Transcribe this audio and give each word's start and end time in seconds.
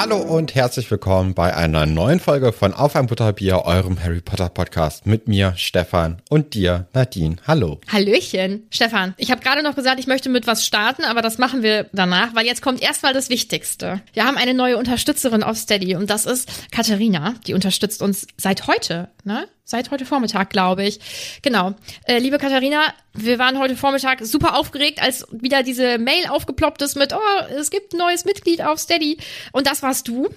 Hallo 0.00 0.16
und 0.16 0.54
herzlich 0.54 0.90
willkommen 0.90 1.34
bei 1.34 1.54
einer 1.54 1.84
neuen 1.84 2.20
Folge 2.20 2.54
von 2.54 2.72
Auf 2.72 2.96
ein 2.96 3.06
Butterbier, 3.06 3.66
eurem 3.66 4.02
Harry 4.02 4.22
Potter 4.22 4.48
Podcast 4.48 5.04
mit 5.04 5.28
mir, 5.28 5.52
Stefan 5.58 6.22
und 6.30 6.54
dir, 6.54 6.86
Nadine. 6.94 7.36
Hallo. 7.46 7.82
Hallöchen, 7.86 8.66
Stefan. 8.70 9.12
Ich 9.18 9.30
habe 9.30 9.42
gerade 9.42 9.62
noch 9.62 9.76
gesagt, 9.76 10.00
ich 10.00 10.06
möchte 10.06 10.30
mit 10.30 10.46
was 10.46 10.64
starten, 10.64 11.04
aber 11.04 11.20
das 11.20 11.36
machen 11.36 11.62
wir 11.62 11.90
danach, 11.92 12.34
weil 12.34 12.46
jetzt 12.46 12.62
kommt 12.62 12.80
erstmal 12.80 13.12
das 13.12 13.28
Wichtigste. 13.28 14.00
Wir 14.14 14.24
haben 14.24 14.38
eine 14.38 14.54
neue 14.54 14.78
Unterstützerin 14.78 15.42
auf 15.42 15.58
Steady 15.58 15.94
und 15.94 16.08
das 16.08 16.24
ist 16.24 16.48
Katharina. 16.70 17.34
Die 17.46 17.52
unterstützt 17.52 18.00
uns 18.00 18.26
seit 18.38 18.68
heute, 18.68 19.10
ne? 19.24 19.48
Seit 19.64 19.90
heute 19.90 20.04
Vormittag, 20.04 20.50
glaube 20.50 20.84
ich. 20.84 21.00
Genau. 21.42 21.74
Äh, 22.04 22.18
liebe 22.18 22.38
Katharina, 22.38 22.92
wir 23.14 23.38
waren 23.38 23.58
heute 23.58 23.76
Vormittag 23.76 24.24
super 24.24 24.56
aufgeregt, 24.56 25.02
als 25.02 25.26
wieder 25.30 25.62
diese 25.62 25.98
Mail 25.98 26.26
aufgeploppt 26.28 26.82
ist 26.82 26.96
mit, 26.96 27.12
oh, 27.12 27.54
es 27.58 27.70
gibt 27.70 27.92
ein 27.92 27.98
neues 27.98 28.24
Mitglied 28.24 28.62
auf 28.62 28.78
Steady. 28.78 29.18
Und 29.52 29.66
das 29.66 29.82
warst 29.82 30.08
du. 30.08 30.28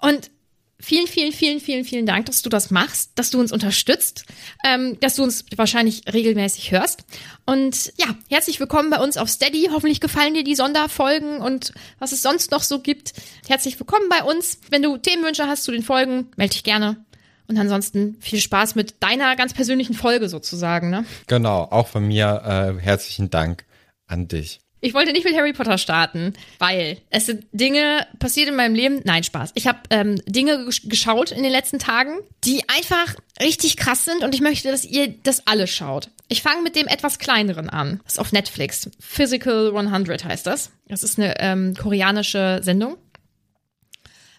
Und 0.00 0.30
vielen, 0.78 1.06
vielen, 1.06 1.32
vielen, 1.32 1.60
vielen, 1.60 1.84
vielen 1.84 2.06
Dank, 2.06 2.26
dass 2.26 2.42
du 2.42 2.50
das 2.50 2.70
machst, 2.70 3.12
dass 3.14 3.30
du 3.30 3.40
uns 3.40 3.52
unterstützt, 3.52 4.24
ähm, 4.64 4.98
dass 5.00 5.16
du 5.16 5.22
uns 5.22 5.44
wahrscheinlich 5.56 6.02
regelmäßig 6.12 6.70
hörst. 6.70 7.04
Und 7.46 7.92
ja, 7.96 8.14
herzlich 8.28 8.60
willkommen 8.60 8.90
bei 8.90 8.98
uns 8.98 9.16
auf 9.16 9.28
Steady. 9.28 9.68
Hoffentlich 9.72 10.00
gefallen 10.00 10.34
dir 10.34 10.44
die 10.44 10.54
Sonderfolgen 10.54 11.38
und 11.38 11.72
was 11.98 12.12
es 12.12 12.22
sonst 12.22 12.50
noch 12.50 12.62
so 12.62 12.80
gibt. 12.80 13.14
Herzlich 13.48 13.78
willkommen 13.78 14.08
bei 14.08 14.22
uns. 14.22 14.58
Wenn 14.68 14.82
du 14.82 14.98
Themenwünsche 14.98 15.46
hast 15.46 15.64
zu 15.64 15.72
den 15.72 15.82
Folgen, 15.82 16.30
melde 16.36 16.52
dich 16.52 16.64
gerne. 16.64 17.05
Und 17.48 17.58
ansonsten 17.58 18.16
viel 18.20 18.40
Spaß 18.40 18.74
mit 18.74 19.02
deiner 19.02 19.36
ganz 19.36 19.54
persönlichen 19.54 19.94
Folge 19.94 20.28
sozusagen, 20.28 20.90
ne? 20.90 21.04
Genau, 21.26 21.62
auch 21.62 21.88
von 21.88 22.06
mir 22.06 22.76
äh, 22.78 22.80
herzlichen 22.80 23.30
Dank 23.30 23.64
an 24.06 24.28
dich. 24.28 24.60
Ich 24.80 24.94
wollte 24.94 25.12
nicht 25.12 25.24
mit 25.24 25.34
Harry 25.34 25.52
Potter 25.52 25.78
starten, 25.78 26.34
weil 26.58 26.98
es 27.10 27.26
sind 27.26 27.46
Dinge 27.52 28.06
passiert 28.18 28.48
in 28.48 28.56
meinem 28.56 28.74
Leben. 28.74 29.00
Nein, 29.04 29.24
Spaß. 29.24 29.52
Ich 29.54 29.66
habe 29.66 29.78
ähm, 29.90 30.20
Dinge 30.26 30.68
geschaut 30.84 31.32
in 31.32 31.42
den 31.42 31.50
letzten 31.50 31.78
Tagen, 31.78 32.18
die 32.44 32.62
einfach 32.68 33.16
richtig 33.40 33.76
krass 33.76 34.04
sind 34.04 34.22
und 34.22 34.34
ich 34.34 34.42
möchte, 34.42 34.70
dass 34.70 34.84
ihr 34.84 35.08
das 35.08 35.46
alle 35.46 35.66
schaut. 35.66 36.10
Ich 36.28 36.42
fange 36.42 36.62
mit 36.62 36.76
dem 36.76 36.88
etwas 36.88 37.18
kleineren 37.18 37.70
an. 37.70 38.00
Das 38.04 38.14
ist 38.14 38.18
auf 38.18 38.32
Netflix. 38.32 38.90
Physical 39.00 39.76
100 39.76 40.24
heißt 40.24 40.46
das. 40.46 40.70
Das 40.88 41.02
ist 41.02 41.18
eine 41.18 41.40
ähm, 41.40 41.74
koreanische 41.74 42.60
Sendung. 42.62 42.96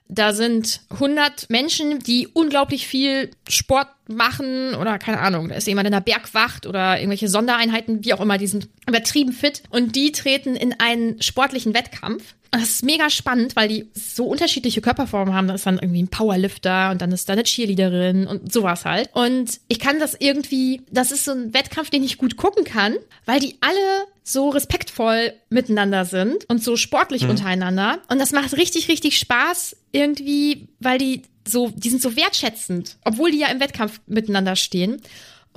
Da 0.09 0.34
sind 0.34 0.81
100 0.90 1.50
Menschen, 1.50 2.00
die 2.00 2.28
unglaublich 2.28 2.88
viel 2.88 3.31
Sport 3.47 3.90
machen 4.09 4.75
oder 4.75 4.97
keine 5.00 5.19
Ahnung, 5.19 5.50
da 5.50 5.56
ist 5.56 5.68
jemand 5.68 5.88
in 5.88 5.94
der 5.94 6.01
Bergwacht 6.01 6.66
oder 6.66 6.97
irgendwelche 6.97 7.28
Sondereinheiten, 7.28 8.03
wie 8.03 8.13
auch 8.13 8.22
immer, 8.22 8.38
die 8.38 8.47
sind 8.47 8.68
übertrieben 8.88 9.34
fit 9.34 9.63
und 9.69 9.95
die 9.95 10.12
treten 10.12 10.56
in 10.56 10.75
einen 10.79 11.22
sportlichen 11.22 11.73
Wettkampf. 11.73 12.35
Und 12.53 12.62
das 12.62 12.69
ist 12.69 12.84
mega 12.84 13.09
spannend, 13.09 13.56
weil 13.56 13.68
die 13.68 13.90
so 13.94 14.25
unterschiedliche 14.25 14.79
Körperformen 14.79 15.34
haben. 15.34 15.47
Da 15.50 15.56
ist 15.56 15.66
dann 15.66 15.79
irgendwie 15.79 16.03
ein 16.03 16.07
Powerlifter 16.07 16.91
und 16.91 17.01
dann 17.01 17.12
ist 17.12 17.28
da 17.28 17.34
eine 17.34 17.44
Cheerleaderin 17.44 18.25
und 18.25 18.53
sowas 18.53 18.85
halt. 18.85 19.09
Und 19.13 19.59
ich 19.68 19.79
kann 19.79 20.00
das 20.00 20.16
irgendwie, 20.18 20.81
das 20.89 21.12
ist 21.12 21.25
so 21.25 21.31
ein 21.31 21.53
Wettkampf, 21.53 21.89
den 21.89 22.03
ich 22.03 22.18
gut 22.18 22.38
gucken 22.38 22.63
kann, 22.63 22.95
weil 23.25 23.41
die 23.41 23.56
alle 23.59 24.07
so 24.24 24.50
respektvoll 24.50 25.34
miteinander 25.50 26.06
sind 26.06 26.45
und 26.50 26.63
so 26.63 26.78
sportlich 26.78 27.24
mhm. 27.24 27.31
untereinander. 27.31 28.00
Und 28.09 28.19
das 28.19 28.31
macht 28.31 28.56
richtig, 28.56 28.88
richtig 28.88 29.18
Spaß 29.18 29.75
irgendwie, 29.91 30.68
weil 30.79 30.97
die 30.97 31.24
so, 31.50 31.72
die 31.75 31.90
sind 31.90 32.02
so 32.02 32.16
wertschätzend, 32.16 32.97
obwohl 33.03 33.31
die 33.31 33.40
ja 33.40 33.47
im 33.47 33.59
Wettkampf 33.59 34.00
miteinander 34.08 34.56
stehen. 34.56 35.02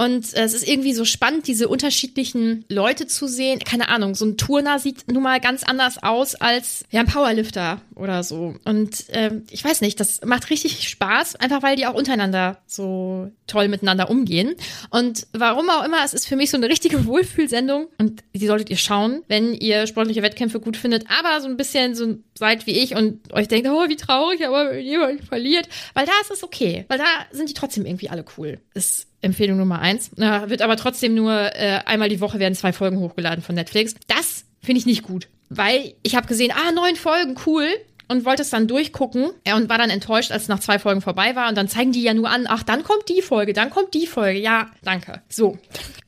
Und 0.00 0.32
äh, 0.32 0.44
es 0.44 0.54
ist 0.54 0.66
irgendwie 0.66 0.94
so 0.94 1.04
spannend, 1.04 1.46
diese 1.46 1.68
unterschiedlichen 1.68 2.64
Leute 2.70 3.06
zu 3.06 3.26
sehen. 3.28 3.58
Keine 3.58 3.90
Ahnung, 3.90 4.14
so 4.14 4.24
ein 4.24 4.38
Turner 4.38 4.78
sieht 4.78 5.12
nun 5.12 5.22
mal 5.22 5.40
ganz 5.40 5.62
anders 5.62 6.02
aus 6.02 6.34
als 6.36 6.86
ja, 6.90 7.00
ein 7.00 7.06
Powerlifter 7.06 7.82
oder 7.96 8.22
so. 8.22 8.54
Und 8.64 9.10
äh, 9.10 9.42
ich 9.50 9.62
weiß 9.62 9.82
nicht, 9.82 10.00
das 10.00 10.22
macht 10.24 10.48
richtig 10.48 10.88
Spaß, 10.88 11.36
einfach 11.36 11.62
weil 11.62 11.76
die 11.76 11.84
auch 11.84 11.92
untereinander 11.92 12.62
so 12.66 13.30
toll 13.46 13.68
miteinander 13.68 14.08
umgehen. 14.08 14.54
Und 14.88 15.26
warum 15.34 15.68
auch 15.68 15.84
immer, 15.84 16.02
es 16.02 16.14
ist 16.14 16.26
für 16.26 16.36
mich 16.36 16.50
so 16.50 16.56
eine 16.56 16.70
richtige 16.70 17.04
Wohlfühlsendung 17.04 17.88
und 17.98 18.22
die 18.34 18.46
solltet 18.46 18.70
ihr 18.70 18.78
schauen, 18.78 19.22
wenn 19.28 19.52
ihr 19.52 19.86
sportliche 19.86 20.22
Wettkämpfe 20.22 20.60
gut 20.60 20.78
findet, 20.78 21.04
aber 21.10 21.42
so 21.42 21.48
ein 21.48 21.58
bisschen 21.58 21.94
so 21.94 22.16
seid 22.38 22.66
wie 22.66 22.78
ich 22.78 22.96
und 22.96 23.34
euch 23.34 23.48
denkt, 23.48 23.68
oh, 23.68 23.86
wie 23.90 23.96
traurig, 23.96 24.46
aber 24.46 24.78
jemand 24.78 25.24
verliert. 25.24 25.68
Weil 25.92 26.06
da 26.06 26.12
ist 26.22 26.30
es 26.30 26.42
okay. 26.42 26.86
Weil 26.88 26.96
da 26.96 27.04
sind 27.32 27.50
die 27.50 27.54
trotzdem 27.54 27.84
irgendwie 27.84 28.08
alle 28.08 28.24
cool. 28.38 28.60
Ist 28.72 29.09
Empfehlung 29.22 29.58
Nummer 29.58 29.80
eins. 29.80 30.10
Na, 30.16 30.48
wird 30.48 30.62
aber 30.62 30.76
trotzdem 30.76 31.14
nur 31.14 31.32
äh, 31.32 31.80
einmal 31.84 32.08
die 32.08 32.20
Woche 32.20 32.38
werden 32.38 32.54
zwei 32.54 32.72
Folgen 32.72 32.98
hochgeladen 32.98 33.42
von 33.42 33.54
Netflix. 33.54 33.94
Das 34.06 34.44
finde 34.62 34.80
ich 34.80 34.86
nicht 34.86 35.02
gut. 35.02 35.28
Weil 35.48 35.94
ich 36.02 36.14
habe 36.14 36.26
gesehen, 36.26 36.52
ah, 36.52 36.72
neun 36.72 36.96
Folgen, 36.96 37.36
cool. 37.46 37.66
Und 38.08 38.24
wollte 38.24 38.42
es 38.42 38.50
dann 38.50 38.66
durchgucken 38.66 39.30
ja, 39.46 39.56
und 39.56 39.68
war 39.68 39.78
dann 39.78 39.90
enttäuscht, 39.90 40.32
als 40.32 40.42
es 40.42 40.48
nach 40.48 40.58
zwei 40.58 40.80
Folgen 40.80 41.00
vorbei 41.00 41.36
war. 41.36 41.48
Und 41.48 41.56
dann 41.56 41.68
zeigen 41.68 41.92
die 41.92 42.02
ja 42.02 42.12
nur 42.12 42.28
an, 42.28 42.46
ach, 42.48 42.64
dann 42.64 42.82
kommt 42.82 43.08
die 43.08 43.22
Folge, 43.22 43.52
dann 43.52 43.70
kommt 43.70 43.94
die 43.94 44.06
Folge. 44.06 44.40
Ja, 44.40 44.68
danke. 44.82 45.22
So. 45.28 45.58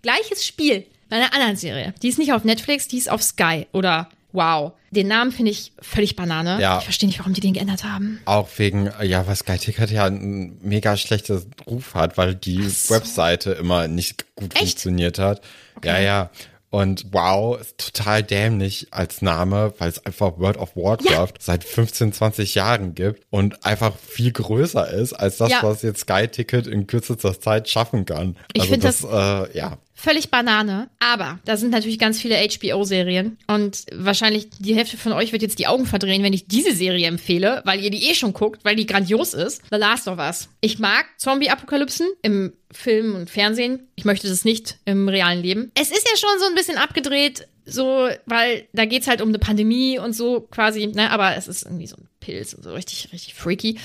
Gleiches 0.02 0.44
Spiel 0.44 0.84
bei 1.08 1.16
einer 1.16 1.32
anderen 1.32 1.54
Serie. 1.54 1.94
Die 2.02 2.08
ist 2.08 2.18
nicht 2.18 2.32
auf 2.32 2.42
Netflix, 2.42 2.88
die 2.88 2.98
ist 2.98 3.08
auf 3.08 3.22
Sky 3.22 3.68
oder 3.72 4.08
Wow. 4.32 4.72
Den 4.90 5.08
Namen 5.08 5.32
finde 5.32 5.50
ich 5.50 5.72
völlig 5.80 6.16
Banane. 6.16 6.60
Ja. 6.60 6.78
Ich 6.78 6.84
verstehe 6.84 7.08
nicht, 7.08 7.18
warum 7.18 7.32
die 7.32 7.40
den 7.40 7.54
geändert 7.54 7.84
haben. 7.84 8.20
Auch 8.24 8.48
wegen, 8.56 8.90
ja, 9.02 9.26
was 9.26 9.40
Sky 9.40 9.58
Ticket 9.58 9.90
ja 9.90 10.06
einen 10.06 10.58
mega 10.62 10.96
schlechten 10.96 11.52
Ruf 11.66 11.94
hat, 11.94 12.18
weil 12.18 12.34
die 12.34 12.68
so. 12.68 12.94
Webseite 12.94 13.52
immer 13.52 13.88
nicht 13.88 14.34
gut 14.34 14.54
Echt? 14.54 14.62
funktioniert 14.62 15.18
hat. 15.18 15.40
Okay. 15.76 15.88
Ja, 15.88 16.00
ja. 16.00 16.30
Und 16.72 17.08
wow, 17.12 17.60
ist 17.60 17.76
total 17.76 18.22
dämlich 18.22 18.86
als 18.92 19.20
Name, 19.20 19.74
weil 19.76 19.90
es 19.90 20.06
einfach 20.06 20.38
World 20.38 20.56
of 20.56 20.74
Warcraft 20.74 21.34
ja. 21.34 21.38
seit 21.38 21.64
15, 21.64 22.14
20 22.14 22.54
Jahren 22.54 22.94
gibt 22.94 23.26
und 23.28 23.66
einfach 23.66 23.92
viel 23.94 24.32
größer 24.32 24.90
ist 24.90 25.12
als 25.12 25.36
das, 25.36 25.50
ja. 25.50 25.62
was 25.62 25.82
jetzt 25.82 26.00
Sky 26.00 26.28
Ticket 26.28 26.66
in 26.66 26.86
kürzester 26.86 27.38
Zeit 27.38 27.68
schaffen 27.68 28.06
kann. 28.06 28.36
Ich 28.54 28.62
also 28.62 28.72
finde 28.72 28.86
das, 28.86 29.02
das 29.02 29.50
äh, 29.50 29.58
ja 29.58 29.76
völlig 30.02 30.30
Banane. 30.30 30.90
Aber 30.98 31.38
da 31.44 31.56
sind 31.56 31.70
natürlich 31.70 31.98
ganz 31.98 32.20
viele 32.20 32.36
HBO-Serien. 32.36 33.38
Und 33.46 33.86
wahrscheinlich 33.92 34.48
die 34.58 34.74
Hälfte 34.74 34.96
von 34.96 35.12
euch 35.12 35.32
wird 35.32 35.42
jetzt 35.42 35.58
die 35.58 35.66
Augen 35.66 35.86
verdrehen, 35.86 36.22
wenn 36.22 36.32
ich 36.32 36.46
diese 36.46 36.74
Serie 36.74 37.06
empfehle, 37.06 37.62
weil 37.64 37.80
ihr 37.80 37.90
die 37.90 38.10
eh 38.10 38.14
schon 38.14 38.32
guckt, 38.32 38.64
weil 38.64 38.76
die 38.76 38.86
grandios 38.86 39.34
ist. 39.34 39.62
The 39.70 39.78
Last 39.78 40.08
of 40.08 40.18
Us. 40.18 40.48
Ich 40.60 40.78
mag 40.78 41.06
Zombie-Apokalypsen 41.18 42.08
im 42.22 42.52
Film 42.70 43.14
und 43.14 43.30
Fernsehen. 43.30 43.88
Ich 43.94 44.04
möchte 44.04 44.28
das 44.28 44.44
nicht 44.44 44.78
im 44.84 45.08
realen 45.08 45.42
Leben. 45.42 45.70
Es 45.74 45.90
ist 45.90 46.08
ja 46.10 46.16
schon 46.16 46.40
so 46.40 46.46
ein 46.46 46.54
bisschen 46.54 46.78
abgedreht, 46.78 47.46
so, 47.64 48.08
weil 48.26 48.66
da 48.72 48.86
geht's 48.86 49.06
halt 49.06 49.22
um 49.22 49.28
eine 49.28 49.38
Pandemie 49.38 49.98
und 49.98 50.14
so 50.14 50.40
quasi, 50.40 50.88
ne, 50.88 51.10
aber 51.10 51.36
es 51.36 51.46
ist 51.46 51.62
irgendwie 51.62 51.86
so 51.86 51.96
ein 51.96 52.08
Pilz 52.18 52.54
und 52.54 52.64
so 52.64 52.72
richtig, 52.72 53.12
richtig 53.12 53.34
freaky. 53.34 53.78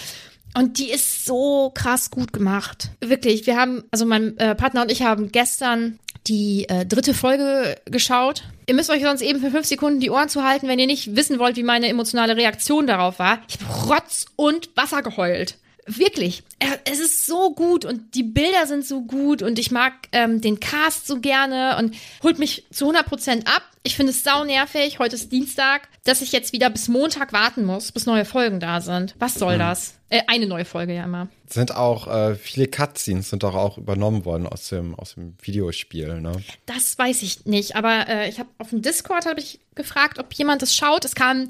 Und 0.58 0.80
die 0.80 0.90
ist 0.90 1.26
so 1.26 1.72
krass 1.74 2.10
gut 2.10 2.34
gemacht. 2.34 2.90
Wirklich, 3.00 3.46
wir 3.46 3.58
haben, 3.58 3.84
also 3.92 4.06
mein 4.06 4.38
äh, 4.38 4.56
Partner 4.56 4.82
und 4.82 4.92
ich 4.92 5.04
haben 5.04 5.32
gestern 5.32 6.00
die 6.28 6.68
äh, 6.70 6.86
dritte 6.86 7.14
Folge 7.14 7.78
geschaut. 7.86 8.44
Ihr 8.68 8.76
müsst 8.76 8.90
euch 8.90 9.02
sonst 9.02 9.22
eben 9.22 9.40
für 9.40 9.52
fünf 9.52 9.66
Sekunden 9.66 10.00
die 10.00 10.10
Ohren 10.10 10.30
zuhalten, 10.30 10.68
wenn 10.68 10.80
ihr 10.80 10.88
nicht 10.88 11.16
wissen 11.16 11.40
wollt, 11.40 11.56
wie 11.56 11.64
meine 11.64 11.88
emotionale 11.88 12.36
Reaktion 12.36 12.88
darauf 12.88 13.20
war. 13.20 13.42
Ich 13.48 13.58
habe 13.60 13.94
Rotz 13.94 14.26
und 14.36 14.70
Wasser 14.76 15.02
geheult. 15.02 15.58
Wirklich, 15.90 16.44
es 16.84 17.00
ist 17.00 17.26
so 17.26 17.54
gut 17.54 17.86
und 17.86 18.14
die 18.14 18.24
Bilder 18.24 18.68
sind 18.68 18.86
so 18.86 19.04
gut 19.04 19.42
und 19.42 19.58
ich 19.58 19.72
mag 19.72 19.94
ähm, 20.12 20.42
den 20.42 20.60
Cast 20.60 21.08
so 21.08 21.22
gerne 21.22 21.78
und 21.80 21.96
holt 22.24 22.40
mich 22.40 22.66
zu 22.72 22.92
100% 22.92 23.48
ab. 23.48 23.64
Ich 23.84 23.96
finde 23.96 24.12
es 24.12 24.22
sau 24.22 24.44
nervig, 24.44 25.00
heute 25.00 25.16
ist 25.16 25.32
Dienstag, 25.32 25.88
dass 26.04 26.22
ich 26.22 26.34
jetzt 26.34 26.52
wieder 26.52 26.70
bis 26.70 26.90
Montag 26.90 27.32
warten 27.32 27.64
muss, 27.64 27.94
bis 27.94 28.06
neue 28.06 28.26
Folgen 28.26 28.60
da 28.60 28.82
sind. 28.82 29.16
Was 29.18 29.36
soll 29.36 29.56
mhm. 29.56 29.60
das? 29.60 29.98
Äh, 30.10 30.24
eine 30.28 30.46
neue 30.46 30.66
Folge 30.66 30.94
ja 30.94 31.06
immer. 31.06 31.30
Sind 31.50 31.76
auch 31.76 32.08
äh, 32.08 32.36
viele 32.36 32.68
Cutscenes 32.68 33.30
sind 33.30 33.44
doch 33.44 33.56
auch 33.56 33.78
übernommen 33.78 34.26
worden 34.26 34.48
aus 34.48 34.68
dem 34.68 34.96
aus 34.96 35.14
dem 35.14 35.36
Videospiel, 35.42 36.20
ne? 36.20 36.34
Das 36.66 36.98
weiß 36.98 37.22
ich 37.22 37.46
nicht, 37.46 37.76
aber 37.76 38.08
äh, 38.10 38.30
ich 38.30 38.40
habe 38.40 38.50
auf 38.58 38.72
dem 38.72 38.82
Discord 38.82 39.26
habe 39.26 39.40
ich 39.40 39.60
gefragt, 39.76 40.20
ob 40.20 40.34
jemand 40.34 40.62
das 40.62 40.76
schaut. 40.76 41.06
Es 41.06 41.16
kam 41.16 41.48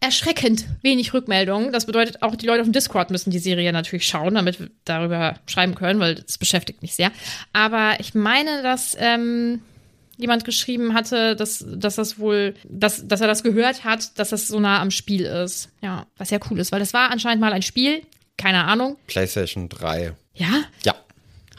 erschreckend 0.00 0.66
wenig 0.82 1.14
Rückmeldungen. 1.14 1.72
Das 1.72 1.86
bedeutet 1.86 2.22
auch 2.22 2.36
die 2.36 2.46
Leute 2.46 2.60
auf 2.60 2.66
dem 2.66 2.72
Discord 2.72 3.10
müssen 3.10 3.30
die 3.30 3.38
Serie 3.38 3.72
natürlich 3.72 4.06
schauen, 4.06 4.34
damit 4.34 4.60
wir 4.60 4.68
darüber 4.84 5.36
schreiben 5.46 5.74
können, 5.74 5.98
weil 5.98 6.22
es 6.26 6.36
beschäftigt 6.36 6.82
mich 6.82 6.94
sehr. 6.94 7.10
Aber 7.52 8.00
ich 8.00 8.14
meine, 8.14 8.62
dass 8.62 8.96
ähm, 8.98 9.62
jemand 10.18 10.44
geschrieben 10.44 10.92
hatte, 10.92 11.36
dass, 11.36 11.64
dass 11.66 11.94
das 11.94 12.18
wohl, 12.18 12.54
dass, 12.68 13.06
dass 13.06 13.20
er 13.20 13.28
das 13.28 13.42
gehört 13.42 13.84
hat, 13.84 14.18
dass 14.18 14.30
das 14.30 14.48
so 14.48 14.60
nah 14.60 14.80
am 14.80 14.90
Spiel 14.90 15.24
ist. 15.24 15.70
Ja, 15.80 16.06
was 16.18 16.30
ja 16.30 16.38
cool 16.50 16.58
ist, 16.58 16.72
weil 16.72 16.80
das 16.80 16.92
war 16.92 17.10
anscheinend 17.10 17.40
mal 17.40 17.52
ein 17.52 17.62
Spiel, 17.62 18.02
keine 18.38 18.64
Ahnung. 18.64 18.96
PlayStation 19.06 19.68
3. 19.68 20.14
Ja? 20.34 20.64
Ja. 20.84 20.94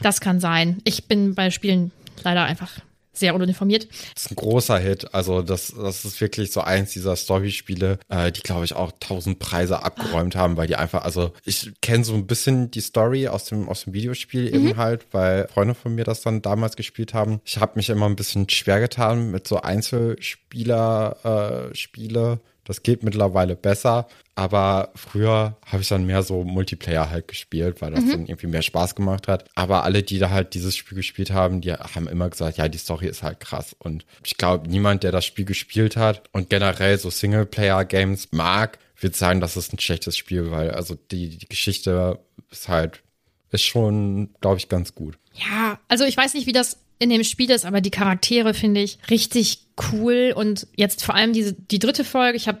Das 0.02 0.20
kann 0.20 0.40
sein. 0.40 0.80
Ich 0.84 1.04
bin 1.04 1.36
bei 1.36 1.50
Spielen 1.50 1.92
leider 2.24 2.44
einfach 2.44 2.80
sehr 3.12 3.34
uninformiert. 3.34 3.86
Das 4.14 4.24
ist 4.24 4.32
ein 4.32 4.36
großer 4.36 4.78
Hit. 4.78 5.14
Also 5.14 5.42
das, 5.42 5.74
das 5.76 6.04
ist 6.04 6.20
wirklich 6.20 6.52
so 6.52 6.60
eins 6.62 6.92
dieser 6.92 7.16
Story-Spiele, 7.16 7.98
äh, 8.08 8.30
die, 8.32 8.40
glaube 8.40 8.64
ich, 8.64 8.74
auch 8.74 8.92
tausend 8.98 9.38
Preise 9.38 9.82
abgeräumt 9.82 10.34
haben, 10.36 10.56
weil 10.56 10.66
die 10.66 10.76
einfach, 10.76 11.04
also 11.04 11.34
ich 11.44 11.70
kenne 11.82 12.02
so 12.04 12.14
ein 12.14 12.26
bisschen 12.26 12.70
die 12.70 12.80
Story 12.80 13.28
aus 13.28 13.44
dem, 13.44 13.68
aus 13.68 13.84
dem 13.84 13.92
Videospiel 13.92 14.48
mhm. 14.48 14.54
eben 14.54 14.78
halt, 14.78 15.04
weil 15.12 15.48
Freunde 15.48 15.74
von 15.74 15.94
mir 15.94 16.04
das 16.04 16.22
dann 16.22 16.40
damals 16.42 16.76
gespielt 16.76 17.14
haben. 17.14 17.40
Ich 17.44 17.58
habe 17.58 17.72
mich 17.76 17.90
immer 17.90 18.06
ein 18.06 18.16
bisschen 18.16 18.48
schwer 18.48 18.80
getan 18.80 19.30
mit 19.30 19.46
so 19.46 19.60
Einzelspieler-Spiele. 19.60 22.32
Äh, 22.32 22.36
das 22.64 22.82
geht 22.82 23.02
mittlerweile 23.02 23.56
besser. 23.56 24.06
Aber 24.34 24.90
früher 24.94 25.56
habe 25.66 25.82
ich 25.82 25.88
dann 25.88 26.06
mehr 26.06 26.22
so 26.22 26.44
Multiplayer 26.44 27.10
halt 27.10 27.28
gespielt, 27.28 27.80
weil 27.80 27.90
das 27.90 28.04
mhm. 28.04 28.10
dann 28.10 28.26
irgendwie 28.26 28.46
mehr 28.46 28.62
Spaß 28.62 28.94
gemacht 28.94 29.28
hat. 29.28 29.44
Aber 29.54 29.84
alle, 29.84 30.02
die 30.02 30.18
da 30.18 30.30
halt 30.30 30.54
dieses 30.54 30.76
Spiel 30.76 30.96
gespielt 30.96 31.30
haben, 31.30 31.60
die 31.60 31.72
haben 31.72 32.08
immer 32.08 32.30
gesagt, 32.30 32.56
ja, 32.56 32.68
die 32.68 32.78
Story 32.78 33.06
ist 33.06 33.22
halt 33.22 33.40
krass. 33.40 33.76
Und 33.78 34.06
ich 34.24 34.36
glaube, 34.36 34.68
niemand, 34.68 35.02
der 35.02 35.12
das 35.12 35.24
Spiel 35.24 35.44
gespielt 35.44 35.96
hat 35.96 36.22
und 36.32 36.48
generell 36.48 36.98
so 36.98 37.10
Singleplayer-Games 37.10 38.28
mag, 38.32 38.78
wird 38.98 39.16
sagen, 39.16 39.40
das 39.40 39.56
ist 39.56 39.72
ein 39.72 39.78
schlechtes 39.78 40.16
Spiel, 40.16 40.50
weil 40.50 40.70
also 40.70 40.96
die, 41.10 41.38
die 41.38 41.48
Geschichte 41.48 42.18
ist 42.50 42.68
halt, 42.68 43.02
ist 43.50 43.64
schon, 43.64 44.30
glaube 44.40 44.58
ich, 44.58 44.68
ganz 44.68 44.94
gut. 44.94 45.18
Ja, 45.34 45.78
also 45.88 46.04
ich 46.04 46.16
weiß 46.16 46.34
nicht, 46.34 46.46
wie 46.46 46.52
das 46.52 46.78
in 47.00 47.10
dem 47.10 47.24
Spiel 47.24 47.50
ist, 47.50 47.64
aber 47.64 47.80
die 47.80 47.90
Charaktere 47.90 48.54
finde 48.54 48.82
ich 48.82 48.98
richtig 49.10 49.66
cool 49.90 50.32
und 50.36 50.68
jetzt 50.76 51.02
vor 51.02 51.16
allem 51.16 51.32
diese 51.32 51.54
die 51.54 51.78
dritte 51.78 52.04
Folge. 52.04 52.36
Ich 52.36 52.46
habe 52.46 52.60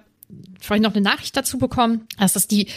vorhin 0.60 0.82
noch 0.82 0.94
eine 0.94 1.02
Nachricht 1.02 1.36
dazu 1.36 1.58
bekommen, 1.58 2.06
dass 2.18 2.32
das 2.32 2.48
die 2.48 2.68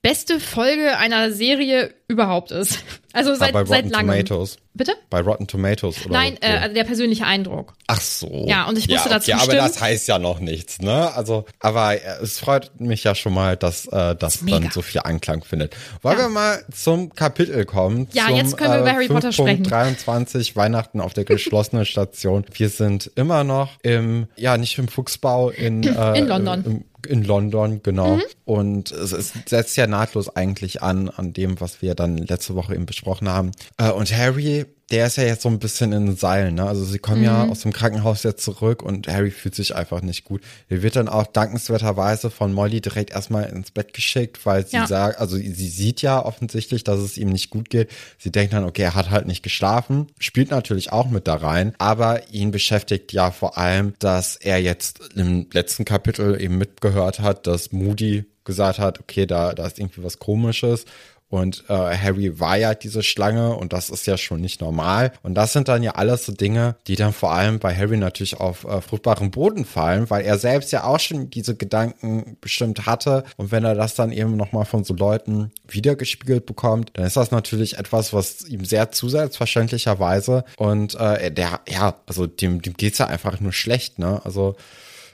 beste 0.00 0.40
Folge 0.40 0.96
einer 0.96 1.32
Serie 1.32 1.92
überhaupt 2.08 2.50
ist. 2.50 2.78
Also 3.12 3.34
seit, 3.34 3.52
bei 3.52 3.64
seit 3.66 3.90
langem. 3.90 4.08
Tomatoes. 4.08 4.58
Bitte? 4.72 4.92
Bei 5.10 5.20
Rotten 5.20 5.46
Tomatoes 5.46 6.06
oder? 6.06 6.14
Nein, 6.14 6.38
äh, 6.40 6.56
also 6.58 6.74
der 6.74 6.84
persönliche 6.84 7.26
Eindruck. 7.26 7.74
Ach 7.86 8.00
so. 8.00 8.44
Ja, 8.46 8.66
und 8.68 8.78
ich 8.78 8.88
musste 8.88 9.08
ja, 9.08 9.16
okay, 9.16 9.30
dazu 9.30 9.32
aber 9.32 9.42
stimmen. 9.42 9.58
das 9.58 9.80
heißt 9.80 10.08
ja 10.08 10.18
noch 10.18 10.40
nichts, 10.40 10.80
ne? 10.80 11.12
Also, 11.14 11.44
aber 11.58 11.94
äh, 11.94 12.22
es 12.22 12.38
freut 12.38 12.80
mich 12.80 13.04
ja 13.04 13.14
schon 13.14 13.34
mal, 13.34 13.56
dass 13.56 13.86
äh, 13.86 13.90
das, 13.90 14.16
das 14.18 14.46
dann 14.46 14.70
so 14.70 14.82
viel 14.82 15.02
Anklang 15.04 15.42
findet. 15.42 15.76
Wollen 16.02 16.18
ja. 16.18 16.24
wir 16.24 16.28
mal 16.28 16.64
zum 16.72 17.14
Kapitel 17.14 17.64
kommen? 17.64 18.08
Ja, 18.12 18.28
zum, 18.28 18.36
jetzt 18.36 18.56
können 18.56 18.72
wir 18.72 18.80
über 18.80 18.90
äh, 18.90 18.94
Harry 18.94 19.08
Potter 19.08 19.32
sprechen. 19.32 19.64
23 19.64 20.54
Weihnachten 20.56 21.00
auf 21.00 21.12
der 21.12 21.24
geschlossenen 21.24 21.84
Station. 21.86 22.44
Wir 22.52 22.68
sind 22.68 23.10
immer 23.16 23.44
noch 23.44 23.72
im, 23.82 24.28
ja, 24.36 24.56
nicht 24.56 24.78
im 24.78 24.88
Fuchsbau 24.88 25.50
in, 25.50 25.82
äh, 25.82 26.18
in 26.18 26.26
London. 26.26 26.64
Im, 26.64 26.84
in 27.06 27.24
London, 27.24 27.80
genau. 27.82 28.16
Mhm. 28.16 28.22
Und 28.44 28.90
es, 28.92 29.12
es, 29.12 29.32
setzt 29.46 29.76
ja 29.76 29.86
nahtlos 29.86 30.34
eigentlich 30.34 30.82
an, 30.82 31.08
an 31.08 31.32
dem, 31.32 31.60
was 31.60 31.82
wir 31.82 31.94
dann 31.98 32.16
letzte 32.16 32.54
Woche 32.54 32.74
eben 32.74 32.86
besprochen 32.86 33.28
haben. 33.28 33.52
Äh, 33.76 33.90
und 33.90 34.16
Harry 34.16 34.66
der 34.90 35.06
ist 35.06 35.16
ja 35.16 35.24
jetzt 35.24 35.42
so 35.42 35.50
ein 35.50 35.58
bisschen 35.58 35.92
in 35.92 36.06
den 36.06 36.16
Seilen, 36.16 36.54
ne? 36.54 36.66
Also 36.66 36.84
sie 36.84 36.98
kommen 36.98 37.18
mhm. 37.18 37.24
ja 37.24 37.46
aus 37.46 37.60
dem 37.60 37.72
Krankenhaus 37.72 38.22
jetzt 38.22 38.42
zurück 38.42 38.82
und 38.82 39.06
Harry 39.06 39.30
fühlt 39.30 39.54
sich 39.54 39.74
einfach 39.74 40.00
nicht 40.00 40.24
gut. 40.24 40.40
Er 40.68 40.82
wird 40.82 40.96
dann 40.96 41.08
auch 41.08 41.26
dankenswerterweise 41.26 42.30
von 42.30 42.52
Molly 42.52 42.80
direkt 42.80 43.10
erstmal 43.10 43.44
ins 43.44 43.70
Bett 43.70 43.92
geschickt, 43.92 44.46
weil 44.46 44.66
sie 44.66 44.76
ja. 44.76 44.86
sagt, 44.86 45.18
also 45.18 45.36
sie 45.36 45.52
sieht 45.68 46.00
ja 46.00 46.24
offensichtlich, 46.24 46.84
dass 46.84 47.00
es 47.00 47.18
ihm 47.18 47.28
nicht 47.28 47.50
gut 47.50 47.68
geht. 47.68 47.90
Sie 48.16 48.32
denkt 48.32 48.54
dann, 48.54 48.64
okay, 48.64 48.82
er 48.82 48.94
hat 48.94 49.10
halt 49.10 49.26
nicht 49.26 49.42
geschlafen, 49.42 50.06
spielt 50.18 50.50
natürlich 50.50 50.90
auch 50.90 51.10
mit 51.10 51.28
da 51.28 51.34
rein, 51.34 51.74
aber 51.78 52.32
ihn 52.32 52.50
beschäftigt 52.50 53.12
ja 53.12 53.30
vor 53.30 53.58
allem, 53.58 53.92
dass 53.98 54.36
er 54.36 54.58
jetzt 54.58 55.00
im 55.14 55.48
letzten 55.52 55.84
Kapitel 55.84 56.40
eben 56.40 56.56
mitgehört 56.56 57.20
hat, 57.20 57.46
dass 57.46 57.72
Moody 57.72 58.24
gesagt 58.44 58.78
hat, 58.78 59.00
okay, 59.00 59.26
da, 59.26 59.52
da 59.52 59.66
ist 59.66 59.78
irgendwie 59.78 60.02
was 60.02 60.18
komisches 60.18 60.86
und 61.30 61.64
äh, 61.68 61.72
Harry 61.74 62.40
war 62.40 62.56
ja 62.56 62.74
diese 62.74 63.02
Schlange 63.02 63.54
und 63.54 63.72
das 63.72 63.90
ist 63.90 64.06
ja 64.06 64.16
schon 64.16 64.40
nicht 64.40 64.60
normal. 64.60 65.12
Und 65.22 65.34
das 65.34 65.52
sind 65.52 65.68
dann 65.68 65.82
ja 65.82 65.92
alles 65.92 66.24
so 66.24 66.32
Dinge, 66.32 66.76
die 66.86 66.96
dann 66.96 67.12
vor 67.12 67.32
allem 67.32 67.58
bei 67.58 67.74
Harry 67.74 67.98
natürlich 67.98 68.40
auf 68.40 68.64
äh, 68.64 68.80
fruchtbaren 68.80 69.30
Boden 69.30 69.64
fallen, 69.64 70.08
weil 70.08 70.24
er 70.24 70.38
selbst 70.38 70.72
ja 70.72 70.84
auch 70.84 71.00
schon 71.00 71.28
diese 71.28 71.54
Gedanken 71.54 72.38
bestimmt 72.40 72.86
hatte. 72.86 73.24
Und 73.36 73.52
wenn 73.52 73.64
er 73.64 73.74
das 73.74 73.94
dann 73.94 74.10
eben 74.10 74.36
nochmal 74.36 74.64
von 74.64 74.84
so 74.84 74.94
Leuten 74.94 75.52
wiedergespiegelt 75.66 76.46
bekommt, 76.46 76.92
dann 76.94 77.04
ist 77.04 77.16
das 77.16 77.30
natürlich 77.30 77.78
etwas, 77.78 78.12
was 78.12 78.46
ihm 78.46 78.64
sehr 78.64 78.90
zusetzt, 78.90 79.36
verständlicherweise. 79.36 80.44
Und 80.56 80.94
äh, 80.94 81.30
der, 81.30 81.60
ja, 81.68 81.94
also 82.06 82.26
dem, 82.26 82.62
dem 82.62 82.74
geht's 82.74 82.98
ja 82.98 83.06
einfach 83.06 83.40
nur 83.40 83.52
schlecht, 83.52 83.98
ne? 83.98 84.22
Also 84.24 84.56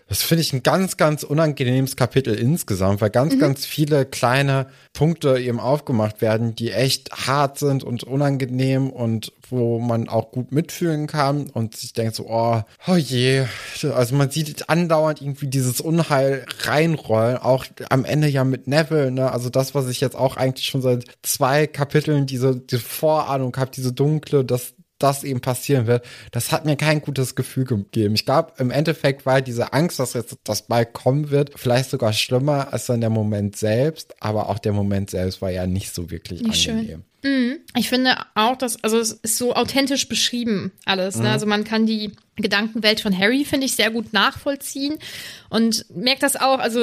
das 0.09 0.23
finde 0.23 0.43
ich 0.43 0.53
ein 0.53 0.63
ganz, 0.63 0.97
ganz 0.97 1.23
unangenehmes 1.23 1.97
Kapitel 1.97 2.35
insgesamt, 2.35 3.01
weil 3.01 3.11
ganz, 3.11 3.35
mhm. 3.35 3.39
ganz 3.39 3.65
viele 3.65 4.05
kleine 4.05 4.67
Punkte 4.93 5.39
eben 5.39 5.61
aufgemacht 5.61 6.21
werden, 6.21 6.55
die 6.55 6.73
echt 6.73 7.11
hart 7.27 7.59
sind 7.59 7.83
und 7.83 8.05
unangenehm 8.05 8.91
und 8.91 9.33
wo 9.49 9.79
man 9.79 10.09
auch 10.09 10.31
gut 10.31 10.53
mitfühlen 10.53 11.07
kann 11.07 11.49
und 11.51 11.77
sich 11.77 11.95
denkt 11.95 12.15
so, 12.15 12.27
oh, 12.29 12.63
oh 12.87 12.97
je. 12.97 13.47
Also 13.95 14.15
man 14.15 14.31
sieht 14.31 14.69
andauernd 14.69 15.23
irgendwie 15.23 15.49
dieses 15.49 15.81
Unheil 15.81 16.45
reinrollen, 16.61 17.39
auch 17.39 17.65
am 17.89 18.05
Ende 18.05 18.29
ja 18.29 18.45
mit 18.45 18.67
Neville, 18.67 19.11
ne? 19.11 19.33
Also 19.33 19.49
das, 19.49 19.75
was 19.75 19.89
ich 19.89 20.01
jetzt 20.01 20.17
auch 20.17 20.37
eigentlich 20.37 20.67
schon 20.67 20.83
seit 20.83 21.05
zwei 21.23 21.67
Kapiteln 21.67 22.27
diese, 22.27 22.57
diese 22.57 22.83
Vorahnung 22.83 23.57
habe, 23.57 23.71
diese 23.75 23.93
dunkle, 23.93 24.45
das 24.45 24.75
das 24.99 25.25
eben 25.25 25.41
passieren 25.41 25.87
wird, 25.87 26.05
das 26.31 26.53
hat 26.53 26.65
mir 26.65 26.77
kein 26.77 27.03
gutes 27.03 27.35
Gefühl 27.35 27.65
gegeben. 27.65 28.15
Ich 28.15 28.25
glaube, 28.25 28.53
im 28.59 28.71
Endeffekt 28.71 29.27
war 29.27 29.41
diese 29.41 29.73
Angst, 29.73 29.99
dass 29.99 30.15
jetzt 30.15 30.37
das 30.45 30.67
bald 30.67 30.93
kommen 30.93 31.31
wird, 31.31 31.53
vielleicht 31.57 31.91
sogar 31.91 32.13
schlimmer 32.13 32.73
als 32.73 32.87
dann 32.87 33.01
der 33.01 33.11
Moment 33.11 33.57
selbst, 33.57 34.15
aber 34.21 34.49
auch 34.49 34.59
der 34.59 34.73
Moment 34.73 35.11
selbst 35.11 35.43
war 35.43 35.51
ja 35.51 35.67
nicht 35.67 35.95
so 35.95 36.11
wirklich 36.11 36.43
nicht 36.43 36.71
angenehm. 36.71 37.05
Mhm. 37.23 37.59
Ich 37.77 37.89
finde 37.89 38.17
auch, 38.35 38.57
dass, 38.57 38.83
also 38.85 38.99
es 38.99 39.13
ist 39.13 39.39
so 39.39 39.55
authentisch 39.55 40.09
beschrieben 40.09 40.73
alles. 40.85 41.17
Ne? 41.17 41.23
Mhm. 41.23 41.29
Also 41.29 41.47
man 41.47 41.65
kann 41.65 41.87
die 41.87 42.13
Gedankenwelt 42.37 43.01
von 43.01 43.17
Harry, 43.19 43.45
finde 43.45 43.67
ich, 43.67 43.75
sehr 43.75 43.91
gut 43.91 44.13
nachvollziehen 44.13 44.99
und 45.49 45.87
merkt 45.95 46.23
das 46.23 46.37
auch, 46.37 46.59
also 46.59 46.81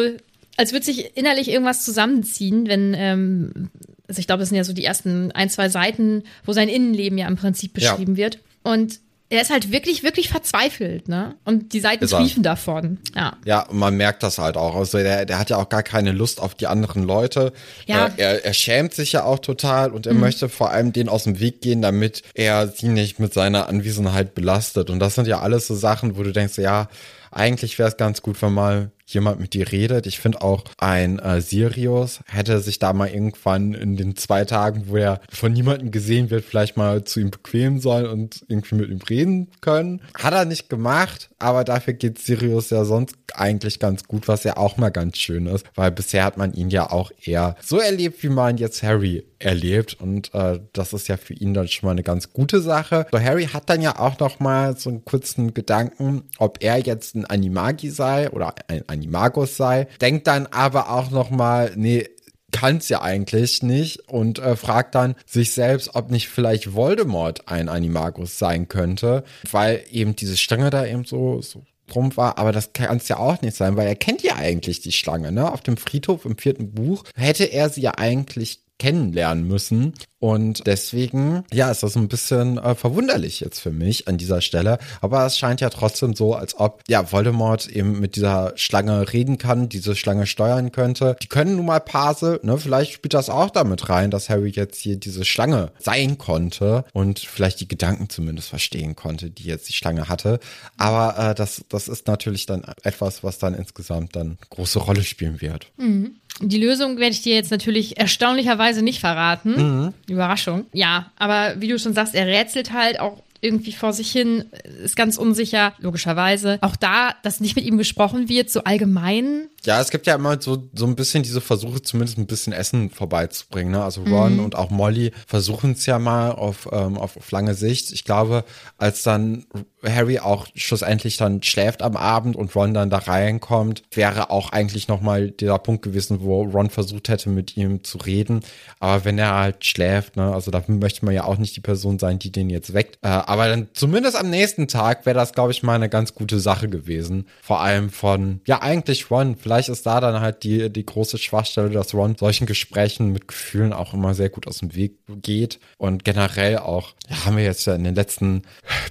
als 0.57 0.73
würde 0.73 0.85
sich 0.85 1.15
innerlich 1.15 1.49
irgendwas 1.49 1.85
zusammenziehen, 1.85 2.67
wenn 2.67 2.93
ähm, 2.95 3.69
also 4.11 4.19
ich 4.19 4.27
glaube, 4.27 4.41
das 4.41 4.49
sind 4.49 4.57
ja 4.57 4.65
so 4.65 4.73
die 4.73 4.83
ersten 4.83 5.31
ein, 5.31 5.49
zwei 5.49 5.69
Seiten, 5.69 6.23
wo 6.43 6.51
sein 6.51 6.67
Innenleben 6.67 7.17
ja 7.17 7.29
im 7.29 7.37
Prinzip 7.37 7.71
beschrieben 7.71 8.15
ja. 8.15 8.23
wird. 8.23 8.39
Und 8.61 8.99
er 9.29 9.41
ist 9.41 9.51
halt 9.51 9.71
wirklich, 9.71 10.03
wirklich 10.03 10.27
verzweifelt, 10.27 11.07
ne? 11.07 11.35
Und 11.45 11.71
die 11.71 11.79
Seiten 11.79 12.05
triefen 12.05 12.43
davon. 12.43 12.97
Ja. 13.15 13.37
Ja, 13.45 13.61
und 13.61 13.77
man 13.79 13.95
merkt 13.95 14.21
das 14.21 14.37
halt 14.37 14.57
auch. 14.57 14.75
Also 14.75 14.97
der, 14.97 15.25
der 15.25 15.39
hat 15.39 15.49
ja 15.49 15.55
auch 15.55 15.69
gar 15.69 15.81
keine 15.81 16.11
Lust 16.11 16.41
auf 16.41 16.55
die 16.55 16.67
anderen 16.67 17.03
Leute. 17.03 17.53
Ja. 17.85 18.07
Äh, 18.07 18.11
er, 18.17 18.45
er 18.45 18.53
schämt 18.53 18.93
sich 18.93 19.13
ja 19.13 19.23
auch 19.23 19.39
total 19.39 19.93
und 19.93 20.07
er 20.07 20.13
mhm. 20.13 20.19
möchte 20.19 20.49
vor 20.49 20.71
allem 20.71 20.91
denen 20.91 21.07
aus 21.07 21.23
dem 21.23 21.39
Weg 21.39 21.61
gehen, 21.61 21.81
damit 21.81 22.23
er 22.33 22.67
sie 22.67 22.89
nicht 22.89 23.19
mit 23.19 23.33
seiner 23.33 23.69
Anwesenheit 23.69 24.35
belastet. 24.35 24.89
Und 24.89 24.99
das 24.99 25.15
sind 25.15 25.29
ja 25.29 25.39
alles 25.39 25.67
so 25.67 25.75
Sachen, 25.75 26.17
wo 26.17 26.23
du 26.23 26.33
denkst, 26.33 26.57
ja, 26.57 26.89
eigentlich 27.31 27.79
wäre 27.79 27.87
es 27.87 27.95
ganz 27.95 28.21
gut, 28.21 28.41
wenn 28.41 28.51
mal 28.51 28.91
jemand 29.13 29.39
mit 29.39 29.53
dir 29.53 29.71
redet. 29.71 30.05
Ich 30.07 30.19
finde 30.19 30.41
auch 30.41 30.63
ein 30.77 31.19
äh, 31.19 31.41
Sirius 31.41 32.21
hätte 32.27 32.59
sich 32.59 32.79
da 32.79 32.93
mal 32.93 33.09
irgendwann 33.09 33.73
in 33.73 33.97
den 33.97 34.15
zwei 34.15 34.45
Tagen, 34.45 34.85
wo 34.87 34.97
er 34.97 35.21
von 35.29 35.53
niemandem 35.53 35.91
gesehen 35.91 36.29
wird, 36.29 36.45
vielleicht 36.45 36.77
mal 36.77 37.03
zu 37.03 37.19
ihm 37.19 37.31
bequemen 37.31 37.79
sollen 37.79 38.07
und 38.07 38.43
irgendwie 38.47 38.75
mit 38.75 38.89
ihm 38.89 39.01
reden 39.01 39.47
können. 39.61 40.01
Hat 40.17 40.33
er 40.33 40.45
nicht 40.45 40.69
gemacht, 40.69 41.29
aber 41.39 41.63
dafür 41.63 41.93
geht 41.93 42.19
Sirius 42.19 42.69
ja 42.69 42.85
sonst 42.85 43.15
eigentlich 43.33 43.79
ganz 43.79 44.05
gut, 44.05 44.27
was 44.27 44.43
ja 44.43 44.57
auch 44.57 44.77
mal 44.77 44.89
ganz 44.89 45.17
schön 45.17 45.45
ist, 45.45 45.65
weil 45.75 45.91
bisher 45.91 46.23
hat 46.23 46.37
man 46.37 46.53
ihn 46.53 46.69
ja 46.69 46.91
auch 46.91 47.11
eher 47.23 47.55
so 47.61 47.79
erlebt, 47.79 48.23
wie 48.23 48.29
man 48.29 48.57
jetzt 48.57 48.83
Harry 48.83 49.23
erlebt 49.39 49.95
und 49.99 50.33
äh, 50.33 50.59
das 50.73 50.93
ist 50.93 51.07
ja 51.07 51.17
für 51.17 51.33
ihn 51.33 51.53
dann 51.53 51.67
schon 51.67 51.87
mal 51.87 51.91
eine 51.91 52.03
ganz 52.03 52.31
gute 52.31 52.61
Sache. 52.61 53.07
So 53.11 53.19
Harry 53.19 53.45
hat 53.45 53.69
dann 53.69 53.81
ja 53.81 53.99
auch 53.99 54.19
noch 54.19 54.39
mal 54.39 54.77
so 54.77 54.89
einen 54.89 55.03
kurzen 55.05 55.53
Gedanken, 55.53 56.23
ob 56.37 56.57
er 56.61 56.79
jetzt 56.79 57.15
ein 57.15 57.25
Animagi 57.25 57.89
sei 57.89 58.29
oder 58.29 58.53
ein, 58.67 58.83
ein 58.87 59.00
Animagus 59.01 59.57
sei, 59.57 59.87
denkt 59.99 60.27
dann 60.27 60.47
aber 60.47 60.91
auch 60.91 61.09
noch 61.09 61.31
mal, 61.31 61.71
nee, 61.75 62.07
kann's 62.51 62.89
ja 62.89 63.01
eigentlich 63.01 63.63
nicht 63.63 64.09
und 64.09 64.39
äh, 64.39 64.55
fragt 64.55 64.93
dann 64.95 65.15
sich 65.25 65.53
selbst, 65.53 65.95
ob 65.95 66.11
nicht 66.11 66.27
vielleicht 66.27 66.73
Voldemort 66.73 67.47
ein 67.47 67.69
Animagus 67.69 68.37
sein 68.37 68.67
könnte, 68.67 69.23
weil 69.49 69.83
eben 69.89 70.15
diese 70.15 70.37
Stange 70.37 70.69
da 70.69 70.85
eben 70.85 71.05
so, 71.05 71.41
so 71.41 71.63
drum 71.87 72.15
war, 72.15 72.37
aber 72.37 72.51
das 72.51 72.73
kann 72.73 72.97
es 72.97 73.07
ja 73.07 73.17
auch 73.17 73.41
nicht 73.41 73.55
sein, 73.55 73.75
weil 73.75 73.87
er 73.87 73.95
kennt 73.95 74.21
ja 74.21 74.35
eigentlich 74.35 74.81
die 74.81 74.91
Schlange, 74.91 75.31
ne? 75.31 75.51
Auf 75.51 75.61
dem 75.61 75.77
Friedhof 75.77 76.25
im 76.25 76.37
vierten 76.37 76.71
Buch 76.71 77.03
hätte 77.15 77.45
er 77.45 77.69
sie 77.69 77.81
ja 77.81 77.93
eigentlich 77.97 78.61
kennenlernen 78.81 79.47
müssen. 79.47 79.93
Und 80.17 80.65
deswegen, 80.65 81.43
ja, 81.53 81.69
ist 81.69 81.83
das 81.83 81.95
ein 81.95 82.07
bisschen 82.07 82.57
äh, 82.57 82.73
verwunderlich 82.73 83.39
jetzt 83.39 83.59
für 83.59 83.69
mich 83.69 84.07
an 84.07 84.17
dieser 84.17 84.41
Stelle. 84.41 84.79
Aber 85.01 85.23
es 85.25 85.37
scheint 85.37 85.61
ja 85.61 85.69
trotzdem 85.69 86.15
so, 86.15 86.33
als 86.33 86.59
ob, 86.59 86.81
ja, 86.87 87.11
Voldemort 87.11 87.67
eben 87.67 87.99
mit 87.99 88.15
dieser 88.15 88.53
Schlange 88.55 89.13
reden 89.13 89.37
kann, 89.37 89.69
diese 89.69 89.95
Schlange 89.95 90.25
steuern 90.25 90.71
könnte. 90.71 91.15
Die 91.21 91.27
können 91.27 91.57
nun 91.57 91.67
mal 91.67 91.79
Pase, 91.79 92.39
ne? 92.41 92.57
Vielleicht 92.57 92.93
spielt 92.93 93.13
das 93.13 93.29
auch 93.29 93.51
damit 93.51 93.89
rein, 93.89 94.09
dass 94.09 94.29
Harry 94.29 94.49
jetzt 94.49 94.79
hier 94.79 94.97
diese 94.97 95.25
Schlange 95.25 95.71
sein 95.77 96.17
konnte 96.17 96.85
und 96.93 97.19
vielleicht 97.19 97.59
die 97.59 97.67
Gedanken 97.67 98.09
zumindest 98.09 98.49
verstehen 98.49 98.95
konnte, 98.95 99.29
die 99.29 99.43
jetzt 99.43 99.69
die 99.69 99.73
Schlange 99.73 100.09
hatte. 100.09 100.39
Aber 100.77 101.19
äh, 101.19 101.35
das, 101.35 101.65
das 101.69 101.87
ist 101.87 102.07
natürlich 102.07 102.47
dann 102.47 102.63
etwas, 102.81 103.23
was 103.23 103.37
dann 103.37 103.53
insgesamt 103.53 104.15
dann 104.15 104.39
große 104.49 104.79
Rolle 104.79 105.03
spielen 105.03 105.39
wird. 105.41 105.67
Mhm. 105.77 106.15
Die 106.39 106.59
Lösung 106.59 106.97
werde 106.97 107.13
ich 107.13 107.21
dir 107.21 107.35
jetzt 107.35 107.51
natürlich 107.51 107.97
erstaunlicherweise 107.97 108.81
nicht 108.81 108.99
verraten. 108.99 109.51
Mhm. 109.55 109.93
Überraschung. 110.07 110.65
Ja, 110.73 111.11
aber 111.17 111.59
wie 111.59 111.67
du 111.67 111.77
schon 111.77 111.93
sagst, 111.93 112.15
er 112.15 112.27
rätselt 112.27 112.73
halt 112.73 112.99
auch 112.99 113.21
irgendwie 113.41 113.73
vor 113.73 113.91
sich 113.91 114.11
hin, 114.11 114.45
ist 114.83 114.95
ganz 114.95 115.17
unsicher, 115.17 115.73
logischerweise. 115.79 116.59
Auch 116.61 116.75
da, 116.75 117.15
dass 117.23 117.39
nicht 117.39 117.55
mit 117.55 117.65
ihm 117.65 117.77
gesprochen 117.77 118.29
wird, 118.29 118.51
so 118.51 118.63
allgemein, 118.63 119.49
ja, 119.63 119.79
es 119.79 119.91
gibt 119.91 120.07
ja 120.07 120.15
immer 120.15 120.41
so, 120.41 120.69
so 120.73 120.87
ein 120.87 120.95
bisschen 120.95 121.21
diese 121.21 121.39
Versuche, 121.39 121.83
zumindest 121.83 122.17
ein 122.17 122.25
bisschen 122.25 122.51
Essen 122.51 122.89
vorbeizubringen. 122.89 123.71
Ne? 123.71 123.83
Also 123.83 124.01
Ron 124.03 124.35
mhm. 124.37 124.45
und 124.45 124.55
auch 124.55 124.71
Molly 124.71 125.11
versuchen 125.27 125.73
es 125.73 125.85
ja 125.85 125.99
mal 125.99 126.31
auf, 126.31 126.67
ähm, 126.71 126.97
auf, 126.97 127.15
auf 127.17 127.29
lange 127.31 127.53
Sicht. 127.53 127.91
Ich 127.91 128.03
glaube, 128.03 128.43
als 128.77 129.03
dann 129.03 129.45
Harry 129.83 130.19
auch 130.19 130.47
schlussendlich 130.55 131.17
dann 131.17 131.41
schläft 131.43 131.81
am 131.81 131.95
Abend 131.95 132.35
und 132.35 132.55
Ron 132.55 132.73
dann 132.73 132.89
da 132.89 132.97
reinkommt, 132.97 133.83
wäre 133.91 134.29
auch 134.29 134.51
eigentlich 134.51 134.87
nochmal 134.87 135.31
dieser 135.31 135.59
Punkt 135.59 135.83
gewesen, 135.83 136.21
wo 136.21 136.43
Ron 136.43 136.69
versucht 136.69 137.09
hätte, 137.09 137.29
mit 137.29 137.55
ihm 137.55 137.83
zu 137.83 137.97
reden. 137.97 138.41
Aber 138.79 139.05
wenn 139.05 139.17
er 139.17 139.35
halt 139.35 139.65
schläft, 139.65 140.17
ne, 140.17 140.33
also 140.33 140.51
da 140.51 140.63
möchte 140.67 141.05
man 141.05 141.13
ja 141.13 141.23
auch 141.23 141.37
nicht 141.37 141.55
die 141.55 141.61
Person 141.61 141.99
sein, 141.99 142.19
die 142.19 142.31
den 142.31 142.49
jetzt 142.49 142.73
weckt. 142.73 142.97
Äh, 143.03 143.07
aber 143.07 143.47
dann 143.47 143.69
zumindest 143.73 144.17
am 144.17 144.29
nächsten 144.29 144.67
Tag 144.67 145.05
wäre 145.05 145.17
das, 145.17 145.33
glaube 145.33 145.51
ich, 145.51 145.63
mal 145.63 145.75
eine 145.75 145.89
ganz 145.89 146.13
gute 146.13 146.39
Sache 146.39 146.67
gewesen. 146.67 147.27
Vor 147.41 147.61
allem 147.61 147.89
von, 147.89 148.41
ja, 148.45 148.61
eigentlich 148.61 149.09
Ron, 149.09 149.35
vielleicht 149.37 149.61
vielleicht 149.61 149.69
ist 149.69 149.85
da 149.85 149.99
dann 149.99 150.21
halt 150.21 150.43
die, 150.43 150.71
die 150.71 150.85
große 150.85 151.17
Schwachstelle, 151.17 151.69
dass 151.69 151.93
Ron 151.93 152.15
solchen 152.17 152.47
Gesprächen 152.47 153.11
mit 153.11 153.27
Gefühlen 153.27 153.73
auch 153.73 153.93
immer 153.93 154.13
sehr 154.13 154.29
gut 154.29 154.47
aus 154.47 154.59
dem 154.59 154.73
Weg 154.75 154.93
geht. 155.21 155.59
Und 155.77 156.03
generell 156.03 156.57
auch, 156.57 156.93
ja, 157.09 157.25
haben 157.25 157.37
wir 157.37 157.43
jetzt 157.43 157.65
ja 157.65 157.75
in 157.75 157.83
den 157.83 157.95
letzten 157.95 158.43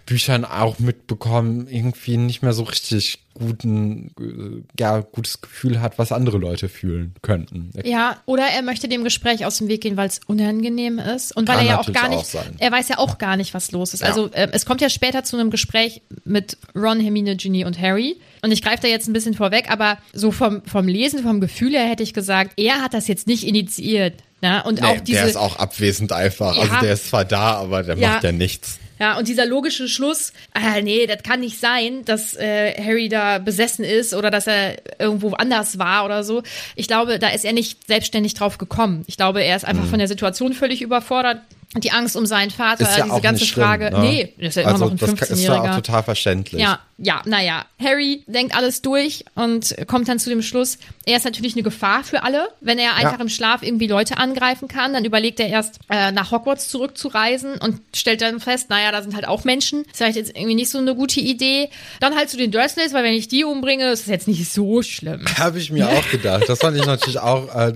Büchern 0.06 0.44
auch 0.44 0.78
mitbekommen, 0.80 1.68
irgendwie 1.68 2.16
nicht 2.16 2.42
mehr 2.42 2.52
so 2.52 2.64
richtig 2.64 3.20
guten, 3.34 4.12
äh, 4.20 4.80
ja, 4.80 5.00
gutes 5.00 5.40
Gefühl 5.40 5.80
hat, 5.80 5.99
was 5.99 6.12
andere 6.12 6.38
Leute 6.38 6.68
fühlen 6.68 7.14
könnten. 7.22 7.70
Ja, 7.84 8.18
oder 8.26 8.44
er 8.44 8.62
möchte 8.62 8.88
dem 8.88 9.04
Gespräch 9.04 9.46
aus 9.46 9.58
dem 9.58 9.68
Weg 9.68 9.82
gehen, 9.82 9.96
weil 9.96 10.08
es 10.08 10.20
unangenehm 10.26 10.99
ist 10.99 11.34
und 11.37 11.49
weil 11.49 11.56
Kann 11.56 11.66
er 11.66 11.72
ja 11.72 11.80
auch 11.80 11.92
gar 11.92 12.08
nicht, 12.08 12.37
auch 12.37 12.44
er 12.58 12.72
weiß 12.72 12.88
ja 12.88 12.99
auch 12.99 13.18
gar 13.18 13.37
nicht, 13.37 13.54
was 13.54 13.72
los 13.72 13.94
ist. 13.94 14.00
Ja. 14.00 14.08
Also 14.08 14.30
äh, 14.32 14.49
es 14.52 14.66
kommt 14.66 14.80
ja 14.80 14.90
später 14.90 15.25
zu 15.25 15.37
einem 15.37 15.50
Gespräch 15.50 16.02
mit 16.25 16.58
Ron, 16.75 17.00
Hermine, 17.00 17.37
Ginny 17.37 17.64
und 17.64 17.80
Harry. 17.80 18.20
Und 18.42 18.52
ich 18.52 18.62
greife 18.62 18.82
da 18.82 18.88
jetzt 18.88 19.08
ein 19.08 19.12
bisschen 19.12 19.34
vorweg, 19.34 19.70
aber 19.70 19.99
so 20.12 20.32
vom, 20.32 20.62
vom 20.64 20.88
Lesen, 20.88 21.22
vom 21.22 21.40
Gefühl 21.40 21.72
her 21.72 21.87
hätte 21.88 22.02
ich 22.02 22.14
gesagt, 22.14 22.52
er 22.56 22.82
hat 22.82 22.94
das 22.94 23.08
jetzt 23.08 23.26
nicht 23.26 23.44
initiiert. 23.44 24.14
Ja, 24.42 24.60
und 24.62 24.80
nee, 24.80 24.87
auch 24.87 25.00
diese, 25.00 25.18
der 25.18 25.28
ist 25.28 25.37
auch 25.37 25.56
abwesend 25.56 26.12
einfach. 26.12 26.56
Also 26.56 26.62
ja, 26.62 26.68
also 26.68 26.84
der 26.84 26.94
ist 26.94 27.08
zwar 27.08 27.25
da, 27.25 27.54
aber 27.56 27.82
der 27.82 27.99
ja, 27.99 28.08
macht 28.08 28.25
ja 28.25 28.32
nichts. 28.32 28.78
Ja, 29.00 29.16
und 29.16 29.28
dieser 29.28 29.47
logische 29.47 29.88
Schluss, 29.88 30.33
äh, 30.54 30.83
nee, 30.83 31.07
das 31.07 31.23
kann 31.23 31.40
nicht 31.40 31.59
sein, 31.59 32.04
dass 32.04 32.37
äh, 32.37 32.75
Harry 32.83 33.09
da 33.09 33.38
besessen 33.38 33.85
ist 33.85 34.12
oder 34.12 34.30
dass 34.30 34.47
er 34.47 34.76
irgendwo 34.99 35.30
anders 35.30 35.78
war 35.78 36.04
oder 36.04 36.23
so. 36.23 36.42
Ich 36.76 36.87
glaube, 36.87 37.19
da 37.19 37.28
ist 37.28 37.47
er 37.47 37.54
nicht 37.54 37.87
selbstständig 37.87 38.35
drauf 38.35 38.59
gekommen. 38.59 39.04
Ich 39.07 39.16
glaube, 39.16 39.42
er 39.42 39.57
ist 39.57 39.64
einfach 39.64 39.85
mhm. 39.85 39.90
von 39.90 39.99
der 40.00 40.09
Situation 40.09 40.52
völlig 40.52 40.83
überfordert 40.83 41.40
die 41.76 41.92
Angst 41.92 42.16
um 42.16 42.26
seinen 42.26 42.50
Vater, 42.50 42.83
ja 42.83 43.04
diese 43.04 43.21
ganze 43.21 43.47
schlimm, 43.47 43.64
Frage. 43.64 43.90
Ne? 43.92 44.00
Nee, 44.00 44.35
das 44.38 44.49
ist 44.49 44.54
ja 44.57 44.62
immer 44.62 44.73
also, 44.73 44.85
noch 44.87 44.90
ein 44.90 44.99
15-Jähriger. 44.99 45.19
Das 45.19 45.30
ist 45.30 45.45
ja 45.45 45.62
auch 45.62 45.76
total 45.76 46.02
verständlich. 46.02 46.61
Ja, 46.61 46.80
ja, 47.02 47.23
naja. 47.25 47.64
Harry 47.83 48.25
denkt 48.26 48.54
alles 48.54 48.83
durch 48.83 49.25
und 49.35 49.75
kommt 49.87 50.07
dann 50.09 50.19
zu 50.19 50.28
dem 50.28 50.42
Schluss, 50.42 50.76
er 51.07 51.16
ist 51.16 51.25
natürlich 51.25 51.54
eine 51.54 51.62
Gefahr 51.62 52.04
für 52.04 52.23
alle. 52.23 52.49
Wenn 52.61 52.78
er 52.78 52.95
einfach 52.95 53.14
ja. 53.14 53.21
im 53.21 53.30
Schlaf 53.30 53.62
irgendwie 53.62 53.87
Leute 53.87 54.19
angreifen 54.19 54.69
kann, 54.69 54.92
dann 54.92 55.07
überlegt 55.07 55.40
er 55.40 55.49
erst, 55.49 55.78
äh, 55.88 56.12
nach 56.12 56.30
Hogwarts 56.30 56.69
zurückzureisen 56.69 57.54
und 57.54 57.80
stellt 57.95 58.21
dann 58.21 58.38
fest, 58.38 58.69
naja, 58.69 58.92
da 58.92 59.00
sind 59.00 59.14
halt 59.14 59.26
auch 59.26 59.45
Menschen. 59.45 59.85
Ist 59.85 59.97
vielleicht 59.97 60.16
jetzt 60.16 60.37
irgendwie 60.37 60.54
nicht 60.54 60.71
so 60.71 60.76
eine 60.76 60.95
gute 60.95 61.21
Idee. 61.21 61.71
Dann 62.00 62.14
halt 62.14 62.28
zu 62.28 62.37
den 62.37 62.50
Dursleys, 62.50 62.92
weil 62.92 63.02
wenn 63.02 63.14
ich 63.14 63.28
die 63.28 63.45
umbringe, 63.45 63.90
ist 63.90 64.02
das 64.02 64.09
jetzt 64.09 64.28
nicht 64.28 64.52
so 64.52 64.83
schlimm. 64.83 65.25
Habe 65.38 65.59
ich 65.59 65.73
mir 65.73 65.88
auch 65.88 66.11
gedacht. 66.11 66.45
Das 66.49 66.59
fand 66.59 66.76
ich 66.76 66.85
natürlich 66.85 67.19
auch 67.19 67.54
äh, 67.54 67.73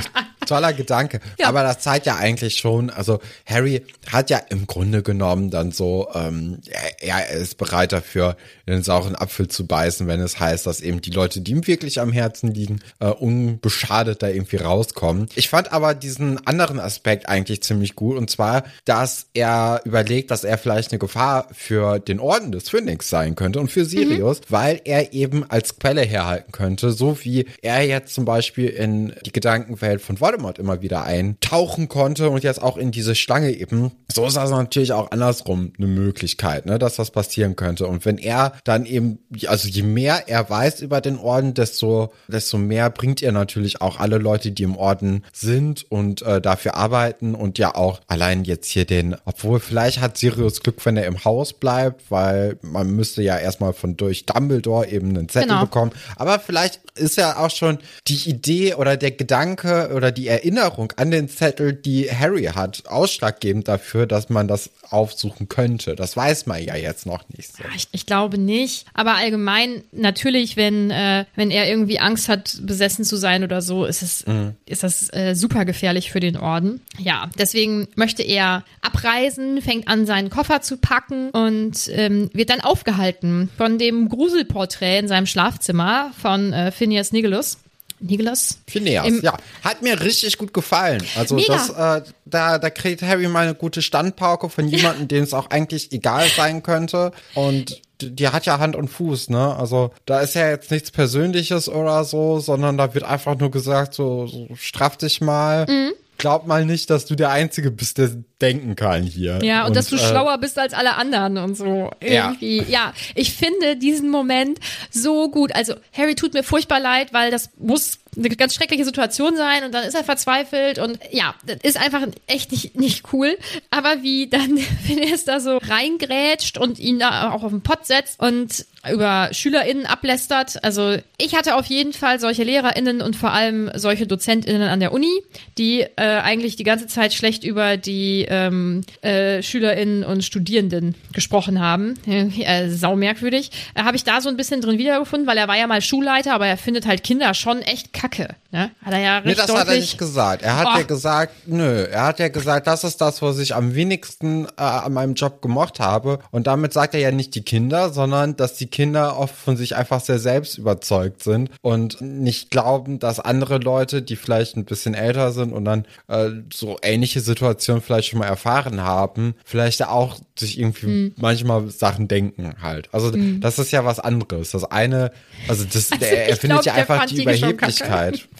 toller 0.46 0.72
Gedanke. 0.72 1.20
Ja. 1.38 1.46
Aber 1.46 1.62
das 1.62 1.78
zeigt 1.78 2.06
ja 2.06 2.16
eigentlich 2.16 2.58
schon, 2.58 2.90
also 2.90 3.20
Harry 3.46 3.84
hat 4.10 4.30
ja 4.30 4.38
im 4.48 4.66
Grunde 4.66 5.02
genommen 5.02 5.50
dann 5.50 5.70
so, 5.70 6.08
ähm, 6.12 6.58
er, 6.98 7.30
er 7.30 7.30
ist 7.30 7.56
bereit 7.56 7.92
dafür, 7.92 8.36
in 8.66 8.74
den 8.74 8.82
sauren 8.82 9.16
Apfel 9.16 9.48
zu 9.48 9.66
beißen, 9.66 10.06
wenn 10.06 10.20
es 10.20 10.40
heißt, 10.40 10.66
dass 10.66 10.80
eben 10.80 11.00
die 11.00 11.10
Leute, 11.10 11.40
die 11.40 11.52
ihm 11.52 11.66
wirklich 11.66 12.00
am 12.00 12.12
Herzen 12.12 12.52
liegen, 12.52 12.80
äh, 13.00 13.06
unbeschadet 13.06 14.22
da 14.22 14.28
irgendwie 14.28 14.56
rauskommen. 14.56 15.28
Ich 15.34 15.48
fand 15.48 15.72
aber 15.72 15.94
diesen 15.94 16.44
anderen 16.46 16.80
Aspekt 16.80 17.28
eigentlich 17.28 17.62
ziemlich 17.62 17.94
gut 17.94 18.16
und 18.16 18.30
zwar, 18.30 18.64
dass 18.84 19.26
er 19.34 19.82
überlegt, 19.84 20.30
dass 20.30 20.44
er 20.44 20.58
vielleicht 20.58 20.92
eine 20.92 20.98
Gefahr 20.98 21.48
für 21.52 21.98
den 21.98 22.20
Orden 22.20 22.52
des 22.52 22.68
Phönix 22.68 23.08
sein 23.08 23.34
könnte 23.34 23.60
und 23.60 23.70
für 23.70 23.84
Sirius, 23.84 24.40
mhm. 24.40 24.44
weil 24.48 24.80
er 24.84 25.12
eben 25.12 25.48
als 25.50 25.78
Quelle 25.78 26.02
herhalten 26.02 26.52
könnte, 26.52 26.92
so 26.92 27.18
wie 27.22 27.46
er 27.62 27.82
jetzt 27.82 28.14
zum 28.14 28.24
Beispiel 28.24 28.68
in 28.68 29.14
die 29.26 29.32
Gedankenwelt 29.32 30.00
von 30.00 30.20
Voldemort 30.20 30.58
immer 30.58 30.80
wieder 30.82 31.04
eintauchen 31.04 31.88
konnte 31.88 32.30
und 32.30 32.42
jetzt 32.42 32.62
auch 32.62 32.76
in 32.76 32.90
diese 32.90 33.14
Schlange 33.14 33.50
eben. 33.50 33.92
So 34.12 34.26
ist 34.26 34.36
das 34.36 34.50
natürlich 34.50 34.92
auch 34.92 35.10
andersrum 35.10 35.72
eine 35.76 35.86
Möglichkeit, 35.86 36.66
ne, 36.66 36.78
dass 36.78 36.96
das 36.96 37.10
passieren 37.10 37.56
könnte. 37.56 37.86
Und 37.86 38.04
wenn 38.04 38.18
er 38.18 38.53
dann 38.64 38.86
eben, 38.86 39.18
also 39.46 39.68
je 39.68 39.82
mehr 39.82 40.28
er 40.28 40.48
weiß 40.48 40.80
über 40.80 41.00
den 41.00 41.18
Orden, 41.18 41.54
desto, 41.54 42.12
desto 42.28 42.58
mehr 42.58 42.90
bringt 42.90 43.22
er 43.22 43.32
natürlich 43.32 43.80
auch 43.80 43.98
alle 43.98 44.18
Leute, 44.18 44.52
die 44.52 44.62
im 44.62 44.76
Orden 44.76 45.24
sind 45.32 45.90
und 45.90 46.22
äh, 46.22 46.40
dafür 46.40 46.76
arbeiten 46.76 47.34
und 47.34 47.58
ja 47.58 47.74
auch 47.74 48.00
allein 48.06 48.44
jetzt 48.44 48.70
hier 48.70 48.84
den, 48.84 49.16
obwohl 49.24 49.60
vielleicht 49.60 50.00
hat 50.00 50.18
Sirius 50.18 50.60
Glück, 50.60 50.84
wenn 50.84 50.96
er 50.96 51.06
im 51.06 51.24
Haus 51.24 51.52
bleibt, 51.52 52.10
weil 52.10 52.58
man 52.62 52.90
müsste 52.90 53.22
ja 53.22 53.38
erstmal 53.38 53.72
von 53.72 53.96
durch 53.96 54.26
Dumbledore 54.26 54.88
eben 54.88 55.10
einen 55.10 55.28
Zettel 55.28 55.48
genau. 55.48 55.62
bekommen. 55.62 55.92
Aber 56.16 56.38
vielleicht 56.38 56.80
ist 56.96 57.16
ja 57.16 57.38
auch 57.38 57.50
schon 57.50 57.78
die 58.06 58.28
Idee 58.28 58.74
oder 58.74 58.96
der 58.96 59.10
Gedanke 59.10 59.90
oder 59.94 60.12
die 60.12 60.28
Erinnerung 60.28 60.92
an 60.96 61.10
den 61.10 61.28
Zettel, 61.28 61.72
die 61.72 62.10
Harry 62.10 62.44
hat, 62.44 62.84
ausschlaggebend 62.86 63.68
dafür, 63.68 64.06
dass 64.06 64.28
man 64.28 64.48
das 64.48 64.70
aufsuchen 64.90 65.48
könnte. 65.48 65.96
Das 65.96 66.16
weiß 66.16 66.46
man 66.46 66.62
ja 66.62 66.76
jetzt 66.76 67.06
noch 67.06 67.24
nicht 67.28 67.56
so. 67.56 67.64
Ich, 67.74 67.88
ich 67.92 68.06
glaube 68.06 68.38
nicht. 68.44 68.86
Aber 68.94 69.14
allgemein, 69.14 69.82
natürlich, 69.92 70.56
wenn, 70.56 70.90
äh, 70.90 71.24
wenn 71.34 71.50
er 71.50 71.68
irgendwie 71.68 71.98
Angst 71.98 72.28
hat, 72.28 72.58
besessen 72.62 73.04
zu 73.04 73.16
sein 73.16 73.44
oder 73.44 73.62
so, 73.62 73.84
ist 73.84 74.02
es, 74.02 74.26
mhm. 74.26 74.54
ist 74.66 74.82
das 74.82 75.12
äh, 75.12 75.34
super 75.34 75.64
gefährlich 75.64 76.10
für 76.12 76.20
den 76.20 76.36
Orden. 76.36 76.80
Ja, 76.98 77.30
deswegen 77.38 77.88
möchte 77.96 78.22
er 78.22 78.64
abreisen, 78.80 79.62
fängt 79.62 79.88
an, 79.88 80.06
seinen 80.06 80.30
Koffer 80.30 80.62
zu 80.62 80.76
packen 80.76 81.30
und 81.30 81.88
ähm, 81.92 82.30
wird 82.32 82.50
dann 82.50 82.60
aufgehalten 82.60 83.50
von 83.56 83.78
dem 83.78 84.08
Gruselporträt 84.08 84.98
in 84.98 85.08
seinem 85.08 85.26
Schlafzimmer 85.26 86.12
von 86.20 86.52
äh, 86.52 86.70
Phineas 86.70 87.12
Nigelus. 87.12 87.58
Nicholas? 88.00 88.58
Phineas, 88.66 89.06
Im 89.06 89.22
ja. 89.22 89.36
Hat 89.62 89.82
mir 89.82 90.00
richtig 90.00 90.36
gut 90.36 90.52
gefallen. 90.52 91.02
Also 91.16 91.38
das, 91.38 91.70
äh, 91.70 92.02
da, 92.24 92.58
da 92.58 92.70
kriegt 92.70 93.02
Harry 93.02 93.28
mal 93.28 93.44
eine 93.44 93.54
gute 93.54 93.82
Standpauke 93.82 94.50
von 94.50 94.68
jemandem, 94.68 95.08
dem 95.08 95.22
es 95.22 95.32
auch 95.32 95.50
eigentlich 95.50 95.92
egal 95.92 96.28
sein 96.28 96.62
könnte. 96.62 97.12
Und 97.34 97.80
die 98.00 98.28
hat 98.28 98.46
ja 98.46 98.58
Hand 98.58 98.76
und 98.76 98.88
Fuß, 98.88 99.30
ne? 99.30 99.54
Also 99.56 99.90
da 100.06 100.20
ist 100.20 100.34
ja 100.34 100.48
jetzt 100.48 100.70
nichts 100.70 100.90
Persönliches 100.90 101.68
oder 101.68 102.04
so, 102.04 102.40
sondern 102.40 102.76
da 102.76 102.94
wird 102.94 103.04
einfach 103.04 103.38
nur 103.38 103.50
gesagt, 103.50 103.94
so, 103.94 104.26
so 104.26 104.48
straff 104.54 104.96
dich 104.96 105.20
mal. 105.20 105.66
Mhm 105.68 105.92
glaub 106.18 106.46
mal 106.46 106.64
nicht, 106.64 106.90
dass 106.90 107.06
du 107.06 107.14
der 107.14 107.30
Einzige 107.30 107.70
bist, 107.70 107.98
der 107.98 108.10
denken 108.40 108.76
kann 108.76 109.02
hier. 109.02 109.40
Ja, 109.42 109.62
und, 109.62 109.68
und 109.68 109.76
dass 109.76 109.88
du 109.88 109.96
äh, 109.96 109.98
schlauer 109.98 110.38
bist 110.38 110.58
als 110.58 110.72
alle 110.72 110.96
anderen 110.96 111.38
und 111.38 111.56
so. 111.56 111.90
Irgendwie. 112.00 112.58
Ja. 112.58 112.64
ja, 112.68 112.94
ich 113.14 113.34
finde 113.34 113.76
diesen 113.76 114.10
Moment 114.10 114.58
so 114.90 115.30
gut. 115.30 115.54
Also, 115.54 115.74
Harry 115.92 116.14
tut 116.14 116.34
mir 116.34 116.42
furchtbar 116.42 116.80
leid, 116.80 117.12
weil 117.12 117.30
das 117.30 117.50
muss 117.58 117.98
eine 118.16 118.28
ganz 118.30 118.54
schreckliche 118.54 118.84
Situation 118.84 119.36
sein 119.36 119.64
und 119.64 119.72
dann 119.72 119.84
ist 119.84 119.94
er 119.94 120.04
verzweifelt 120.04 120.78
und 120.78 120.98
ja, 121.10 121.34
das 121.46 121.58
ist 121.62 121.80
einfach 121.80 122.06
echt 122.26 122.52
nicht, 122.52 122.76
nicht 122.76 123.12
cool. 123.12 123.36
Aber 123.70 124.02
wie 124.02 124.28
dann, 124.28 124.58
er 124.88 125.14
es 125.14 125.24
da 125.24 125.40
so 125.40 125.58
reingrätscht 125.58 126.58
und 126.58 126.78
ihn 126.78 126.98
da 126.98 127.32
auch 127.32 127.42
auf 127.42 127.50
den 127.50 127.62
Pott 127.62 127.86
setzt 127.86 128.20
und 128.20 128.66
über 128.90 129.30
SchülerInnen 129.32 129.86
ablästert. 129.86 130.62
Also 130.62 130.96
ich 131.18 131.34
hatte 131.34 131.56
auf 131.56 131.66
jeden 131.66 131.92
Fall 131.92 132.20
solche 132.20 132.44
LehrerInnen 132.44 133.00
und 133.00 133.16
vor 133.16 133.32
allem 133.32 133.70
solche 133.74 134.06
DozentInnen 134.06 134.68
an 134.68 134.80
der 134.80 134.92
Uni, 134.92 135.22
die 135.58 135.80
äh, 135.80 135.86
eigentlich 135.96 136.56
die 136.56 136.64
ganze 136.64 136.86
Zeit 136.86 137.14
schlecht 137.14 137.44
über 137.44 137.76
die 137.76 138.26
ähm, 138.28 138.82
äh, 139.02 139.42
SchülerInnen 139.42 140.04
und 140.04 140.24
Studierenden 140.24 140.94
gesprochen 141.12 141.60
haben. 141.60 141.94
Äh, 142.44 142.68
sau 142.68 142.96
merkwürdig. 142.96 143.50
Äh, 143.74 143.82
Habe 143.82 143.96
ich 143.96 144.04
da 144.04 144.20
so 144.20 144.28
ein 144.28 144.36
bisschen 144.36 144.60
drin 144.60 144.78
wiedergefunden, 144.78 145.26
weil 145.26 145.38
er 145.38 145.48
war 145.48 145.56
ja 145.56 145.66
mal 145.66 145.80
Schulleiter, 145.80 146.34
aber 146.34 146.46
er 146.46 146.56
findet 146.56 146.86
halt 146.86 147.02
Kinder 147.02 147.32
schon 147.32 147.62
echt 147.62 147.92
kacke. 148.08 148.34
Ne? 148.50 148.70
Hat 148.82 148.92
er 148.92 149.00
ja 149.00 149.14
recht 149.16 149.26
nee, 149.26 149.34
das 149.34 149.52
hat 149.52 149.68
er 149.68 149.74
nicht 149.74 149.98
gesagt. 149.98 150.42
Er 150.42 150.56
hat 150.56 150.68
oh. 150.74 150.78
ja 150.78 150.84
gesagt, 150.84 151.32
nö, 151.46 151.84
er 151.84 152.04
hat 152.06 152.18
ja 152.18 152.28
gesagt, 152.28 152.66
das 152.66 152.84
ist 152.84 153.00
das, 153.00 153.22
was 153.22 153.38
ich 153.38 153.54
am 153.54 153.74
wenigsten 153.74 154.46
äh, 154.56 154.62
an 154.62 154.92
meinem 154.92 155.14
Job 155.14 155.42
gemocht 155.42 155.80
habe. 155.80 156.18
Und 156.30 156.46
damit 156.46 156.72
sagt 156.72 156.94
er 156.94 157.00
ja 157.00 157.10
nicht 157.10 157.34
die 157.34 157.42
Kinder, 157.42 157.90
sondern 157.90 158.36
dass 158.36 158.54
die 158.54 158.66
Kinder 158.66 159.18
oft 159.18 159.34
von 159.34 159.56
sich 159.56 159.76
einfach 159.76 160.00
sehr 160.00 160.18
selbst 160.18 160.58
überzeugt 160.58 161.22
sind 161.22 161.50
und 161.62 162.00
nicht 162.00 162.50
glauben, 162.50 162.98
dass 162.98 163.20
andere 163.20 163.58
Leute, 163.58 164.02
die 164.02 164.16
vielleicht 164.16 164.56
ein 164.56 164.64
bisschen 164.64 164.94
älter 164.94 165.32
sind 165.32 165.52
und 165.52 165.64
dann 165.64 165.86
äh, 166.08 166.30
so 166.52 166.76
ähnliche 166.82 167.20
Situationen 167.20 167.82
vielleicht 167.82 168.10
schon 168.10 168.20
mal 168.20 168.26
erfahren 168.26 168.82
haben, 168.82 169.34
vielleicht 169.44 169.84
auch 169.86 170.18
sich 170.38 170.58
irgendwie 170.58 170.86
mhm. 170.86 171.14
manchmal 171.16 171.70
Sachen 171.70 172.08
denken 172.08 172.54
halt. 172.62 172.88
Also 172.92 173.10
mhm. 173.10 173.40
das 173.40 173.58
ist 173.58 173.72
ja 173.72 173.84
was 173.84 173.98
anderes. 173.98 174.50
Das 174.50 174.64
eine, 174.64 175.10
also 175.48 175.64
das, 175.64 175.90
also 175.90 176.04
der, 176.04 176.28
er 176.28 176.36
findet 176.36 176.64
ja 176.66 176.74
einfach 176.74 177.06
die 177.06 177.22
Überheblichkeit 177.22 177.93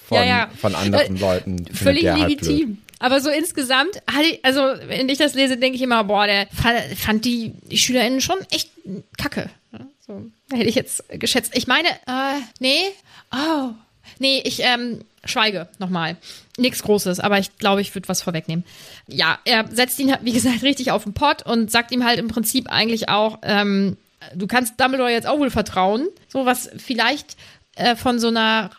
von, 0.08 0.18
ja, 0.18 0.25
ja. 0.25 0.50
von 0.56 0.75
anderen 0.75 1.16
äh, 1.16 1.20
Leuten. 1.20 1.66
Völlig 1.73 2.06
halt 2.06 2.28
legitim. 2.28 2.68
Halt 2.68 2.78
aber 3.04 3.20
so 3.20 3.28
insgesamt, 3.28 4.02
also 4.42 4.61
wenn 4.87 5.08
ich 5.11 5.18
das 5.18 5.34
lese, 5.34 5.58
denke 5.58 5.76
ich 5.76 5.82
immer, 5.82 6.04
boah, 6.04 6.26
der 6.26 6.46
fand 6.96 7.25
die, 7.26 7.52
die 7.70 7.76
SchülerInnen 7.76 8.23
schon 8.23 8.38
echt 8.50 8.70
kacke. 9.18 9.50
So, 10.06 10.23
hätte 10.50 10.68
ich 10.68 10.75
jetzt 10.75 11.04
geschätzt. 11.11 11.52
Ich 11.54 11.66
meine, 11.66 11.88
äh, 11.88 12.40
nee, 12.61 12.80
oh, 13.32 13.70
nee, 14.18 14.40
ich 14.44 14.61
ähm, 14.61 15.00
schweige 15.25 15.68
nochmal. 15.78 16.16
Nichts 16.56 16.82
Großes, 16.82 17.20
aber 17.20 17.38
ich 17.38 17.56
glaube, 17.58 17.80
ich 17.80 17.94
würde 17.94 18.08
was 18.08 18.23
vorwegnehmen. 18.23 18.64
Ja, 19.06 19.38
er 19.44 19.66
setzt 19.70 19.99
ihn, 19.99 20.14
wie 20.23 20.32
gesagt, 20.32 20.62
richtig 20.62 20.90
auf 20.90 21.04
den 21.04 21.14
Pott 21.14 21.44
und 21.44 21.70
sagt 21.70 21.90
ihm 21.90 22.04
halt 22.04 22.18
im 22.18 22.28
Prinzip 22.28 22.70
eigentlich 22.70 23.08
auch, 23.08 23.38
ähm, 23.42 23.96
du 24.34 24.46
kannst 24.46 24.80
Dumbledore 24.80 25.11
jetzt 25.11 25.26
auch 25.26 25.38
wohl 25.38 25.50
vertrauen. 25.50 26.08
So 26.28 26.46
was 26.46 26.70
vielleicht 26.76 27.37
äh, 27.76 27.96
von 27.96 28.18
so 28.18 28.28
einer 28.28 28.70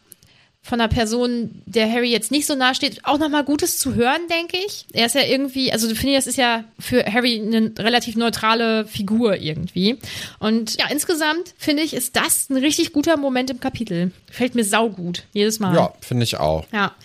von 0.66 0.82
einer 0.82 0.90
Person, 0.90 1.62
der 1.68 1.92
Harry 1.92 2.12
jetzt 2.12 2.32
nicht 2.32 2.48
so 2.48 2.56
nahe 2.56 2.74
steht, 2.74 3.06
auch 3.06 3.20
nochmal 3.20 3.44
Gutes 3.44 3.78
zu 3.78 3.94
hören, 3.94 4.22
denke 4.32 4.58
ich. 4.66 4.86
Er 4.94 5.06
ist 5.06 5.14
ja 5.14 5.22
irgendwie, 5.22 5.72
also 5.72 5.88
du 5.88 5.94
findest, 5.94 6.26
das 6.26 6.28
ist 6.34 6.38
ja 6.38 6.64
für 6.80 7.06
Harry 7.06 7.40
eine 7.40 7.72
relativ 7.78 8.16
neutrale 8.16 8.88
Figur 8.88 9.36
irgendwie. 9.36 10.00
Und 10.40 10.76
ja, 10.80 10.88
insgesamt 10.90 11.54
finde 11.60 11.84
ich, 11.84 11.94
ist 11.94 12.16
das 12.16 12.50
ein 12.50 12.58
richtig 12.58 12.94
guter 12.94 13.16
Moment 13.16 13.52
im 13.52 13.60
Kapitel. 13.60 14.12
Fällt 14.32 14.56
mir 14.56 14.64
saugut, 14.64 15.26
jedes 15.34 15.60
Mal. 15.60 15.76
Ja, 15.76 15.94
finde 16.02 16.24
ich 16.24 16.38
auch. 16.38 16.66
Ja. 16.74 16.96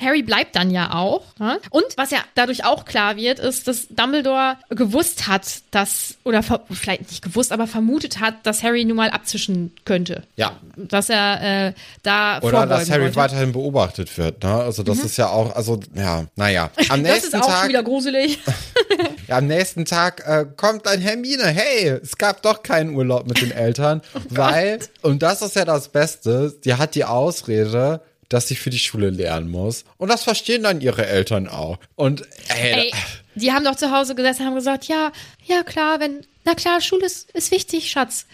Harry 0.00 0.22
bleibt 0.22 0.56
dann 0.56 0.70
ja 0.70 0.94
auch. 0.94 1.24
Und 1.68 1.84
was 1.96 2.10
ja 2.10 2.20
dadurch 2.34 2.64
auch 2.64 2.86
klar 2.86 3.16
wird, 3.16 3.38
ist, 3.38 3.68
dass 3.68 3.86
Dumbledore 3.88 4.56
gewusst 4.70 5.28
hat, 5.28 5.60
dass, 5.72 6.16
oder 6.24 6.42
vielleicht 6.42 7.10
nicht 7.10 7.20
gewusst, 7.20 7.52
aber 7.52 7.66
vermutet 7.66 8.18
hat, 8.18 8.46
dass 8.46 8.62
Harry 8.62 8.86
nun 8.86 8.96
mal 8.96 9.10
abzischen 9.10 9.72
könnte. 9.84 10.22
Ja. 10.36 10.52
Dass 10.76 11.10
er 11.10 11.66
äh, 11.66 11.72
da 12.02 12.40
Oder 12.40 12.66
dass 12.66 12.90
Harry 12.90 13.09
weiterhin 13.16 13.52
beobachtet 13.52 14.16
wird. 14.18 14.42
Ne? 14.42 14.54
Also 14.54 14.82
das 14.82 14.98
mhm. 14.98 15.06
ist 15.06 15.16
ja 15.16 15.28
auch, 15.28 15.54
also 15.54 15.80
ja, 15.94 16.26
naja. 16.36 16.70
Am 16.88 17.02
nächsten 17.02 17.30
das 17.30 17.40
ist 17.40 17.46
auch 17.46 17.52
Tag, 17.52 17.68
wieder 17.68 17.82
gruselig. 17.82 18.38
ja, 19.28 19.38
am 19.38 19.46
nächsten 19.46 19.84
Tag 19.84 20.22
äh, 20.26 20.46
kommt 20.56 20.86
dann 20.86 21.00
Hermine. 21.00 21.46
Hey, 21.46 21.88
es 21.88 22.16
gab 22.16 22.42
doch 22.42 22.62
keinen 22.62 22.94
Urlaub 22.94 23.26
mit 23.26 23.40
den 23.40 23.50
Eltern, 23.50 24.02
oh 24.14 24.20
weil, 24.30 24.80
und 25.02 25.22
das 25.22 25.42
ist 25.42 25.56
ja 25.56 25.64
das 25.64 25.88
Beste, 25.88 26.54
sie 26.62 26.74
hat 26.74 26.94
die 26.94 27.04
Ausrede, 27.04 28.00
dass 28.28 28.46
sie 28.48 28.54
für 28.54 28.70
die 28.70 28.78
Schule 28.78 29.10
lernen 29.10 29.50
muss. 29.50 29.84
Und 29.96 30.08
das 30.08 30.22
verstehen 30.22 30.62
dann 30.62 30.80
ihre 30.80 31.06
Eltern 31.06 31.48
auch. 31.48 31.78
Und 31.96 32.22
ey, 32.48 32.72
ey 32.72 32.92
die 33.34 33.52
haben 33.52 33.64
doch 33.64 33.76
zu 33.76 33.90
Hause 33.90 34.14
gesessen 34.14 34.42
und 34.42 34.48
haben 34.48 34.54
gesagt, 34.54 34.84
ja, 34.84 35.12
ja 35.44 35.62
klar, 35.62 36.00
wenn, 36.00 36.26
na 36.44 36.54
klar, 36.54 36.80
Schule 36.80 37.06
ist, 37.06 37.30
ist 37.32 37.50
wichtig, 37.50 37.90
Schatz. 37.90 38.26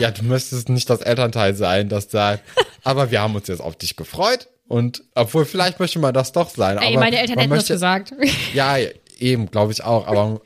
Ja, 0.00 0.10
du 0.10 0.24
müsstest 0.24 0.68
nicht 0.68 0.90
das 0.90 1.00
Elternteil 1.00 1.54
sein, 1.54 1.88
das 1.88 2.10
sagt, 2.10 2.42
aber 2.84 3.10
wir 3.10 3.20
haben 3.20 3.34
uns 3.34 3.48
jetzt 3.48 3.60
auf 3.60 3.76
dich 3.76 3.96
gefreut. 3.96 4.48
Und 4.68 5.02
obwohl, 5.14 5.46
vielleicht 5.46 5.80
möchte 5.80 5.98
man 5.98 6.12
das 6.12 6.32
doch 6.32 6.50
sein. 6.50 6.76
Ey, 6.78 6.96
meine 6.98 7.18
Eltern 7.18 7.38
hätten 7.38 7.48
möchte, 7.48 7.72
das 7.72 7.76
gesagt. 7.76 8.12
Ja, 8.52 8.76
eben, 9.20 9.50
glaube 9.50 9.72
ich 9.72 9.84
auch. 9.84 10.06
Aber 10.06 10.40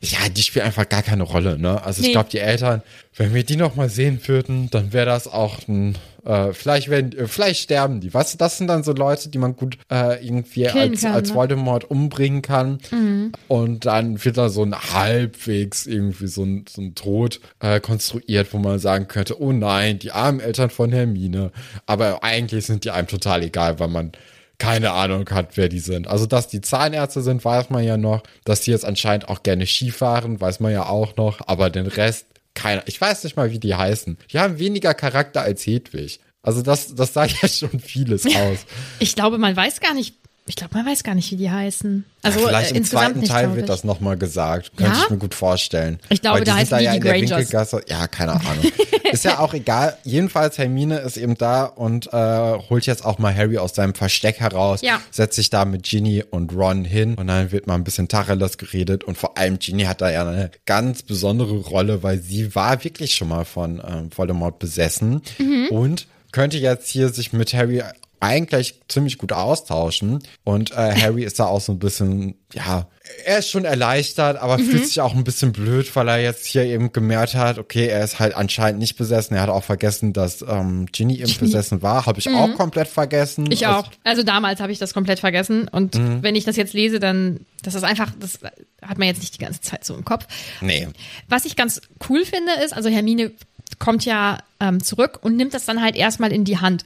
ja, 0.00 0.28
die 0.30 0.42
spielen 0.42 0.66
einfach 0.66 0.88
gar 0.88 1.02
keine 1.02 1.22
Rolle. 1.22 1.58
Ne? 1.58 1.82
Also 1.82 2.00
nee. 2.00 2.08
ich 2.08 2.12
glaube, 2.12 2.30
die 2.30 2.38
Eltern, 2.38 2.82
wenn 3.16 3.34
wir 3.34 3.44
die 3.44 3.56
noch 3.56 3.76
mal 3.76 3.88
sehen 3.88 4.20
würden, 4.26 4.70
dann 4.70 4.92
wäre 4.92 5.06
das 5.06 5.26
auch 5.26 5.66
ein 5.68 5.96
äh, 6.28 6.52
vielleicht 6.52 6.88
werden, 6.88 7.16
äh, 7.16 7.26
vielleicht 7.26 7.62
sterben 7.62 8.00
die. 8.00 8.10
Du, 8.10 8.18
das 8.38 8.58
sind 8.58 8.66
dann 8.66 8.82
so 8.82 8.92
Leute, 8.92 9.30
die 9.30 9.38
man 9.38 9.56
gut 9.56 9.78
äh, 9.90 10.24
irgendwie 10.24 10.68
als, 10.68 11.00
kann, 11.00 11.12
als 11.12 11.30
ne? 11.30 11.34
Voldemort 11.34 11.90
umbringen 11.90 12.42
kann. 12.42 12.78
Mhm. 12.90 13.32
Und 13.48 13.86
dann 13.86 14.22
wird 14.22 14.36
da 14.36 14.50
so 14.50 14.62
ein 14.62 14.74
halbwegs 14.74 15.86
irgendwie 15.86 16.26
so 16.26 16.42
ein, 16.44 16.66
so 16.68 16.82
ein 16.82 16.94
Tod 16.94 17.40
äh, 17.60 17.80
konstruiert, 17.80 18.52
wo 18.52 18.58
man 18.58 18.78
sagen 18.78 19.08
könnte, 19.08 19.40
oh 19.40 19.52
nein, 19.52 19.98
die 19.98 20.12
armen 20.12 20.40
Eltern 20.40 20.68
von 20.68 20.92
Hermine. 20.92 21.50
Aber 21.86 22.22
eigentlich 22.22 22.66
sind 22.66 22.84
die 22.84 22.90
einem 22.90 23.08
total 23.08 23.42
egal, 23.42 23.78
weil 23.78 23.88
man 23.88 24.12
keine 24.58 24.92
Ahnung 24.92 25.28
hat, 25.30 25.56
wer 25.56 25.68
die 25.68 25.78
sind. 25.78 26.08
Also, 26.08 26.26
dass 26.26 26.48
die 26.48 26.60
Zahnärzte 26.60 27.22
sind, 27.22 27.44
weiß 27.44 27.70
man 27.70 27.84
ja 27.84 27.96
noch. 27.96 28.22
Dass 28.44 28.60
die 28.60 28.72
jetzt 28.72 28.84
anscheinend 28.84 29.28
auch 29.28 29.42
gerne 29.42 29.66
Skifahren, 29.66 30.40
weiß 30.40 30.60
man 30.60 30.72
ja 30.72 30.86
auch 30.86 31.16
noch. 31.16 31.40
Aber 31.46 31.70
den 31.70 31.86
Rest 31.86 32.26
keiner. 32.54 32.82
Ich 32.86 33.00
weiß 33.00 33.24
nicht 33.24 33.36
mal, 33.36 33.52
wie 33.52 33.60
die 33.60 33.74
heißen. 33.74 34.18
Die 34.32 34.38
haben 34.38 34.58
weniger 34.58 34.94
Charakter 34.94 35.42
als 35.42 35.64
Hedwig. 35.64 36.20
Also 36.42 36.62
das, 36.62 36.94
das 36.94 37.12
sagt 37.12 37.34
ja 37.42 37.48
schon 37.48 37.80
vieles 37.80 38.26
aus. 38.26 38.66
Ich 38.98 39.14
glaube, 39.14 39.38
man 39.38 39.56
weiß 39.56 39.80
gar 39.80 39.94
nicht, 39.94 40.16
ich 40.48 40.56
glaube, 40.56 40.76
man 40.76 40.86
weiß 40.86 41.02
gar 41.02 41.14
nicht, 41.14 41.30
wie 41.30 41.36
die 41.36 41.50
heißen. 41.50 42.04
Also 42.22 42.40
ja, 42.40 42.48
vielleicht 42.48 42.72
äh, 42.72 42.76
im 42.76 42.84
zweiten 42.84 43.20
nicht, 43.20 43.30
Teil 43.30 43.54
wird 43.54 43.68
das 43.68 43.84
nochmal 43.84 44.16
gesagt. 44.16 44.72
Könnte 44.76 44.92
ja? 44.92 45.02
ich 45.04 45.10
mir 45.10 45.18
gut 45.18 45.34
vorstellen. 45.34 46.00
Ich 46.08 46.20
glaube, 46.20 46.42
da 46.44 46.56
heißt 46.56 46.72
da 46.72 46.80
ja 46.80 46.94
in 46.94 47.02
der 47.02 47.14
Winkelgasse. 47.14 47.82
Ja, 47.86 48.08
keine 48.08 48.32
Ahnung. 48.32 48.64
ist 49.12 49.24
ja 49.24 49.38
auch 49.38 49.54
egal. 49.54 49.96
Jedenfalls 50.04 50.58
Hermine 50.58 50.98
ist 50.98 51.16
eben 51.16 51.36
da 51.36 51.64
und 51.64 52.12
äh, 52.12 52.58
holt 52.70 52.86
jetzt 52.86 53.04
auch 53.04 53.18
mal 53.18 53.34
Harry 53.34 53.58
aus 53.58 53.74
seinem 53.74 53.94
Versteck 53.94 54.40
heraus. 54.40 54.80
Ja. 54.82 55.00
Setzt 55.10 55.36
sich 55.36 55.50
da 55.50 55.64
mit 55.64 55.84
Ginny 55.84 56.24
und 56.28 56.52
Ron 56.54 56.84
hin 56.84 57.14
und 57.14 57.26
dann 57.26 57.52
wird 57.52 57.66
mal 57.66 57.74
ein 57.74 57.84
bisschen 57.84 58.08
Tacheles 58.08 58.58
geredet 58.58 59.04
und 59.04 59.18
vor 59.18 59.38
allem 59.38 59.58
Ginny 59.58 59.84
hat 59.84 60.00
da 60.00 60.10
ja 60.10 60.26
eine 60.26 60.50
ganz 60.66 61.02
besondere 61.02 61.56
Rolle, 61.56 62.02
weil 62.02 62.18
sie 62.18 62.54
war 62.54 62.82
wirklich 62.84 63.14
schon 63.14 63.28
mal 63.28 63.44
von 63.44 63.82
ähm, 63.86 64.10
Voldemort 64.14 64.58
besessen 64.58 65.22
mhm. 65.38 65.68
und 65.70 66.06
könnte 66.32 66.58
jetzt 66.58 66.88
hier 66.88 67.08
sich 67.08 67.32
mit 67.32 67.54
Harry 67.54 67.82
eigentlich 68.20 68.80
ziemlich 68.88 69.18
gut 69.18 69.32
austauschen. 69.32 70.22
Und 70.44 70.72
äh, 70.72 70.94
Harry 71.00 71.24
ist 71.24 71.38
da 71.38 71.46
auch 71.46 71.60
so 71.60 71.72
ein 71.72 71.78
bisschen, 71.78 72.34
ja, 72.52 72.86
er 73.24 73.38
ist 73.38 73.50
schon 73.50 73.64
erleichtert, 73.64 74.36
aber 74.36 74.58
mhm. 74.58 74.64
fühlt 74.64 74.86
sich 74.86 75.00
auch 75.00 75.14
ein 75.14 75.24
bisschen 75.24 75.52
blöd, 75.52 75.94
weil 75.96 76.08
er 76.08 76.20
jetzt 76.20 76.46
hier 76.46 76.64
eben 76.64 76.92
gemerkt 76.92 77.34
hat, 77.34 77.58
okay, 77.58 77.86
er 77.86 78.04
ist 78.04 78.18
halt 78.18 78.34
anscheinend 78.34 78.80
nicht 78.80 78.96
besessen. 78.96 79.36
Er 79.36 79.42
hat 79.42 79.48
auch 79.48 79.64
vergessen, 79.64 80.12
dass 80.12 80.42
ähm, 80.42 80.86
Ginny 80.92 81.14
eben 81.14 81.26
Ginny. 81.26 81.38
besessen 81.38 81.82
war. 81.82 82.06
Habe 82.06 82.18
ich 82.18 82.26
mhm. 82.26 82.36
auch 82.36 82.54
komplett 82.54 82.88
vergessen. 82.88 83.50
Ich 83.50 83.66
also, 83.66 83.80
auch. 83.80 83.90
Also 84.04 84.22
damals 84.22 84.60
habe 84.60 84.72
ich 84.72 84.78
das 84.78 84.94
komplett 84.94 85.20
vergessen. 85.20 85.68
Und 85.68 85.94
mhm. 85.94 86.22
wenn 86.22 86.36
ich 86.36 86.44
das 86.44 86.56
jetzt 86.56 86.74
lese, 86.74 87.00
dann, 87.00 87.40
das 87.62 87.74
ist 87.74 87.84
einfach, 87.84 88.12
das 88.18 88.40
hat 88.82 88.98
man 88.98 89.08
jetzt 89.08 89.20
nicht 89.20 89.34
die 89.34 89.44
ganze 89.44 89.60
Zeit 89.60 89.84
so 89.84 89.94
im 89.94 90.04
Kopf. 90.04 90.26
Nee. 90.60 90.88
Was 91.28 91.44
ich 91.44 91.56
ganz 91.56 91.80
cool 92.08 92.24
finde, 92.24 92.52
ist, 92.64 92.74
also 92.74 92.88
Hermine 92.88 93.32
kommt 93.78 94.04
ja 94.04 94.38
ähm, 94.60 94.82
zurück 94.82 95.18
und 95.22 95.36
nimmt 95.36 95.54
das 95.54 95.64
dann 95.64 95.82
halt 95.82 95.96
erstmal 95.96 96.32
in 96.32 96.44
die 96.44 96.58
Hand. 96.58 96.84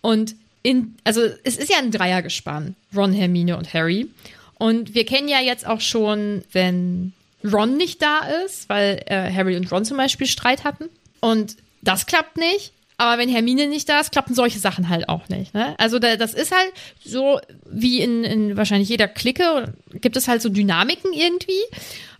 Und 0.00 0.34
in, 0.64 0.96
also 1.04 1.20
es 1.44 1.56
ist 1.56 1.70
ja 1.70 1.78
ein 1.78 1.90
Dreiergespann, 1.90 2.74
Ron, 2.96 3.12
Hermine 3.12 3.56
und 3.56 3.72
Harry. 3.74 4.08
Und 4.54 4.94
wir 4.94 5.04
kennen 5.04 5.28
ja 5.28 5.40
jetzt 5.40 5.66
auch 5.66 5.82
schon, 5.82 6.42
wenn 6.52 7.12
Ron 7.44 7.76
nicht 7.76 8.00
da 8.00 8.20
ist, 8.44 8.68
weil 8.70 9.02
äh, 9.06 9.30
Harry 9.30 9.56
und 9.56 9.70
Ron 9.70 9.84
zum 9.84 9.98
Beispiel 9.98 10.26
Streit 10.26 10.64
hatten. 10.64 10.86
Und 11.20 11.56
das 11.82 12.06
klappt 12.06 12.38
nicht. 12.38 12.72
Aber 12.96 13.18
wenn 13.18 13.28
Hermine 13.28 13.66
nicht 13.66 13.88
da 13.88 14.00
ist, 14.00 14.12
klappen 14.12 14.34
solche 14.34 14.58
Sachen 14.58 14.88
halt 14.88 15.08
auch 15.08 15.28
nicht. 15.28 15.52
Ne? 15.52 15.74
Also 15.78 15.98
da, 15.98 16.16
das 16.16 16.32
ist 16.32 16.52
halt 16.52 16.72
so 17.04 17.40
wie 17.68 18.00
in, 18.00 18.24
in 18.24 18.56
wahrscheinlich 18.56 18.88
jeder 18.88 19.08
Clique, 19.08 19.74
gibt 19.92 20.16
es 20.16 20.28
halt 20.28 20.40
so 20.40 20.48
Dynamiken 20.48 21.12
irgendwie. 21.12 21.60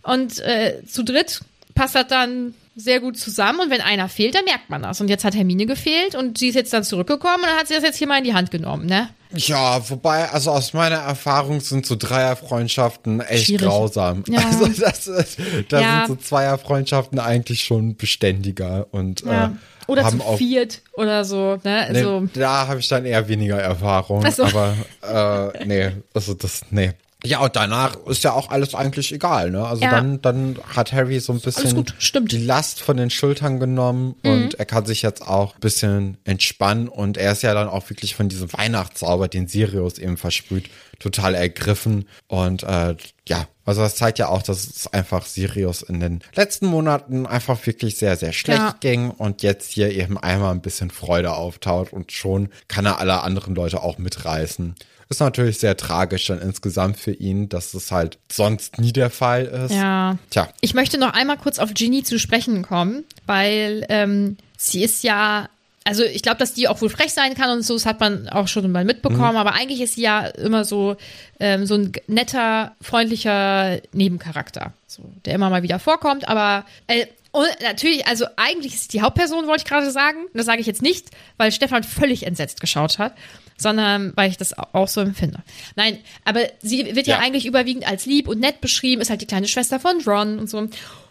Und 0.03 0.37
äh, 0.39 0.83
zu 0.85 1.03
dritt 1.03 1.41
passt 1.73 1.95
das 1.95 2.07
dann 2.07 2.53
sehr 2.75 2.99
gut 2.99 3.17
zusammen 3.17 3.61
und 3.61 3.69
wenn 3.69 3.81
einer 3.81 4.09
fehlt, 4.09 4.35
dann 4.35 4.43
merkt 4.43 4.69
man 4.69 4.81
das. 4.81 4.99
Und 4.99 5.09
jetzt 5.09 5.23
hat 5.23 5.33
Hermine 5.33 5.65
gefehlt 5.65 6.13
und 6.13 6.37
sie 6.37 6.49
ist 6.49 6.55
jetzt 6.55 6.73
dann 6.73 6.83
zurückgekommen 6.83 7.43
und 7.43 7.49
dann 7.49 7.57
hat 7.57 7.67
sie 7.67 7.73
das 7.73 7.83
jetzt 7.83 7.97
hier 7.97 8.07
mal 8.07 8.17
in 8.17 8.25
die 8.25 8.33
Hand 8.33 8.51
genommen, 8.51 8.85
ne? 8.85 9.09
Ja, 9.33 9.89
wobei, 9.89 10.29
also 10.29 10.51
aus 10.51 10.73
meiner 10.73 10.97
Erfahrung 10.97 11.59
sind 11.59 11.85
so 11.85 11.95
Dreierfreundschaften 11.95 13.21
echt 13.21 13.47
Schwierig. 13.47 13.67
grausam. 13.67 14.23
Ja. 14.27 14.41
Also 14.45 14.67
das, 14.67 15.37
da 15.69 15.81
ja. 15.81 16.05
sind 16.05 16.19
so 16.19 16.23
Zweierfreundschaften 16.23 17.19
eigentlich 17.19 17.63
schon 17.63 17.95
beständiger 17.95 18.87
und 18.91 19.21
ja. 19.21 19.47
äh, 19.47 19.49
oder 19.87 20.03
haben 20.03 20.19
zu 20.19 20.37
viert 20.37 20.81
oder 20.93 21.25
so, 21.25 21.59
ne? 21.63 21.87
Nee, 21.91 21.97
also, 21.99 22.27
da 22.33 22.67
habe 22.67 22.79
ich 22.79 22.87
dann 22.87 23.05
eher 23.05 23.27
weniger 23.27 23.57
Erfahrung. 23.57 24.29
So. 24.31 24.43
Aber 24.43 24.75
äh, 25.01 25.65
nee, 25.65 25.91
also 26.13 26.33
das, 26.33 26.61
nee. 26.71 26.93
Ja, 27.25 27.39
und 27.39 27.55
danach 27.55 27.97
ist 28.07 28.23
ja 28.23 28.33
auch 28.33 28.49
alles 28.49 28.75
eigentlich 28.75 29.11
egal, 29.11 29.51
ne? 29.51 29.65
Also 29.65 29.83
ja. 29.83 29.91
dann, 29.91 30.21
dann 30.21 30.57
hat 30.75 30.93
Harry 30.93 31.19
so 31.19 31.33
ein 31.33 31.39
bisschen 31.39 31.85
die 32.27 32.37
Last 32.37 32.81
von 32.81 32.97
den 32.97 33.09
Schultern 33.09 33.59
genommen 33.59 34.15
mhm. 34.23 34.31
und 34.31 34.53
er 34.55 34.65
kann 34.65 34.85
sich 34.85 35.01
jetzt 35.01 35.21
auch 35.21 35.55
ein 35.55 35.59
bisschen 35.59 36.17
entspannen 36.23 36.87
und 36.87 37.17
er 37.17 37.31
ist 37.31 37.43
ja 37.43 37.53
dann 37.53 37.67
auch 37.67 37.89
wirklich 37.89 38.15
von 38.15 38.29
diesem 38.29 38.51
Weihnachtszauber, 38.53 39.27
den 39.27 39.47
Sirius 39.47 39.97
eben 39.97 40.17
versprüht, 40.17 40.69
total 40.99 41.35
ergriffen 41.35 42.07
und 42.27 42.63
äh, 42.63 42.95
ja, 43.27 43.47
also 43.65 43.81
das 43.81 43.95
zeigt 43.95 44.19
ja 44.19 44.27
auch, 44.27 44.43
dass 44.43 44.67
es 44.67 44.87
einfach 44.93 45.25
Sirius 45.25 45.81
in 45.81 45.99
den 45.99 46.21
letzten 46.35 46.67
Monaten 46.67 47.25
einfach 47.25 47.65
wirklich 47.65 47.97
sehr, 47.97 48.15
sehr 48.15 48.31
schlecht 48.31 48.59
ja. 48.59 48.75
ging 48.79 49.09
und 49.09 49.41
jetzt 49.41 49.71
hier 49.71 49.91
eben 49.91 50.19
einmal 50.19 50.51
ein 50.51 50.61
bisschen 50.61 50.91
Freude 50.91 51.33
auftaut 51.33 51.91
und 51.91 52.11
schon 52.11 52.49
kann 52.67 52.85
er 52.85 52.99
alle 52.99 53.23
anderen 53.23 53.55
Leute 53.55 53.81
auch 53.81 53.97
mitreißen. 53.97 54.75
Ist 55.09 55.19
natürlich 55.19 55.59
sehr 55.59 55.77
tragisch 55.77 56.25
dann 56.27 56.41
insgesamt 56.41 56.99
für 56.99 57.11
ihn, 57.11 57.47
dass 57.49 57.73
es 57.73 57.91
halt 57.91 58.17
sonst 58.31 58.79
nie 58.79 58.91
der 58.91 59.09
Fall 59.09 59.45
ist. 59.45 59.73
Ja. 59.73 60.17
Tja. 60.31 60.49
Ich 60.61 60.73
möchte 60.73 60.97
noch 60.97 61.13
einmal 61.13 61.37
kurz 61.37 61.59
auf 61.59 61.73
Ginny 61.73 62.03
zu 62.03 62.17
sprechen 62.17 62.63
kommen, 62.63 63.03
weil 63.25 63.85
ähm, 63.89 64.37
sie 64.57 64.83
ist 64.83 65.03
ja 65.03 65.47
also 65.87 66.03
ich 66.03 66.23
glaube, 66.23 66.39
dass 66.39 66.53
die 66.53 66.67
auch 66.67 66.81
wohl 66.81 66.89
frech 66.89 67.13
sein 67.13 67.35
kann 67.35 67.51
und 67.51 67.61
so, 67.61 67.75
das 67.75 67.85
hat 67.85 67.99
man 67.99 68.27
auch 68.29 68.47
schon 68.47 68.69
mal 68.71 68.83
mitbekommen, 68.83 69.33
mhm. 69.33 69.37
aber 69.37 69.53
eigentlich 69.53 69.81
ist 69.81 69.93
sie 69.93 70.01
ja 70.01 70.25
immer 70.25 70.65
so, 70.65 70.97
ähm, 71.39 71.67
so 71.67 71.75
ein 71.75 71.91
netter, 72.07 72.75
freundlicher 72.81 73.79
Nebencharakter, 73.93 74.73
so, 74.87 75.03
der 75.25 75.35
immer 75.35 75.51
mal 75.51 75.61
wieder 75.61 75.77
vorkommt, 75.77 76.27
aber 76.27 76.65
äh, 76.87 77.05
und 77.35 77.61
natürlich, 77.61 78.07
also 78.07 78.25
eigentlich 78.37 78.73
ist 78.73 78.83
sie 78.83 78.97
die 78.97 79.01
Hauptperson, 79.01 79.47
wollte 79.47 79.63
ich 79.63 79.69
gerade 79.69 79.91
sagen. 79.91 80.25
Das 80.33 80.45
sage 80.45 80.61
ich 80.61 80.67
jetzt 80.67 80.81
nicht, 80.81 81.09
weil 81.37 81.51
Stefan 81.51 81.83
völlig 81.83 82.23
entsetzt 82.25 82.61
geschaut 82.61 82.97
hat 82.97 83.13
sondern 83.57 84.11
weil 84.15 84.29
ich 84.29 84.37
das 84.37 84.53
auch 84.57 84.87
so 84.87 85.01
empfinde. 85.01 85.39
Nein, 85.75 85.99
aber 86.25 86.41
sie 86.61 86.93
wird 86.95 87.07
ja, 87.07 87.15
ja 87.15 87.21
eigentlich 87.21 87.45
überwiegend 87.45 87.87
als 87.87 88.05
lieb 88.05 88.27
und 88.27 88.39
nett 88.39 88.59
beschrieben, 88.61 89.01
ist 89.01 89.09
halt 89.09 89.21
die 89.21 89.27
kleine 89.27 89.47
Schwester 89.47 89.79
von 89.79 90.01
Ron 90.05 90.39
und 90.39 90.49
so. 90.49 90.67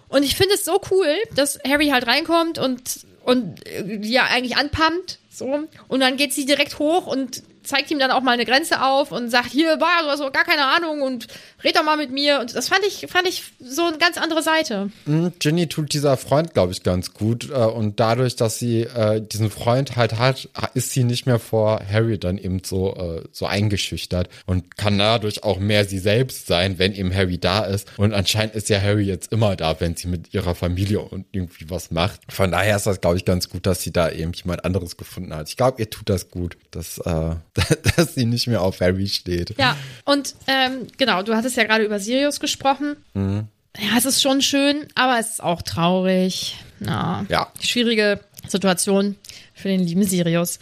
Und 0.09 0.23
ich 0.23 0.37
finde 0.37 0.55
es 0.55 0.65
so 0.65 0.81
cool, 0.91 1.09
dass 1.35 1.59
Harry 1.67 1.89
halt 1.89 2.07
reinkommt 2.07 2.59
und, 2.59 3.07
und 3.25 3.67
äh, 3.67 3.99
ja 4.03 4.25
eigentlich 4.25 4.57
anpumpt, 4.57 5.19
so. 5.31 5.65
Und 5.89 6.01
dann 6.01 6.17
geht 6.17 6.35
sie 6.35 6.45
direkt 6.45 6.79
hoch 6.79 7.07
und 7.07 7.43
zeigt 7.65 7.91
ihm 7.91 7.99
dann 7.99 8.11
auch 8.11 8.21
mal 8.21 8.33
eine 8.33 8.45
Grenze 8.45 8.83
auf 8.83 9.13
und 9.13 9.31
sagt, 9.31 9.51
hier, 9.51 9.81
war 9.81 10.03
du 10.03 10.11
hast 10.11 10.21
doch 10.21 10.33
gar 10.33 10.45
keine 10.45 10.65
Ahnung 10.67 11.03
und 11.03 11.27
red 11.63 11.77
doch 11.77 11.85
mal 11.85 11.97
mit 11.97 12.11
mir. 12.11 12.41
Und 12.41 12.55
das 12.55 12.69
fand 12.69 12.85
ich, 12.87 13.07
fand 13.09 13.27
ich 13.27 13.45
so 13.59 13.85
eine 13.85 13.99
ganz 13.99 14.19
andere 14.19 14.43
Seite. 14.43 14.91
Mhm, 15.07 15.33
Ginny 15.39 15.67
tut 15.69 15.93
dieser 15.93 16.17
Freund, 16.17 16.55
glaube 16.55 16.73
ich, 16.73 16.83
ganz 16.83 17.15
gut. 17.15 17.51
Äh, 17.51 17.55
und 17.55 18.01
dadurch, 18.01 18.37
dass 18.37 18.59
sie 18.59 18.83
äh, 18.83 19.21
diesen 19.21 19.51
Freund 19.51 19.97
halt 19.97 20.19
hat, 20.19 20.49
ist 20.75 20.91
sie 20.91 21.05
nicht 21.05 21.27
mehr 21.27 21.39
vor 21.39 21.81
Harry 21.91 22.19
dann 22.19 22.39
eben 22.39 22.63
so, 22.65 22.95
äh, 22.95 23.23
so 23.33 23.47
eingeschüchtert 23.47 24.29
und 24.47 24.77
kann 24.77 24.99
dadurch 24.99 25.43
auch 25.45 25.59
mehr 25.59 25.85
sie 25.85 25.99
selbst 25.99 26.47
sein, 26.47 26.79
wenn 26.79 26.95
eben 26.95 27.15
Harry 27.15 27.39
da 27.39 27.65
ist. 27.65 27.89
Und 27.97 28.13
anscheinend 28.13 28.55
ist 28.55 28.69
ja 28.69 28.81
Harry 28.81 29.05
jetzt 29.05 29.33
immer 29.33 29.57
da, 29.57 29.81
wenn 29.81 29.97
sie 29.97 30.09
mit 30.09 30.35
ihrer 30.35 30.55
Familie 30.55 31.01
und 31.01 31.27
irgendwie 31.33 31.71
was 31.71 31.91
macht. 31.91 32.21
Von 32.29 32.53
daher 32.53 32.77
ist 32.77 32.87
das, 32.87 33.01
glaube 33.01 33.17
ich, 33.17 33.25
ganz 33.25 33.49
gut, 33.49 33.67
dass 33.67 33.83
sie 33.83 33.93
da 33.93 34.11
eben 34.11 34.33
jemand 34.33 34.65
anderes 34.65 34.97
gefunden 34.97 35.35
hat. 35.35 35.49
Ich 35.49 35.57
glaube, 35.57 35.81
ihr 35.81 35.91
tut 35.91 36.09
das 36.09 36.31
gut. 36.31 36.57
Das, 36.71 36.99
äh, 36.99 37.37
dass 37.97 38.15
sie 38.15 38.25
nicht 38.25 38.47
mehr 38.47 38.63
auf 38.63 38.81
Harry 38.81 39.09
steht. 39.09 39.57
Ja, 39.59 39.77
und 40.05 40.35
ähm, 40.47 40.87
genau, 40.97 41.23
du 41.23 41.35
hattest 41.37 41.57
ja 41.57 41.65
gerade 41.65 41.85
über 41.85 42.01
Sirius 42.01 42.41
gesprochen. 42.41 42.97
Mhm. 43.15 43.49
Ja, 43.79 43.99
es 43.99 44.05
ist 44.05 44.23
schon 44.23 44.41
schön, 44.41 44.87
aber 44.95 45.19
es 45.19 45.31
ist 45.31 45.43
auch 45.43 45.63
traurig. 45.63 46.57
Ja, 46.81 47.25
ja. 47.29 47.49
Schwierige 47.61 48.21
Situation 48.47 49.17
für 49.53 49.69
den 49.69 49.81
lieben 49.81 50.05
Sirius. 50.05 50.59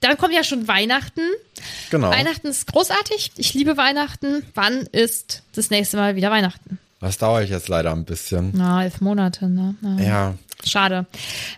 Dann 0.00 0.16
kommt 0.16 0.34
ja 0.34 0.42
schon 0.42 0.66
Weihnachten. 0.66 1.22
Genau. 1.90 2.10
Weihnachten 2.10 2.48
ist 2.48 2.66
großartig. 2.66 3.32
Ich 3.36 3.54
liebe 3.54 3.76
Weihnachten. 3.76 4.44
Wann 4.54 4.80
ist 4.90 5.42
das 5.54 5.70
nächste 5.70 5.96
Mal 5.96 6.16
wieder 6.16 6.30
Weihnachten? 6.30 6.78
Das 7.00 7.18
dauert 7.18 7.48
jetzt 7.48 7.68
leider 7.68 7.92
ein 7.92 8.04
bisschen. 8.04 8.52
Na, 8.54 8.84
elf 8.84 9.00
Monate, 9.00 9.48
ne? 9.48 9.74
Ja. 9.82 10.04
ja. 10.04 10.34
Schade. 10.64 11.06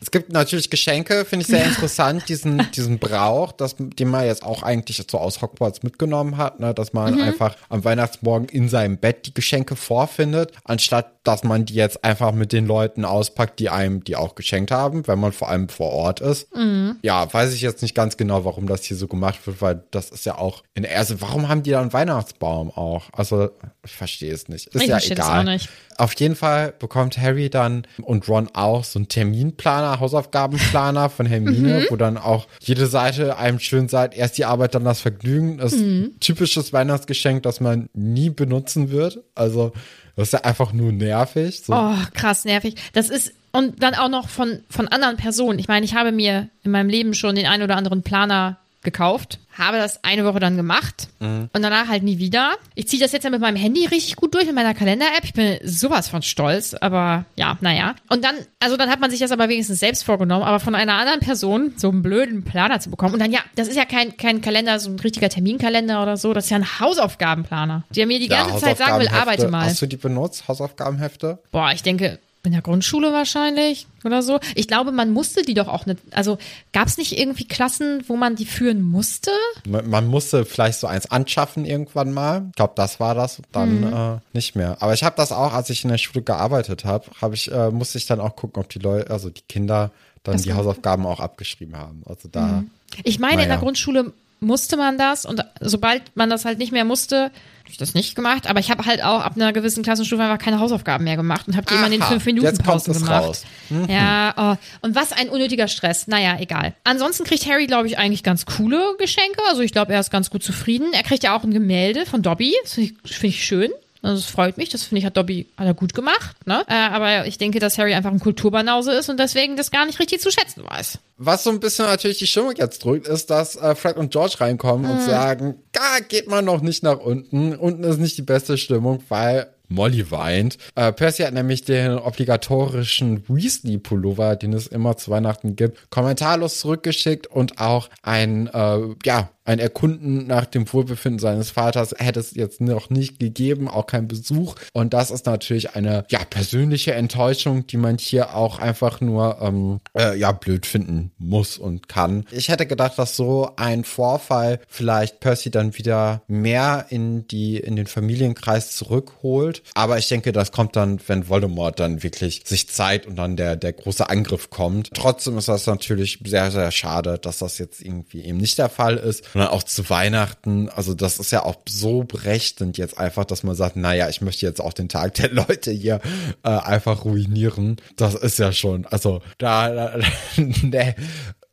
Es 0.01 0.11
gibt 0.11 0.33
natürlich 0.33 0.71
Geschenke, 0.71 1.25
finde 1.25 1.43
ich 1.43 1.49
sehr 1.49 1.65
interessant, 1.65 2.29
diesen, 2.29 2.71
diesen 2.73 2.99
Brauch, 2.99 3.53
das, 3.53 3.77
den 3.79 4.09
man 4.09 4.27
jetzt 4.27 4.43
auch 4.43 4.63
eigentlich 4.63 5.03
so 5.09 5.19
aus 5.19 5.43
Hogwarts 5.43 5.83
mitgenommen 5.83 6.37
hat, 6.37 6.61
ne, 6.61 6.75
dass 6.75 6.93
man 6.93 7.15
mhm. 7.15 7.23
einfach 7.23 7.57
am 7.69 7.85
Weihnachtsmorgen 7.85 8.49
in 8.49 8.69
seinem 8.69 8.99
Bett 8.99 9.27
die 9.27 9.35
Geschenke 9.35 9.77
vorfindet, 9.77 10.53
anstatt 10.65 11.15
dass 11.25 11.43
man 11.43 11.65
die 11.65 11.75
jetzt 11.75 12.05
einfach 12.05 12.33
mit 12.33 12.53
den 12.53 12.67
Leuten 12.67 13.05
auspackt, 13.05 13.59
die 13.59 13.71
einem 13.71 14.05
die 14.05 14.15
auch 14.15 14.35
geschenkt 14.35 14.71
haben, 14.71 15.07
wenn 15.07 15.19
man 15.19 15.33
vor 15.33 15.49
allem 15.49 15.71
vor 15.71 15.91
Ort 15.91 16.21
ist. 16.21 16.55
Mhm. 16.55 16.97
Ja, 17.03 17.33
weiß 17.33 17.55
ich 17.55 17.63
jetzt 17.63 17.81
nicht 17.81 17.95
ganz 17.95 18.19
genau, 18.19 18.45
warum 18.45 18.67
das 18.69 18.85
hier 18.85 18.97
so 18.97 19.09
gemacht 19.09 19.47
wird, 19.47 19.63
weil 19.63 19.83
das 19.91 20.11
ist 20.11 20.27
ja 20.27 20.37
auch 20.37 20.63
in 20.75 20.83
der 20.83 20.93
erste, 20.93 21.21
warum 21.23 21.49
haben 21.49 21.63
die 21.63 21.71
da 21.71 21.81
einen 21.81 21.95
Weihnachtsbaum 21.95 22.71
auch? 22.71 23.05
Also, 23.13 23.51
ich 23.85 23.93
verstehe 23.93 24.33
es 24.33 24.49
nicht. 24.49 24.67
Ist 24.67 24.83
ich 24.83 24.89
ja 24.89 24.99
egal. 24.99 25.59
Auf 25.97 26.13
jeden 26.15 26.37
Fall 26.37 26.75
bekommt 26.79 27.17
Harry 27.19 27.49
dann 27.49 27.87
und 28.03 28.29
Ron 28.29 28.51
auch 28.53 28.85
so 28.85 28.94
einen 28.99 29.09
Terminplaner, 29.09 30.01
Hausaufgabenplaner 30.01 31.11
von 31.11 31.27
Hermine, 31.27 31.81
mhm. 31.81 31.87
wo 31.91 31.97
dann 31.97 32.19
auch 32.19 32.47
jede 32.61 32.87
Seite 32.87 33.37
einem 33.39 33.59
schön 33.59 33.89
sagt, 33.89 34.17
erst 34.17 34.39
die 34.39 34.45
Arbeit, 34.45 34.75
dann 34.75 34.85
das 34.85 35.01
Vergnügen. 35.01 35.59
Das 35.59 35.73
ist 35.73 35.83
mhm. 35.83 36.13
typisches 36.21 36.73
Weihnachtsgeschenk, 36.73 37.43
das 37.43 37.61
man 37.61 37.89
nie 37.95 38.31
benutzen 38.31 38.91
wird. 38.91 39.21
Also 39.35 39.73
das 40.17 40.29
ist 40.29 40.33
ja 40.33 40.41
einfach 40.41 40.73
nur 40.73 40.93
nervig. 40.93 41.63
So. 41.65 41.75
Oh, 41.75 41.95
krass 42.15 42.45
nervig. 42.45 42.77
Das 42.93 43.11
ist 43.11 43.33
und 43.53 43.83
dann 43.85 43.95
auch 43.95 44.09
noch 44.09 44.29
von, 44.29 44.65
von 44.69 44.89
anderen 44.89 45.17
Personen. 45.17 45.61
Ich 45.61 45.69
meine, 45.69 45.87
ich 45.87 45.95
habe 45.95 46.11
mir 46.11 46.49
in 46.65 46.73
meinem 46.73 46.89
Leben 46.89 47.15
schon 47.15 47.37
den 47.37 47.47
einen 47.47 47.63
oder 47.63 47.77
anderen 47.77 48.03
Planer 48.03 48.59
gekauft, 48.83 49.39
habe 49.57 49.79
das 49.79 50.03
eine 50.03 50.25
Woche 50.25 50.41
dann 50.41 50.57
gemacht 50.57 51.09
mhm. 51.21 51.49
und 51.53 51.63
danach 51.63 51.89
halt 51.89 52.03
nie 52.03 52.19
wieder. 52.19 52.55
Ich 52.75 52.89
ziehe 52.89 53.01
das 53.01 53.13
jetzt 53.13 53.25
ja 53.25 53.31
mit 53.31 53.41
meinem 53.41 53.57
Handy 53.57 53.87
richtig 53.87 54.17
gut 54.17 54.35
durch, 54.35 54.47
mit 54.47 54.55
meiner 54.55 54.75
Kalender-App. 54.75 55.25
Ich 55.25 55.33
bin 55.33 55.59
sowas 55.65 56.09
von 56.09 56.23
stolz, 56.23 56.75
aber 56.75 57.25
ja, 57.37 57.57
naja. 57.61 57.95
Und 58.09 58.25
dann, 58.25 58.35
also 58.61 58.77
dann 58.77 58.91
hat 58.91 59.01
man 59.01 59.11
sich 59.11 59.21
das 59.21 59.31
aber 59.31 59.49
wenigstens 59.49 59.81
selbst 59.81 60.05
vorgenommen, 60.05 60.45
aber 60.45 60.61
von 60.61 60.75
einer 60.75 60.95
anderen 60.95 61.21
Person 61.21 61.75
so 61.77 61.89
einen 61.89 62.03
blöden 62.03 62.45
Planer 62.45 62.81
zu 62.81 62.91
bekommen. 62.91 63.15
Und 63.15 63.21
dann, 63.21 63.33
ja, 63.33 63.41
das 63.55 63.69
ist 63.69 63.77
ja 63.77 63.85
kein, 63.85 64.17
kein 64.17 64.41
Kalender, 64.41 64.79
so 64.79 64.91
ein 64.91 64.99
richtiger 64.99 65.29
Terminkalender 65.29 66.03
oder 66.03 66.17
so, 66.17 66.33
das 66.33 66.45
ist 66.45 66.51
ja 66.51 66.57
ein 66.57 66.81
Hausaufgabenplaner, 66.81 67.85
der 67.95 68.07
mir 68.07 68.19
die 68.19 68.29
ganze 68.29 68.55
ja, 68.55 68.61
Zeit 68.61 68.79
sagen 68.79 69.01
will, 69.01 69.09
arbeite 69.09 69.49
mal. 69.49 69.67
Hast 69.67 69.83
du 69.83 69.87
die 69.87 69.97
benutzt, 69.97 70.49
Hausaufgabenhefte? 70.49 71.39
Boah, 71.53 71.73
ich 71.73 71.83
denke, 71.83 72.19
in 72.45 72.53
der 72.53 72.63
Grundschule 72.63 73.13
wahrscheinlich 73.13 73.87
oder 74.05 74.23
so. 74.23 74.39
Ich 74.55 74.69
glaube, 74.69 74.93
man 74.93 75.11
musste 75.11 75.43
die 75.43 75.55
doch 75.55 75.69
auch 75.69 75.87
nicht. 75.87 75.99
Also 76.13 76.39
gab 76.73 76.89
es 76.89 76.99
nicht 76.99 77.19
irgendwie 77.19 77.47
Klassen, 77.47 78.05
wo 78.07 78.17
man 78.17 78.37
die 78.37 78.45
führen 78.45 78.83
musste? 78.83 79.31
Man, 79.67 79.89
man 79.89 80.07
musste 80.07 80.45
vielleicht 80.45 80.79
so 80.79 80.87
eins 80.87 81.11
anschaffen 81.11 81.65
irgendwann 81.65 82.13
mal. 82.13 82.47
Ich 82.51 82.57
glaube, 82.57 82.75
das 82.77 83.01
war 83.01 83.15
das. 83.15 83.41
Dann 83.53 83.81
mhm. 83.81 83.93
äh, 83.93 84.21
nicht 84.33 84.57
mehr. 84.57 84.77
Aber 84.81 84.95
ich 84.95 85.03
habe 85.03 85.17
das 85.17 85.33
auch, 85.33 85.53
als 85.53 85.71
ich 85.71 85.85
in 85.85 85.91
der 85.91 85.99
Schule 85.99 86.23
gearbeitet 86.23 86.85
habe, 86.85 87.07
habe 87.21 87.35
ich 87.35 87.51
äh, 87.51 87.71
musste 87.71 87.99
ich 87.99 88.07
dann 88.07 88.21
auch 88.21 88.37
gucken, 88.37 88.63
ob 88.63 88.69
die 88.69 88.79
Leute, 88.79 89.11
also 89.11 89.31
die 89.31 89.43
Kinder 89.49 89.91
dann 90.23 90.35
das 90.35 90.43
die 90.43 90.53
Hausaufgaben 90.55 91.07
auch 91.07 91.21
abgeschrieben 91.21 91.77
haben. 91.77 92.03
Also 92.07 92.29
da. 92.31 92.47
Mhm. 92.47 92.71
Ich 93.05 93.19
meine, 93.19 93.37
naja. 93.37 93.45
in 93.45 93.49
der 93.51 93.59
Grundschule 93.59 94.13
musste 94.41 94.77
man 94.77 94.99
das 94.99 95.25
und 95.25 95.45
sobald 95.61 96.17
man 96.17 96.31
das 96.31 96.45
halt 96.45 96.59
nicht 96.59 96.73
mehr 96.73 96.85
musste, 96.85 97.31
habe 97.65 97.71
ich 97.71 97.79
das 97.79 97.95
nicht 97.95 98.15
gemacht, 98.15 98.47
aber 98.47 98.61
ich 98.61 98.71
habe 98.71 98.85
halt 98.85 99.03
auch 99.03 99.23
ab 99.23 99.37
einer 99.37 99.51
gewissen 99.55 99.83
Klassenstufe 99.83 100.23
einfach 100.23 100.37
keine 100.39 100.61
Hausaufgaben 100.61 101.03
mehr 101.03 101.17
gemacht 101.17 101.49
und 101.49 101.57
habe 101.57 101.67
die 101.67 101.73
immer 101.73 101.87
in 101.87 101.93
den 101.93 102.03
fünf 102.03 102.27
Minuten 102.27 102.45
jetzt 102.45 102.59
kommt 102.59 102.85
Pausen 102.85 102.93
gemacht. 102.93 103.25
raus. 103.25 103.45
Mhm. 103.71 103.87
Ja, 103.89 104.35
oh. 104.37 104.87
und 104.87 104.95
was 104.95 105.13
ein 105.13 105.31
unnötiger 105.31 105.67
Stress. 105.67 106.07
Naja, 106.07 106.37
egal. 106.39 106.75
Ansonsten 106.85 107.25
kriegt 107.25 107.47
Harry, 107.47 107.67
glaube 107.67 107.87
ich, 107.87 107.97
eigentlich 107.97 108.23
ganz 108.23 108.45
coole 108.45 108.97
Geschenke. 108.99 109.41
Also 109.49 109.63
ich 109.63 109.73
glaube, 109.73 109.95
er 109.95 110.01
ist 110.01 110.11
ganz 110.11 110.29
gut 110.29 110.43
zufrieden. 110.43 110.93
Er 110.93 111.05
kriegt 111.05 111.25
ja 111.25 111.35
auch 111.35 111.43
ein 111.43 111.53
Gemälde 111.53 112.05
von 112.05 112.21
Dobby. 112.21 112.55
Das 112.65 112.75
finde 112.75 112.93
ich, 113.03 113.17
find 113.17 113.33
ich 113.33 113.45
schön. 113.47 113.71
Also 114.05 114.17
das 114.17 114.31
freut 114.31 114.59
mich. 114.59 114.69
Das 114.69 114.83
finde 114.83 115.01
ich, 115.01 115.07
hat 115.07 115.17
Dobby 115.17 115.47
hat 115.57 115.67
er 115.67 115.75
gut 115.75 115.95
gemacht. 115.95 116.37
Ne? 116.47 116.63
Äh, 116.69 116.75
aber 116.75 117.27
ich 117.27 117.39
denke, 117.39 117.59
dass 117.59 117.79
Harry 117.79 117.95
einfach 117.95 118.13
ein 118.13 118.21
Kulturbanause 118.21 118.93
ist 118.93 119.09
und 119.09 119.19
deswegen 119.19 119.57
das 119.57 119.71
gar 119.71 119.87
nicht 119.87 119.99
richtig 119.99 120.21
zu 120.21 120.31
schätzen 120.31 120.63
weiß. 120.69 120.99
Was 121.17 121.45
so 121.45 121.51
ein 121.51 121.61
bisschen 121.61 121.87
natürlich 121.87 122.19
die 122.19 122.27
Stimmung 122.27 122.53
jetzt 122.57 122.85
drückt, 122.85 123.09
ist, 123.09 123.31
dass 123.31 123.57
äh, 123.57 123.75
Fred 123.75 123.97
und 123.97 124.13
George 124.13 124.37
reinkommen 124.41 124.91
und 124.91 125.01
sagen, 125.03 125.55
da 125.73 126.01
geht 126.07 126.29
man 126.29 126.45
noch 126.45 126.61
nicht 126.61 126.83
nach 126.83 126.99
unten. 126.99 127.55
Unten 127.55 127.85
ist 127.85 127.99
nicht 127.99 128.19
die 128.19 128.23
beste 128.23 128.59
Stimmung, 128.59 129.03
weil 129.09 129.49
Molly 129.69 130.11
weint. 130.11 130.59
Äh, 130.75 130.93
Percy 130.93 131.23
hat 131.23 131.35
nämlich 131.35 131.63
den 131.65 131.99
obligatorischen 131.99 133.25
Weasley-Pullover, 133.29 134.37
den 134.37 134.53
es 134.53 134.67
immer 134.67 134.97
zu 134.97 135.11
Weihnachten 135.11 135.57
gibt, 135.57 135.91
kommentarlos 135.91 136.61
zurückgeschickt 136.61 137.27
und 137.27 137.61
auch 137.61 137.89
ein, 138.03 138.49
äh, 138.49 138.81
ja, 139.05 139.31
ein 139.45 139.59
Erkunden 139.59 140.27
nach 140.27 140.47
dem 140.47 140.71
Wohlbefinden 140.73 141.19
seines 141.19 141.51
Vaters 141.51 141.95
hätte 141.99 142.21
es 142.21 142.35
jetzt 142.35 142.61
noch 142.61 142.89
nicht 142.89 143.19
gegeben, 143.21 143.69
auch 143.69 143.87
kein 143.87 144.09
Besuch. 144.09 144.55
Und 144.73 144.95
das 144.95 145.11
ist 145.11 145.27
natürlich 145.27 145.75
eine, 145.75 146.05
ja, 146.09 146.21
persönliche 146.25 146.95
Enttäuschung, 146.95 147.67
die 147.67 147.77
man 147.77 147.99
hier 147.99 148.35
auch 148.35 148.59
einfach 148.59 149.01
nur, 149.01 149.39
ähm, 149.43 149.81
äh, 149.97 150.19
ja, 150.19 150.33
blöd 150.33 150.65
finden 150.65 151.13
muss 151.19 151.59
und 151.59 151.89
kann. 151.89 152.25
Ich 152.31 152.49
hätte 152.49 152.67
gedacht, 152.67 152.99
dass 152.99 153.17
so 153.17 153.51
ein 153.57 153.85
Vorfall 153.85 154.61
vielleicht 154.67 155.21
Percy 155.21 155.51
dann 155.51 155.77
wieder 155.77 156.23
mehr 156.27 156.87
in 156.89 157.29
die, 157.29 157.59
in 157.59 157.77
den 157.77 157.87
Familienkreis 157.87 158.73
zurückholt. 158.73 159.63
Aber 159.75 159.99
ich 159.99 160.09
denke, 160.09 160.33
das 160.33 160.53
kommt 160.53 160.75
dann, 160.77 161.01
wenn 161.07 161.29
Voldemort 161.29 161.81
dann 161.81 162.03
wirklich 162.03 162.43
sich 162.47 162.71
zeigt 162.71 163.07
und 163.07 163.17
dann 163.17 163.37
der, 163.37 163.57
der 163.57 163.75
große 163.75 164.09
Angriff 164.09 164.49
kommt. 164.49 164.91
Trotzdem 164.95 165.37
ist 165.37 165.49
das 165.49 165.67
natürlich 165.67 166.21
sehr, 166.25 166.51
sehr 166.51 166.71
schade, 166.71 167.19
dass 167.19 167.41
das 167.41 167.59
jetzt 167.59 167.83
irgendwie 167.83 168.23
eben 168.23 168.39
nicht 168.39 168.57
der 168.57 168.71
Fall 168.71 168.97
ist. 168.97 169.34
Und 169.35 169.41
dann 169.41 169.49
auch 169.49 169.65
zu 169.65 169.91
Weihnachten, 169.91 170.69
also 170.69 170.95
das 170.95 171.19
ist 171.19 171.33
ja 171.33 171.43
auch 171.43 171.57
so 171.69 172.05
berechnend 172.05 172.79
jetzt 172.79 172.97
einfach, 172.99 173.25
dass 173.25 173.43
man 173.43 173.57
sagt, 173.57 173.77
naja, 173.77 174.09
ich 174.09 174.21
möchte 174.21 174.47
jetzt 174.47 174.61
auch 174.61 174.73
den 174.73 174.89
Tag 174.89 175.15
der 175.15 175.31
Leute 175.31 175.73
hier 175.73 176.01
äh, 176.45 176.49
einfach 176.51 177.05
ruinieren. 177.05 177.77
Das 177.97 178.15
ist 178.15 178.39
ja 178.39 178.53
schon, 178.53 178.87
also 178.87 179.23
da, 179.39 179.71
da 179.71 179.99
ne, 180.37 180.95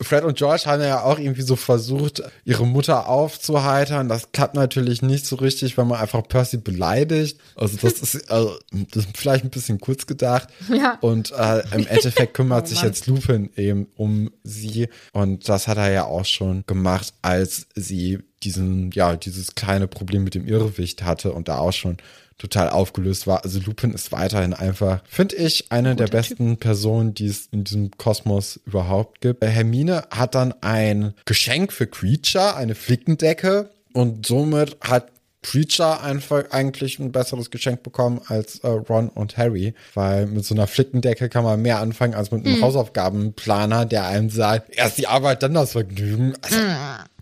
Fred 0.02 0.24
und 0.24 0.38
George 0.38 0.64
haben 0.66 0.82
ja 0.82 1.04
auch 1.04 1.20
irgendwie 1.20 1.42
so 1.42 1.56
versucht, 1.56 2.24
ihre 2.46 2.66
Mutter 2.66 3.08
aufzuheitern. 3.08 4.10
Das 4.10 4.32
klappt 4.32 4.56
natürlich 4.56 5.02
nicht 5.02 5.26
so 5.26 5.36
richtig, 5.36 5.78
wenn 5.78 5.88
man 5.88 6.00
einfach 6.00 6.28
Percy 6.28 6.58
beleidigt. 6.58 7.40
Also 7.56 7.78
das 7.82 7.94
ist, 8.02 8.32
also, 8.32 8.58
das 8.92 9.06
ist 9.06 9.18
vielleicht 9.18 9.44
ein 9.44 9.50
bisschen 9.50 9.80
kurz 9.80 10.06
gedacht. 10.06 10.50
Ja. 10.70 10.98
Und 11.02 11.32
äh, 11.32 11.64
im 11.76 11.88
Endeffekt 11.88 12.34
kümmert 12.34 12.66
Oh 12.66 12.68
sich 12.68 12.82
jetzt 12.82 13.08
Lupin 13.08 13.50
eben 13.56 13.88
um 13.96 14.32
sie. 14.44 14.90
Und 15.14 15.48
das 15.48 15.68
hat 15.68 15.78
er 15.78 15.92
ja 15.92 16.06
auch 16.06 16.26
schon 16.26 16.64
gemacht, 16.68 17.14
als 17.22 17.68
sie 17.76 18.20
diesen, 18.44 18.92
ja, 18.92 19.16
dieses 19.16 19.56
kleine 19.56 19.88
Problem 19.88 20.24
mit 20.24 20.36
dem 20.36 20.48
Irrwicht 20.48 21.04
hatte 21.04 21.34
und 21.34 21.48
da 21.48 21.58
auch 21.58 21.74
schon 21.74 21.98
total 22.42 22.70
aufgelöst 22.70 23.28
war. 23.28 23.44
Also 23.44 23.60
Lupin 23.60 23.94
ist 23.94 24.12
weiterhin 24.12 24.54
einfach, 24.54 25.04
finde 25.08 25.36
ich, 25.36 25.72
eine 25.72 25.96
der 25.96 26.08
besten 26.08 26.58
Personen, 26.58 27.14
die 27.14 27.28
es 27.28 27.48
in 27.52 27.64
diesem 27.64 27.92
Kosmos 27.92 28.60
überhaupt 28.66 29.22
gibt. 29.22 29.44
Äh, 29.44 29.48
Hermine 29.48 30.06
hat 30.10 30.34
dann 30.34 30.54
ein 30.62 31.14
Geschenk 31.26 31.72
für 31.72 31.86
Creature, 31.88 32.56
eine 32.56 32.74
Flickendecke 32.74 33.70
und 33.94 34.26
somit 34.26 34.78
hat 34.82 35.12
Creature 35.44 36.02
einfach 36.02 36.52
eigentlich 36.52 37.00
ein 37.00 37.12
besseres 37.12 37.50
Geschenk 37.50 37.82
bekommen 37.82 38.22
als 38.28 38.60
äh, 38.60 38.68
Ron 38.68 39.10
und 39.10 39.38
Harry, 39.38 39.74
weil 39.96 40.28
mit 40.28 40.46
so 40.46 40.54
einer 40.54 40.68
Flickendecke 40.68 41.30
kann 41.30 41.44
man 41.44 41.62
mehr 41.62 41.80
anfangen 41.80 42.14
als 42.14 42.32
mit 42.32 42.46
einem 42.46 42.62
Hausaufgabenplaner, 42.62 43.86
der 43.86 44.06
einem 44.06 44.30
sagt, 44.30 44.76
erst 44.76 45.00
die 45.00 45.08
Arbeit, 45.08 45.42
dann 45.42 45.56
das 45.56 45.72
Vergnügen. 45.72 46.34
Also, 46.42 46.58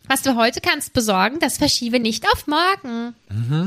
Was 0.09 0.23
du 0.23 0.35
heute 0.35 0.59
kannst 0.59 0.91
besorgen, 0.93 1.39
das 1.39 1.57
verschiebe 1.57 1.99
nicht 1.99 2.25
auf 2.33 2.47
morgen. 2.47 3.13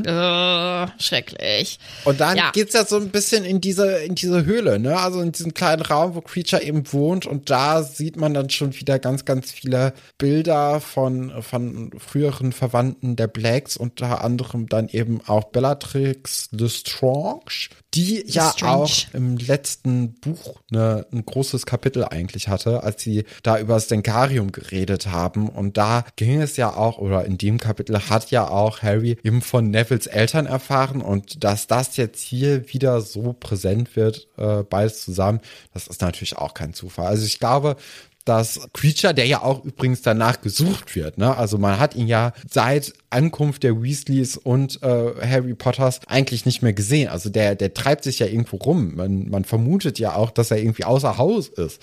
Äh, 0.05 0.87
schrecklich. 1.01 1.79
Und 2.05 2.21
dann 2.21 2.37
Ja. 2.37 2.51
geht's 2.51 2.75
ja 2.75 2.85
so 2.85 2.97
ein 2.97 3.11
bisschen 3.11 3.45
in 3.45 3.61
diese, 3.61 3.99
in 3.99 4.17
diese 4.17 4.45
Höhle, 4.45 4.81
ne? 4.81 4.99
Also 4.99 5.21
in 5.21 5.31
diesen 5.31 5.55
kleinen 5.55 5.83
Raum, 5.83 6.17
wo 6.17 6.21
Creature 6.21 6.63
eben 6.63 6.93
wohnt. 6.93 7.27
Und 7.27 7.49
da 7.49 7.85
sieht 7.85 8.17
man 8.17 8.35
dann 8.35 8.51
schon 8.51 8.75
wieder 8.75 8.99
ganz, 8.99 9.25
ganz 9.25 9.53
viele 9.53 9.95
Bilder 10.19 10.81
von, 10.81 11.33
von 11.43 11.93
früheren 11.99 12.51
Verwandten 12.53 13.15
der 13.15 13.29
Blacks, 13.29 13.77
unter 13.77 14.25
anderem 14.25 14.69
dann 14.69 14.89
eben 14.89 15.21
auch 15.27 15.45
Bellatrix 15.45 16.49
Lestrange, 16.51 17.69
die 17.95 18.25
ja 18.27 18.47
Lestrange. 18.47 18.73
auch 18.83 18.91
im 19.13 19.37
letzten 19.37 20.15
Buch 20.15 20.57
ne, 20.71 21.07
ein 21.13 21.25
großes 21.25 21.67
Kapitel 21.67 22.05
eigentlich 22.05 22.49
hatte, 22.49 22.83
als 22.83 23.01
sie 23.03 23.25
da 23.45 23.59
über 23.61 23.75
das 23.75 23.87
Denkarium 23.87 24.51
geredet 24.51 25.07
haben. 25.07 25.49
Und 25.49 25.77
da 25.77 26.05
ging 26.17 26.32
es 26.41 26.57
ja 26.57 26.75
auch, 26.75 26.99
oder 26.99 27.25
in 27.25 27.39
dem 27.39 27.59
Kapitel 27.59 27.99
hat 28.09 28.31
ja 28.31 28.49
auch 28.49 28.83
Harry 28.83 29.19
eben 29.23 29.43
von 29.43 29.71
Nevilles 29.71 30.07
Eltern 30.07 30.47
erfahren. 30.47 31.01
Und 31.03 31.45
dass 31.45 31.67
das 31.67 31.97
jetzt 31.97 32.21
hier 32.21 32.73
wieder 32.73 33.01
so 33.01 33.33
präsent 33.33 33.97
wird, 33.97 34.29
äh, 34.37 34.63
beides 34.63 35.03
zusammen, 35.03 35.41
das 35.75 35.87
ist 35.87 36.01
natürlich 36.01 36.37
auch 36.37 36.55
kein 36.55 36.75
Zufall. 36.75 37.07
Also 37.07 37.27
ich 37.27 37.39
glaube, 37.39 37.77
dass 38.25 38.69
Creature, 38.73 39.15
der 39.15 39.27
ja 39.27 39.43
auch 39.43 39.65
übrigens 39.65 40.03
danach 40.03 40.41
gesucht 40.41 40.95
wird, 40.95 41.19
ne? 41.19 41.37
Also 41.37 41.59
man 41.59 41.81
hat 41.81 41.97
ihn 41.97 42.07
ja 42.07 42.33
seit 42.49 42.93
Ankunft 43.11 43.65
der 43.65 43.83
Weasleys 43.83 44.37
und 44.37 44.81
äh, 44.83 45.13
Harry 45.27 45.55
Potters 45.55 46.01
eigentlich 46.07 46.47
nicht 46.47 46.63
mehr 46.63 46.73
gesehen. 46.73 47.09
Also 47.09 47.31
der, 47.31 47.57
der 47.57 47.75
treibt 47.75 48.05
sich 48.05 48.21
ja 48.21 48.27
irgendwo 48.27 48.59
rum. 48.59 48.95
Man, 48.95 49.29
man 49.29 49.45
vermutet 49.45 49.99
ja 49.99 50.15
auch, 50.15 50.31
dass 50.31 50.51
er 50.51 50.59
irgendwie 50.59 50.85
außer 50.85 51.19
Haus 51.19 51.49
ist. 51.49 51.83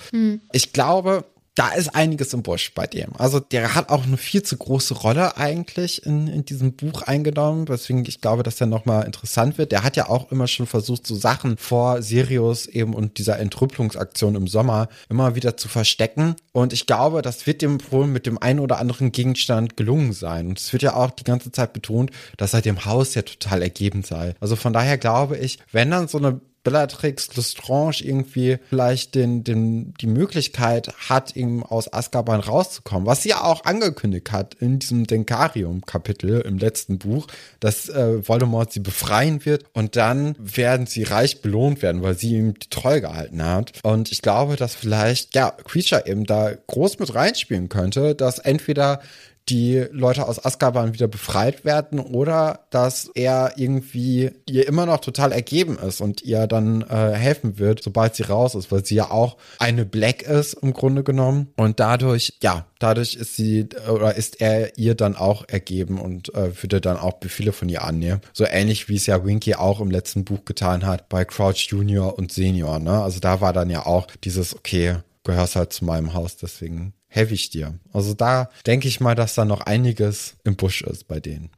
Ich 0.53 0.71
glaube, 0.71 1.25
da 1.55 1.69
ist 1.69 1.93
einiges 1.95 2.33
im 2.33 2.43
Busch 2.43 2.73
bei 2.73 2.87
dem. 2.87 3.09
Also 3.17 3.39
der 3.39 3.75
hat 3.75 3.89
auch 3.89 4.05
eine 4.05 4.17
viel 4.17 4.43
zu 4.43 4.55
große 4.55 4.93
Rolle 4.93 5.37
eigentlich 5.37 6.05
in, 6.05 6.27
in 6.27 6.45
diesem 6.45 6.73
Buch 6.73 7.01
eingenommen, 7.01 7.67
weswegen 7.67 8.05
ich 8.05 8.21
glaube, 8.21 8.43
dass 8.43 8.55
der 8.55 8.67
nochmal 8.67 9.05
interessant 9.05 9.57
wird. 9.57 9.71
Der 9.71 9.83
hat 9.83 9.97
ja 9.97 10.09
auch 10.09 10.31
immer 10.31 10.47
schon 10.47 10.67
versucht, 10.67 11.05
so 11.05 11.15
Sachen 11.15 11.57
vor 11.57 12.01
Sirius 12.01 12.65
eben 12.65 12.93
und 12.93 13.17
dieser 13.17 13.39
Entrüppelungsaktion 13.39 14.35
im 14.35 14.47
Sommer 14.47 14.87
immer 15.09 15.35
wieder 15.35 15.57
zu 15.57 15.67
verstecken. 15.67 16.35
Und 16.51 16.71
ich 16.73 16.85
glaube, 16.85 17.21
das 17.21 17.45
wird 17.45 17.61
dem 17.61 17.79
wohl 17.91 18.07
mit 18.07 18.25
dem 18.25 18.41
einen 18.41 18.59
oder 18.59 18.79
anderen 18.79 19.11
Gegenstand 19.11 19.75
gelungen 19.75 20.13
sein. 20.13 20.47
Und 20.47 20.59
es 20.59 20.71
wird 20.71 20.83
ja 20.83 20.95
auch 20.95 21.11
die 21.11 21.23
ganze 21.23 21.51
Zeit 21.51 21.73
betont, 21.73 22.11
dass 22.37 22.53
er 22.53 22.61
dem 22.61 22.85
Haus 22.85 23.15
ja 23.15 23.21
total 23.23 23.61
ergeben 23.61 24.03
sei. 24.03 24.35
Also 24.39 24.55
von 24.55 24.73
daher 24.73 24.97
glaube 24.97 25.37
ich, 25.37 25.59
wenn 25.71 25.91
dann 25.91 26.07
so 26.07 26.17
eine 26.17 26.39
Bellatrix 26.63 27.35
Lestrange 27.35 28.01
irgendwie 28.01 28.57
vielleicht 28.69 29.15
den, 29.15 29.43
den, 29.43 29.93
die 30.01 30.07
Möglichkeit 30.07 30.93
hat, 31.09 31.35
ihm 31.35 31.63
aus 31.63 31.91
Azkaban 31.91 32.39
rauszukommen, 32.39 33.05
was 33.05 33.23
sie 33.23 33.29
ja 33.29 33.43
auch 33.43 33.65
angekündigt 33.65 34.31
hat 34.31 34.55
in 34.55 34.79
diesem 34.79 35.07
Denkarium-Kapitel 35.07 36.41
im 36.41 36.57
letzten 36.57 36.97
Buch, 36.99 37.27
dass 37.59 37.89
äh, 37.89 38.27
Voldemort 38.27 38.73
sie 38.73 38.81
befreien 38.81 39.45
wird 39.45 39.65
und 39.73 39.95
dann 39.95 40.35
werden 40.37 40.85
sie 40.85 41.03
reich 41.03 41.41
belohnt 41.41 41.81
werden, 41.81 42.01
weil 42.01 42.17
sie 42.17 42.35
ihm 42.35 42.53
die 42.53 42.69
Treue 42.69 43.01
gehalten 43.01 43.43
hat. 43.43 43.73
Und 43.83 44.11
ich 44.11 44.21
glaube, 44.21 44.55
dass 44.55 44.75
vielleicht, 44.75 45.35
ja, 45.35 45.51
Creature 45.51 46.05
eben 46.07 46.25
da 46.25 46.51
groß 46.67 46.99
mit 46.99 47.13
reinspielen 47.15 47.69
könnte, 47.69 48.15
dass 48.15 48.39
entweder 48.39 49.01
die 49.47 49.85
Leute 49.91 50.27
aus 50.27 50.43
Azkaban 50.43 50.93
wieder 50.93 51.07
befreit 51.07 51.65
werden 51.65 51.99
oder 51.99 52.61
dass 52.69 53.09
er 53.15 53.53
irgendwie 53.57 54.31
ihr 54.47 54.67
immer 54.67 54.85
noch 54.85 54.99
total 54.99 55.31
ergeben 55.31 55.77
ist 55.77 56.01
und 56.01 56.21
ihr 56.21 56.47
dann 56.47 56.81
äh, 56.81 57.13
helfen 57.13 57.57
wird, 57.57 57.81
sobald 57.81 58.15
sie 58.15 58.23
raus 58.23 58.55
ist, 58.55 58.71
weil 58.71 58.85
sie 58.85 58.95
ja 58.95 59.11
auch 59.11 59.37
eine 59.57 59.85
Black 59.85 60.21
ist 60.21 60.53
im 60.53 60.73
Grunde 60.73 61.03
genommen 61.03 61.47
und 61.55 61.79
dadurch, 61.79 62.33
ja, 62.41 62.65
dadurch 62.79 63.15
ist 63.15 63.35
sie 63.35 63.67
oder 63.91 64.15
ist 64.15 64.41
er 64.41 64.77
ihr 64.77 64.95
dann 64.95 65.15
auch 65.15 65.45
ergeben 65.47 65.99
und 65.99 66.33
äh, 66.35 66.61
würde 66.61 66.81
dann 66.81 66.97
auch 66.97 67.13
Befehle 67.13 67.51
von 67.51 67.69
ihr 67.69 67.83
annehmen. 67.83 68.21
So 68.33 68.45
ähnlich 68.45 68.87
wie 68.89 68.95
es 68.95 69.05
ja 69.05 69.25
Winky 69.25 69.55
auch 69.55 69.81
im 69.81 69.91
letzten 69.91 70.25
Buch 70.25 70.45
getan 70.45 70.85
hat 70.85 71.09
bei 71.09 71.25
Crouch 71.25 71.67
Junior 71.69 72.17
und 72.17 72.31
Senior, 72.31 72.79
ne? 72.79 73.01
Also 73.01 73.19
da 73.19 73.41
war 73.41 73.53
dann 73.53 73.69
ja 73.69 73.85
auch 73.85 74.07
dieses, 74.23 74.55
okay, 74.55 74.97
gehörst 75.23 75.55
halt 75.55 75.73
zu 75.73 75.85
meinem 75.85 76.13
Haus, 76.13 76.37
deswegen 76.37 76.93
helfe 77.09 77.33
ich 77.33 77.49
dir. 77.49 77.77
Also 77.91 78.13
da 78.13 78.49
denke 78.65 78.87
ich 78.87 78.99
mal, 78.99 79.15
dass 79.15 79.35
da 79.35 79.43
noch 79.43 79.61
einiges 79.61 80.35
im 80.43 80.55
Busch 80.55 80.81
ist 80.83 81.07
bei 81.07 81.19
denen. 81.19 81.49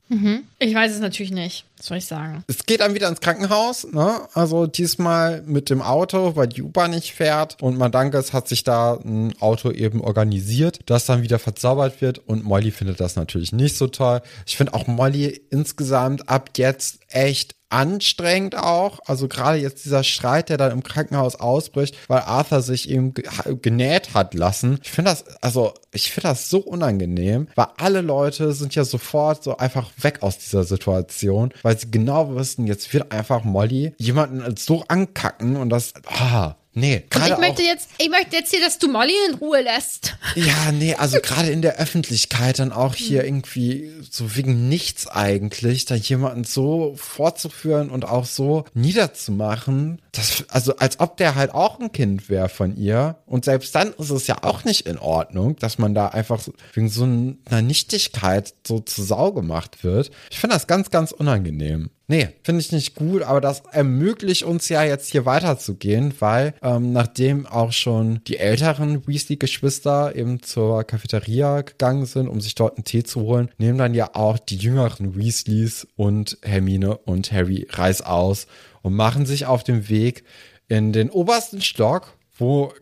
Ich 0.60 0.76
weiß 0.76 0.91
es 0.91 1.00
natürlich 1.00 1.32
nicht. 1.32 1.65
Was 1.78 1.86
soll 1.86 1.97
ich 1.97 2.06
sagen? 2.06 2.43
Es 2.47 2.65
geht 2.65 2.82
dann 2.82 2.93
wieder 2.93 3.08
ins 3.08 3.21
Krankenhaus, 3.21 3.88
ne? 3.91 4.21
Also 4.34 4.67
diesmal 4.67 5.41
mit 5.43 5.69
dem 5.69 5.82
Auto, 5.82 6.36
weil 6.36 6.47
die 6.47 6.62
U-Bahn 6.62 6.91
nicht 6.91 7.13
fährt. 7.13 7.62
Und 7.62 7.78
Mandanges 7.78 8.34
hat 8.34 8.47
sich 8.47 8.63
da 8.63 9.00
ein 9.04 9.34
Auto 9.39 9.71
eben 9.71 10.02
organisiert, 10.02 10.82
das 10.86 11.06
dann 11.06 11.24
wieder 11.24 11.39
verzaubert 11.39 12.02
wird. 12.02 12.19
Und 12.28 12.43
Molly 12.43 12.71
findet 12.71 13.00
das 13.00 13.15
natürlich 13.15 13.54
nicht 13.54 13.78
so 13.78 13.88
toll. 13.88 14.21
Ich 14.45 14.58
finde 14.58 14.74
auch 14.74 14.86
Molly 14.86 15.41
insgesamt 15.50 16.28
ab 16.30 16.50
jetzt 16.58 17.00
echt 17.08 17.56
anstrengend 17.71 18.56
auch. 18.56 19.00
Also 19.06 19.28
gerade 19.28 19.58
jetzt 19.58 19.86
dieser 19.86 20.04
Streit, 20.04 20.50
der 20.50 20.58
dann 20.58 20.71
im 20.71 20.84
Krankenhaus 20.84 21.36
ausbricht, 21.36 21.95
weil 22.08 22.19
Arthur 22.19 22.62
sich 22.62 22.89
eben 22.89 23.13
genäht 23.62 24.13
hat 24.13 24.34
lassen. 24.34 24.80
Ich 24.84 24.91
finde 24.91 25.12
das, 25.12 25.26
also 25.41 25.74
ich 25.91 26.12
finde 26.12 26.30
das 26.30 26.50
so 26.50 26.60
unangenehm, 26.60 27.47
weil 27.56 27.67
alle 27.78 28.02
Leute 28.02 28.54
sind 28.54 28.76
ja 28.76 28.84
sofort 28.84 29.43
so 29.43 29.58
einfach 29.58 29.89
weg 30.04 30.22
aus 30.22 30.38
dieser 30.38 30.64
Situation, 30.64 31.54
weil 31.62 31.78
sie 31.78 31.92
genau 31.92 32.36
wissen, 32.36 32.68
jetzt 32.68 32.94
wird 32.94 33.12
einfach 33.12 33.44
Molly 33.44 33.94
jemanden 33.98 34.56
so 34.58 34.84
ankacken 34.88 35.56
und 35.58 35.70
das, 35.70 35.94
ah, 36.06 36.56
Nee, 36.74 37.04
gerade. 37.10 37.34
Ich 37.34 37.38
möchte 37.38 37.64
jetzt, 37.64 37.90
ich 37.98 38.10
möchte 38.10 38.38
jetzt 38.38 38.52
hier, 38.52 38.62
dass 38.62 38.80
du 38.80 38.88
Molly 38.88 39.14
in 39.28 39.36
Ruhe 39.36 39.62
lässt. 39.62 40.16
Ja, 40.36 40.72
nee, 40.72 40.96
also 40.96 41.20
gerade 41.22 41.50
in 41.50 41.62
der 41.62 41.78
Öffentlichkeit 41.78 42.60
dann 42.60 42.72
auch 42.72 42.96
hier 42.96 43.26
irgendwie 43.26 43.92
so 44.10 44.38
wegen 44.38 44.70
nichts 44.70 45.06
eigentlich, 45.08 45.84
da 45.84 45.96
jemanden 45.96 46.46
so 46.46 46.94
fortzuführen 46.96 47.90
und 47.90 48.06
auch 48.06 48.24
so 48.24 48.64
niederzumachen, 48.74 50.02
das, 50.12 50.43
also 50.50 50.76
als 50.76 51.00
ob 51.00 51.15
der 51.17 51.36
halt 51.36 51.54
auch 51.54 51.80
ein 51.80 51.91
Kind 51.91 52.30
wäre 52.30 52.50
von 52.50 52.76
ihr. 52.76 53.17
Und 53.26 53.45
selbst 53.45 53.74
dann 53.76 53.93
ist 53.93 54.10
es 54.10 54.28
ja 54.28 54.38
auch 54.41 54.65
nicht 54.65 54.86
in 54.86 54.97
Ordnung, 54.97 55.56
dass 55.58 55.78
man 55.78 55.95
da 55.95 56.08
einfach 56.08 56.41
wegen 56.74 56.89
so 56.89 57.04
einer 57.04 57.62
Nichtigkeit 57.62 58.54
so 58.67 58.80
zu 58.80 59.04
Sau 59.04 59.32
gemacht 59.32 59.84
wird. 59.84 60.12
Ich 60.30 60.39
finde 60.39 60.56
das 60.56 60.67
ganz, 60.67 60.91
ganz 60.91 61.12
unangenehm. 61.12 61.91
Nee, 62.08 62.28
finde 62.43 62.60
ich 62.60 62.74
nicht 62.74 62.95
gut, 62.95 63.21
aber 63.21 63.39
das 63.39 63.63
ermöglicht 63.71 64.43
uns 64.43 64.67
ja 64.67 64.84
jetzt 64.84 65.10
hier 65.10 65.26
weiterzugehen, 65.26 66.13
weil 66.19 66.56
ähm, 66.62 66.91
nachdem 66.91 67.45
auch 67.45 67.71
schon 67.71 68.21
die 68.28 68.36
älteren 68.36 69.08
Weasley-Geschwister 69.08 70.13
eben 70.13 70.43
zur 70.43 70.84
Cafeteria 70.84 71.62
gegangen 71.62 72.06
sind, 72.06 72.28
um 72.28 72.41
sich 72.41 72.54
dort 72.56 72.76
einen 72.76 72.84
Tee 72.84 73.04
zu 73.04 73.21
holen, 73.21 73.50
nehmen 73.60 73.78
dann 73.78 73.93
ja 73.93 74.10
auch 74.13 74.39
die 74.39 74.58
jüngeren 74.58 75.15
Weasleys 75.15 75.88
und 75.95 76.38
Hermine 76.41 76.97
und 76.97 77.32
Harry 77.32 77.65
Reis 77.69 78.02
aus 78.02 78.45
und 78.82 78.94
machen 78.94 79.26
sich 79.26 79.46
auf 79.46 79.63
den 79.63 79.89
Weg 79.89 80.24
in 80.67 80.94
den 80.94 81.10
obersten 81.10 81.62
Stock, 81.62 82.13
wo 82.38 82.74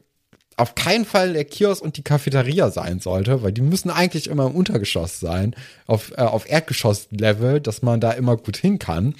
auf 0.57 0.75
keinen 0.75 1.05
Fall 1.05 1.33
der 1.33 1.45
Kiosk 1.45 1.81
und 1.81 1.97
die 1.97 2.03
Cafeteria 2.03 2.69
sein 2.69 2.99
sollte, 2.99 3.41
weil 3.43 3.53
die 3.53 3.61
müssen 3.61 3.89
eigentlich 3.89 4.27
immer 4.27 4.47
im 4.47 4.55
Untergeschoss 4.55 5.19
sein, 5.19 5.55
auf, 5.87 6.11
äh, 6.17 6.21
auf 6.21 6.49
Erdgeschoss-Level, 6.49 7.61
dass 7.61 7.81
man 7.81 8.01
da 8.01 8.11
immer 8.11 8.35
gut 8.35 8.57
hin 8.57 8.77
kann. 8.77 9.15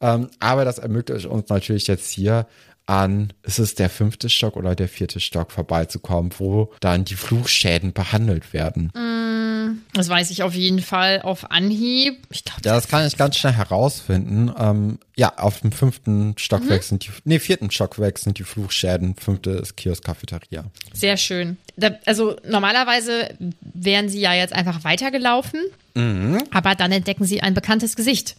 Ähm, 0.00 0.28
aber 0.40 0.64
das 0.64 0.78
ermöglicht 0.78 1.26
uns 1.26 1.48
natürlich 1.48 1.86
jetzt 1.86 2.10
hier 2.10 2.46
an, 2.86 3.32
ist 3.44 3.60
es 3.60 3.76
der 3.76 3.88
fünfte 3.88 4.28
Stock 4.28 4.56
oder 4.56 4.74
der 4.74 4.88
vierte 4.88 5.20
Stock 5.20 5.52
vorbeizukommen, 5.52 6.32
wo 6.38 6.72
dann 6.80 7.04
die 7.04 7.14
Fluchschäden 7.14 7.92
behandelt 7.92 8.52
werden. 8.52 8.90
Mm, 8.94 9.21
das 9.94 10.08
weiß 10.08 10.30
ich 10.30 10.42
auf 10.42 10.54
jeden 10.54 10.80
Fall 10.80 11.20
auf 11.22 11.50
Anhieb. 11.50 12.22
Ich 12.30 12.44
glaub, 12.44 12.64
ja, 12.64 12.74
das 12.74 12.88
kann 12.88 13.06
ich 13.06 13.16
ganz 13.16 13.36
schnell 13.36 13.52
herausfinden. 13.52 14.50
Ähm, 14.58 14.98
ja, 15.16 15.36
auf 15.36 15.60
dem 15.60 15.70
fünften 15.70 16.34
Stockwerk 16.38 16.82
mhm. 16.82 16.86
sind 16.86 17.06
die, 17.06 17.10
nee, 17.24 17.38
vierten 17.38 17.70
Stockwerk 17.70 18.18
sind 18.18 18.38
die 18.38 18.44
Fluchschäden, 18.44 19.14
fünfte 19.16 19.50
ist 19.50 19.76
Kiosk 19.76 20.04
Cafeteria. 20.04 20.64
Sehr 20.94 21.18
schön. 21.18 21.58
Da, 21.76 21.90
also 22.06 22.36
normalerweise 22.48 23.34
wären 23.60 24.08
sie 24.08 24.20
ja 24.20 24.32
jetzt 24.32 24.54
einfach 24.54 24.84
weitergelaufen, 24.84 25.60
mhm. 25.94 26.42
aber 26.50 26.74
dann 26.74 26.90
entdecken 26.90 27.24
sie 27.24 27.42
ein 27.42 27.52
bekanntes 27.52 27.94
Gesicht. 27.94 28.36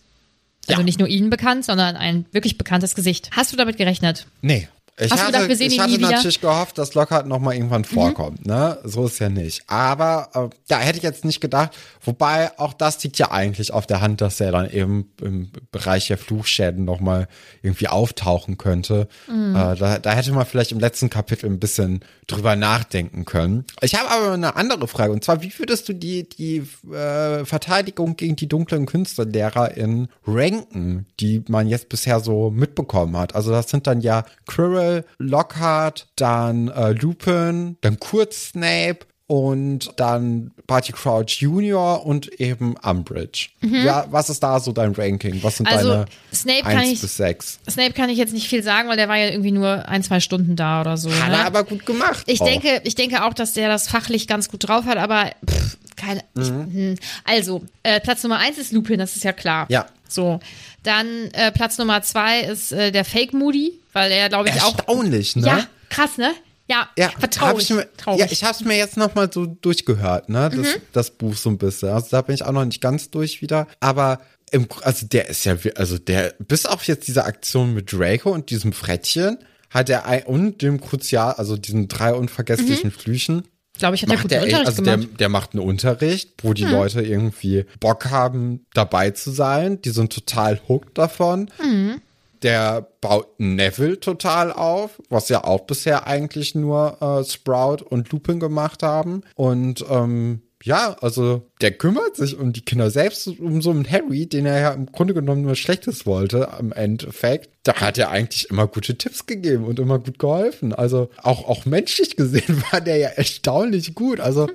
Also 0.68 0.82
ja. 0.82 0.86
nicht 0.86 1.00
nur 1.00 1.10
Ihnen 1.10 1.30
bekannt, 1.30 1.66
sondern 1.66 1.96
ein 1.98 2.26
wirklich 2.32 2.58
bekanntes 2.58 2.96
Gesicht. 2.96 3.30
Hast 3.36 3.52
du 3.52 3.58
damit 3.58 3.78
gerechnet? 3.78 4.28
Nee. 4.42 4.70
Ich 5.00 5.12
Hast 5.12 5.22
hatte, 5.22 5.32
gedacht, 5.32 5.48
wir 5.48 5.56
sehen 5.56 5.72
ich 5.72 5.78
ihn 5.78 5.82
hatte 5.82 6.00
natürlich 6.00 6.40
gehofft, 6.40 6.78
dass 6.78 6.94
Lockhart 6.94 7.26
noch 7.26 7.40
mal 7.40 7.56
irgendwann 7.56 7.84
vorkommt. 7.84 8.46
Mhm. 8.46 8.54
Ne? 8.54 8.78
So 8.84 9.08
ist 9.08 9.18
ja 9.20 9.30
nicht. 9.30 9.64
Aber 9.68 10.30
äh, 10.36 10.56
da 10.68 10.80
hätte 10.80 10.98
ich 10.98 11.04
jetzt 11.04 11.26
nicht 11.26 11.42
gedacht. 11.42 11.72
Wobei 12.04 12.58
auch 12.60 12.74
das 12.74 13.04
liegt 13.04 13.18
ja 13.18 13.32
eigentlich 13.32 13.74
auf 13.74 13.88
der 13.88 14.02
Hand, 14.02 14.22
dass 14.22 14.40
er 14.40 14.52
dann 14.52 14.70
eben 14.70 15.12
im 15.20 15.52
Bereich 15.72 16.08
der 16.08 16.20
Fluchschäden 16.20 16.86
noch 16.86 17.00
mal 17.00 17.28
irgendwie 17.64 17.88
auftauchen 17.88 18.60
könnte. 18.60 19.08
Mhm. 19.28 19.56
Äh, 19.56 19.76
da, 19.76 19.98
da 19.98 20.12
hätte 20.12 20.32
man 20.32 20.46
vielleicht 20.46 20.72
im 20.72 20.80
letzten 20.80 21.10
Kapitel 21.10 21.48
ein 21.48 21.60
bisschen 21.60 22.06
drüber 22.28 22.56
nachdenken 22.56 23.26
können. 23.26 23.66
Ich 23.82 23.96
habe 23.96 24.10
aber 24.12 24.34
eine 24.34 24.56
andere 24.56 24.88
Frage. 24.88 25.12
Und 25.12 25.24
zwar, 25.24 25.42
wie 25.42 25.58
würdest 25.58 25.90
du 25.90 25.94
die, 25.94 26.30
die 26.30 26.68
äh, 26.94 27.46
Verteidigung 27.46 28.16
gegen 28.16 28.36
die 28.36 28.48
dunklen 28.48 28.86
Künstlerlehrer 28.86 29.76
in 29.76 30.08
ranken, 30.28 31.08
die 31.20 31.44
man 31.48 31.68
jetzt 31.68 31.90
bisher 31.90 32.20
so 32.20 32.52
mitbekommen 32.52 33.18
hat? 33.18 33.34
Also 33.34 33.50
das 33.52 33.70
sind 33.70 33.88
dann 33.88 34.02
ja 34.02 34.24
Quirrell, 34.46 34.83
Lockhart, 35.18 36.08
dann 36.16 36.68
äh, 36.70 36.92
Lupin, 36.92 37.78
dann 37.82 38.00
Kurz 38.00 38.50
Snape, 38.50 39.06
und 39.34 39.92
dann 39.96 40.52
Barty 40.68 40.92
Crouch 40.92 41.40
Junior 41.40 42.06
und 42.06 42.40
eben 42.40 42.76
Umbridge. 42.84 43.50
Mhm. 43.62 43.84
Ja, 43.86 44.06
was 44.12 44.30
ist 44.30 44.44
da 44.44 44.60
so 44.60 44.74
dein 44.74 44.94
Ranking? 44.94 45.42
Was 45.42 45.58
sind 45.58 45.68
also, 45.68 45.90
deine 45.90 46.06
Snape 46.34 46.66
1 46.66 46.92
ich, 46.92 47.02
bis 47.02 47.18
6? 47.18 47.60
Snape 47.70 47.94
kann 47.94 48.10
ich 48.10 48.18
jetzt 48.18 48.34
nicht 48.34 48.48
viel 48.48 48.64
sagen, 48.64 48.90
weil 48.90 48.98
der 48.98 49.08
war 49.08 49.18
ja 49.18 49.30
irgendwie 49.30 49.52
nur 49.52 49.88
ein, 49.88 50.04
zwei 50.04 50.20
Stunden 50.20 50.56
da 50.56 50.82
oder 50.82 50.98
so. 50.98 51.10
Hat 51.10 51.30
ne? 51.30 51.38
er 51.38 51.46
aber 51.46 51.64
gut 51.64 51.86
gemacht. 51.86 52.24
Ich 52.28 52.42
denke, 52.42 52.82
ich 52.84 52.96
denke 52.96 53.26
auch, 53.26 53.34
dass 53.34 53.54
der 53.54 53.70
das 53.70 53.88
fachlich 53.88 54.28
ganz 54.28 54.50
gut 54.50 54.68
drauf 54.68 54.86
hat, 54.86 54.98
aber 54.98 55.32
pff, 55.50 55.78
keine. 55.96 56.22
Mhm. 56.36 56.42
Ich, 56.42 56.50
hm. 56.50 56.96
also, 57.24 57.64
äh, 57.84 58.00
Platz 58.02 58.24
Nummer 58.24 58.40
1 58.40 58.58
ist 58.58 58.72
Lupin, 58.72 59.00
das 59.00 59.16
ist 59.16 59.24
ja 59.24 59.32
klar. 59.32 59.66
Ja. 59.70 59.88
So. 60.14 60.40
Dann 60.84 61.30
äh, 61.34 61.52
Platz 61.52 61.78
Nummer 61.78 62.02
2 62.02 62.42
ist 62.42 62.72
äh, 62.72 62.92
der 62.92 63.06
Fake 63.06 63.34
Moody, 63.34 63.80
weil 63.94 64.12
er, 64.12 64.30
glaube 64.30 64.50
ich, 64.50 64.62
auch. 64.62 64.78
Erstaunlich, 64.78 65.36
ne? 65.36 65.48
Ja, 65.48 65.68
krass, 65.90 66.18
ne? 66.18 66.32
Ja, 66.68 66.90
ja 66.98 67.10
vertraulich. 67.10 67.70
Ich 67.70 67.76
mir, 67.76 67.88
traurig. 67.98 68.20
Ja, 68.20 68.28
ich 68.30 68.44
habe 68.44 68.54
es 68.54 68.62
mir 68.62 68.78
jetzt 68.78 68.98
noch 68.98 69.16
mal 69.16 69.32
so 69.32 69.46
durchgehört, 69.46 70.30
ne, 70.30 70.50
das, 70.50 70.60
mhm. 70.60 70.82
das 70.94 71.12
Buch 71.12 71.36
so 71.36 71.50
ein 71.50 71.58
bisschen. 71.58 71.90
Also 71.90 72.08
da 72.12 72.22
bin 72.22 72.36
ich 72.36 72.44
auch 72.44 72.52
noch 72.52 72.66
nicht 72.66 72.82
ganz 72.82 73.10
durch 73.10 73.42
wieder, 73.42 73.68
aber 73.80 74.22
im, 74.52 74.68
also 74.82 75.06
der 75.08 75.30
ist 75.30 75.44
ja, 75.46 75.58
also 75.76 75.98
der, 75.98 76.36
bis 76.40 76.66
auf 76.66 76.86
jetzt 76.86 77.08
diese 77.08 77.26
Aktion 77.26 77.74
mit 77.74 77.92
Draco 77.92 78.32
und 78.32 78.50
diesem 78.50 78.72
Frettchen, 78.72 79.40
hat 79.70 79.90
er 79.90 80.06
ein, 80.06 80.24
und 80.24 80.62
dem 80.62 80.80
Crucial, 80.80 81.34
also 81.34 81.58
diesen 81.58 81.88
drei 81.88 82.14
unvergesslichen 82.14 82.90
mhm. 82.90 82.92
Flüchen, 82.92 83.48
glaube 83.78 83.96
ich, 83.96 84.04
hat 84.04 84.10
er 84.10 84.18
guten 84.18 84.34
Unterricht 84.34 84.56
also 84.68 84.84
gemacht. 84.84 85.00
Der, 85.10 85.18
der 85.18 85.30
macht 85.30 85.54
einen 85.54 85.64
Unterricht, 85.64 86.34
wo 86.44 86.54
die 86.54 86.66
hm. 86.66 86.72
Leute 86.72 87.02
irgendwie 87.02 87.66
Bock 87.80 88.10
haben, 88.10 88.66
dabei 88.74 89.12
zu 89.12 89.32
sein. 89.32 89.82
Die 89.82 89.90
sind 89.90 90.14
total 90.14 90.62
hooked 90.68 90.98
davon. 90.98 91.50
Hm 91.58 92.02
der 92.44 92.86
baut 93.02 93.40
Neville 93.40 94.00
total 94.00 94.52
auf, 94.52 95.02
was 95.10 95.30
ja 95.30 95.44
auch 95.44 95.62
bisher 95.62 96.08
eigentlich 96.08 96.56
nur 96.56 97.02
äh, 97.02 97.24
Sprout 97.24 97.84
und 97.90 98.12
Lupin 98.12 98.40
gemacht 98.40 98.84
haben. 98.84 99.22
Und 99.36 99.84
ähm, 99.90 100.42
ja, 100.64 100.96
also 101.02 101.42
der 101.60 101.72
kümmert 101.72 102.16
sich 102.16 102.38
um 102.38 102.54
die 102.54 102.62
Kinder 102.62 102.90
selbst, 102.90 103.28
um 103.28 103.62
so 103.62 103.70
einen 103.70 103.90
Harry, 103.90 104.28
den 104.28 104.46
er 104.46 104.62
ja 104.62 104.72
im 104.72 104.86
Grunde 104.86 105.14
genommen 105.14 105.42
nur 105.42 105.56
Schlechtes 105.56 106.06
wollte, 106.06 106.50
im 106.58 106.72
Endeffekt. 106.72 107.50
Da 107.64 107.76
hat 107.76 107.98
er 107.98 108.10
eigentlich 108.10 108.50
immer 108.50 108.68
gute 108.68 108.98
Tipps 108.98 109.26
gegeben 109.26 109.66
und 109.66 109.78
immer 109.80 110.00
gut 110.00 110.20
geholfen. 110.20 110.72
Also 110.74 111.10
auch, 111.22 111.50
auch 111.50 111.66
menschlich 111.66 112.16
gesehen 112.16 112.64
war 112.72 112.80
der 112.80 112.96
ja 112.96 113.10
erstaunlich 113.10 113.94
gut. 113.94 114.22
Also 114.22 114.48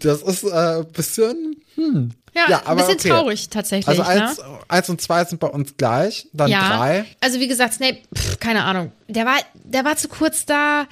das 0.00 0.22
ist 0.22 0.44
äh, 0.44 0.84
bisschen, 0.92 1.56
hm, 1.78 2.10
ja, 2.34 2.50
ja 2.50 2.62
aber 2.64 2.70
ein 2.70 2.76
bisschen 2.76 2.94
okay. 2.94 3.08
traurig 3.08 3.48
tatsächlich. 3.50 3.88
Also 3.88 4.02
eins, 4.02 4.38
ne? 4.38 4.44
eins 4.66 4.88
und 4.88 5.00
zwei 5.00 5.24
sind 5.24 5.38
bei 5.38 5.46
uns 5.46 5.76
gleich, 5.76 6.26
dann 6.32 6.50
ja. 6.50 6.76
drei. 6.76 7.04
Also 7.20 7.38
wie 7.38 7.46
gesagt, 7.46 7.74
Snape, 7.74 7.98
pff, 8.12 8.40
keine 8.40 8.64
Ahnung. 8.64 8.90
Der 9.06 9.24
war, 9.24 9.36
der 9.54 9.84
war 9.84 9.96
zu 9.96 10.08
kurz 10.08 10.44
da. 10.44 10.86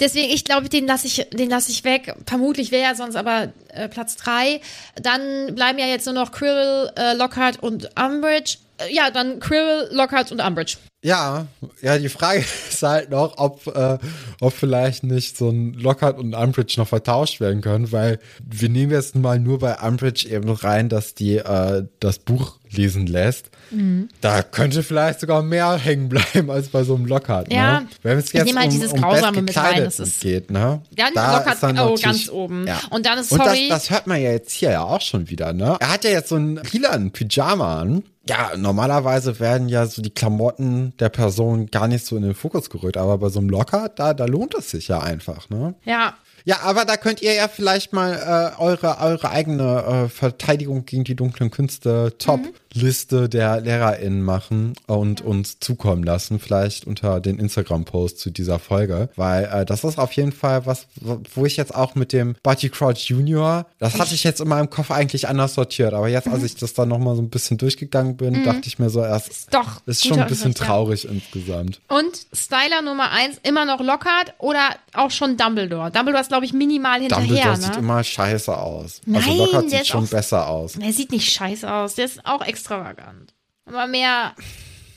Deswegen, 0.00 0.32
ich 0.32 0.44
glaube, 0.44 0.70
den 0.70 0.86
lasse 0.86 1.06
ich, 1.06 1.26
den 1.30 1.50
lasse 1.50 1.70
ich 1.70 1.84
weg. 1.84 2.14
Vermutlich 2.26 2.70
wäre 2.70 2.84
er 2.84 2.94
sonst 2.94 3.16
aber 3.16 3.52
äh, 3.68 3.88
Platz 3.88 4.16
drei. 4.16 4.62
Dann 4.96 5.54
bleiben 5.54 5.78
ja 5.78 5.86
jetzt 5.86 6.06
nur 6.06 6.14
noch 6.14 6.32
Quirrell, 6.32 6.90
äh, 6.96 7.12
Lockhart 7.14 7.62
und 7.62 7.90
Umbridge. 8.00 8.56
Äh, 8.78 8.94
ja, 8.94 9.10
dann 9.10 9.40
Quirrell, 9.40 9.88
Lockhart 9.92 10.32
und 10.32 10.40
Umbridge. 10.40 10.78
Ja, 11.02 11.46
ja, 11.80 11.96
die 11.96 12.10
Frage 12.10 12.40
ist 12.70 12.82
halt 12.82 13.10
noch, 13.10 13.38
ob, 13.38 13.66
äh, 13.74 13.98
ob 14.40 14.52
vielleicht 14.52 15.02
nicht 15.02 15.36
so 15.36 15.48
ein 15.48 15.72
Lockhart 15.72 16.18
und 16.18 16.34
Umbridge 16.34 16.74
noch 16.76 16.88
vertauscht 16.88 17.40
werden 17.40 17.62
können, 17.62 17.90
weil 17.90 18.18
wir 18.44 18.68
nehmen 18.68 18.92
jetzt 18.92 19.16
mal 19.16 19.38
nur 19.38 19.58
bei 19.58 19.78
Umbridge 19.78 20.28
eben 20.28 20.50
rein, 20.50 20.90
dass 20.90 21.14
die 21.14 21.38
äh, 21.38 21.86
das 22.00 22.18
Buch 22.18 22.58
lesen 22.70 23.06
lässt. 23.06 23.50
Mhm. 23.70 24.08
Da 24.20 24.42
könnte 24.42 24.82
vielleicht 24.82 25.20
sogar 25.20 25.42
mehr 25.42 25.74
hängen 25.76 26.08
bleiben 26.10 26.50
als 26.50 26.68
bei 26.68 26.84
so 26.84 26.94
einem 26.94 27.06
Lockhart. 27.06 27.48
Ne? 27.48 27.56
Ja, 27.56 27.80
ne? 27.80 27.88
wenn 28.02 28.18
es 28.18 28.32
jetzt 28.32 28.48
ich 28.48 28.54
halt 28.54 28.66
um, 28.66 28.72
dieses 28.72 28.92
um 28.92 29.00
Grausame 29.00 29.42
mit 29.42 29.56
rein, 29.56 29.84
das 29.84 30.00
ist 30.00 30.20
geht, 30.20 30.50
ne? 30.50 30.82
Ganz 30.94 31.14
da 31.14 31.38
Lockhart, 31.38 31.78
oh, 31.78 31.96
ganz 32.00 32.28
oben. 32.28 32.66
Ja. 32.66 32.80
Und 32.90 33.06
dann 33.06 33.18
ist 33.18 33.30
sorry. 33.30 33.64
Und 33.64 33.70
das, 33.70 33.84
das 33.84 33.90
hört 33.90 34.06
man 34.06 34.20
ja 34.20 34.32
jetzt 34.32 34.52
hier 34.52 34.70
ja 34.70 34.82
auch 34.82 35.00
schon 35.00 35.30
wieder, 35.30 35.54
ne? 35.54 35.78
Er 35.80 35.92
hat 35.92 36.04
ja 36.04 36.10
jetzt 36.10 36.28
so 36.28 36.36
ein 36.36 36.60
lila 36.72 36.98
Pyjama 37.12 37.80
an 37.80 38.02
ja, 38.30 38.52
normalerweise 38.56 39.40
werden 39.40 39.68
ja 39.68 39.86
so 39.86 40.02
die 40.02 40.10
Klamotten 40.10 40.89
der 40.98 41.08
Person 41.08 41.66
gar 41.66 41.88
nicht 41.88 42.04
so 42.04 42.16
in 42.16 42.22
den 42.22 42.34
Fokus 42.34 42.70
gerückt, 42.70 42.96
aber 42.96 43.18
bei 43.18 43.28
so 43.28 43.40
einem 43.40 43.50
Locker, 43.50 43.88
da, 43.88 44.14
da 44.14 44.24
lohnt 44.24 44.54
es 44.54 44.70
sich 44.70 44.88
ja 44.88 45.00
einfach, 45.00 45.48
ne? 45.50 45.74
Ja. 45.84 46.14
Ja, 46.46 46.60
aber 46.62 46.86
da 46.86 46.96
könnt 46.96 47.20
ihr 47.20 47.34
ja 47.34 47.48
vielleicht 47.48 47.92
mal 47.92 48.14
äh, 48.14 48.60
eure, 48.60 48.96
eure 48.98 49.30
eigene 49.30 50.06
äh, 50.06 50.08
Verteidigung 50.08 50.86
gegen 50.86 51.04
die 51.04 51.14
dunklen 51.14 51.50
Künste 51.50 52.14
top 52.18 52.40
mhm 52.40 52.54
Liste 52.72 53.28
der 53.28 53.60
LehrerInnen 53.60 54.22
machen 54.22 54.74
und 54.86 55.20
uns 55.20 55.58
zukommen 55.60 56.02
lassen, 56.04 56.38
vielleicht 56.38 56.86
unter 56.86 57.20
den 57.20 57.38
Instagram-Post 57.38 58.18
zu 58.18 58.30
dieser 58.30 58.58
Folge, 58.58 59.08
weil 59.16 59.44
äh, 59.44 59.64
das 59.66 59.84
ist 59.84 59.98
auf 59.98 60.12
jeden 60.12 60.32
Fall 60.32 60.66
was, 60.66 60.86
wo 61.34 61.46
ich 61.46 61.56
jetzt 61.56 61.74
auch 61.74 61.94
mit 61.94 62.12
dem 62.12 62.36
Barty 62.42 62.68
Crouch 62.68 63.08
Junior, 63.08 63.66
das 63.78 63.98
hatte 63.98 64.14
ich 64.14 64.24
jetzt 64.24 64.40
in 64.40 64.48
meinem 64.48 64.70
Kopf 64.70 64.90
eigentlich 64.90 65.28
anders 65.28 65.54
sortiert, 65.54 65.94
aber 65.94 66.08
jetzt, 66.08 66.28
als 66.28 66.42
ich 66.44 66.54
das 66.56 66.74
dann 66.74 66.88
nochmal 66.88 67.16
so 67.16 67.22
ein 67.22 67.30
bisschen 67.30 67.58
durchgegangen 67.58 68.16
bin, 68.16 68.44
dachte 68.44 68.62
ich 68.66 68.78
mir 68.78 68.90
so 68.90 69.02
erst, 69.02 69.28
Ist 69.28 69.54
doch 69.54 69.80
ist 69.86 70.06
schon 70.06 70.18
ein 70.20 70.28
bisschen 70.28 70.52
Schritt, 70.52 70.60
ja. 70.60 70.66
traurig 70.66 71.08
insgesamt. 71.08 71.80
Und 71.88 72.26
Styler 72.32 72.82
Nummer 72.82 73.10
eins 73.10 73.38
immer 73.42 73.64
noch 73.64 73.80
Lockhart 73.80 74.34
oder 74.38 74.60
auch 74.94 75.10
schon 75.10 75.36
Dumbledore. 75.36 75.90
Dumbledore 75.90 76.22
ist, 76.22 76.28
glaube 76.28 76.44
ich, 76.44 76.52
minimal 76.52 77.00
hinterher. 77.00 77.26
Dumbledore 77.26 77.58
ne? 77.58 77.62
sieht 77.64 77.76
immer 77.76 78.04
scheiße 78.04 78.56
aus. 78.56 79.00
Nein, 79.06 79.22
also 79.24 79.36
Lockhart 79.44 79.70
sieht 79.70 79.86
schon 79.86 80.04
auch- 80.04 80.08
besser 80.08 80.48
aus. 80.48 80.72
Der 80.74 80.92
sieht 80.92 81.10
nicht 81.12 81.30
scheiße 81.30 81.70
aus. 81.72 81.94
Der 81.94 82.04
ist 82.04 82.24
auch 82.26 82.40
extravagant. 82.60 83.32
Aber 83.64 83.86
mehr. 83.86 84.34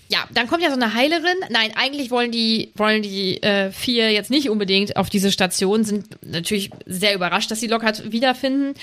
Ja, 0.10 0.28
dann 0.32 0.48
kommt 0.48 0.62
ja 0.62 0.70
so 0.70 0.76
eine 0.76 0.94
Heilerin. 0.94 1.38
Nein, 1.50 1.72
eigentlich 1.76 2.12
wollen 2.12 2.32
die, 2.32 2.72
wollen 2.76 3.02
die 3.02 3.42
äh, 3.42 3.72
vier 3.72 4.12
jetzt 4.12 4.30
nicht 4.30 4.50
unbedingt 4.50 4.96
auf 4.96 5.10
diese 5.10 5.32
Station, 5.32 5.84
sind 5.86 6.24
natürlich 6.24 6.70
sehr 6.86 7.16
überrascht, 7.16 7.50
dass 7.50 7.62
sie 7.62 7.68
Lockhart 7.68 8.12
wiederfinden. 8.12 8.76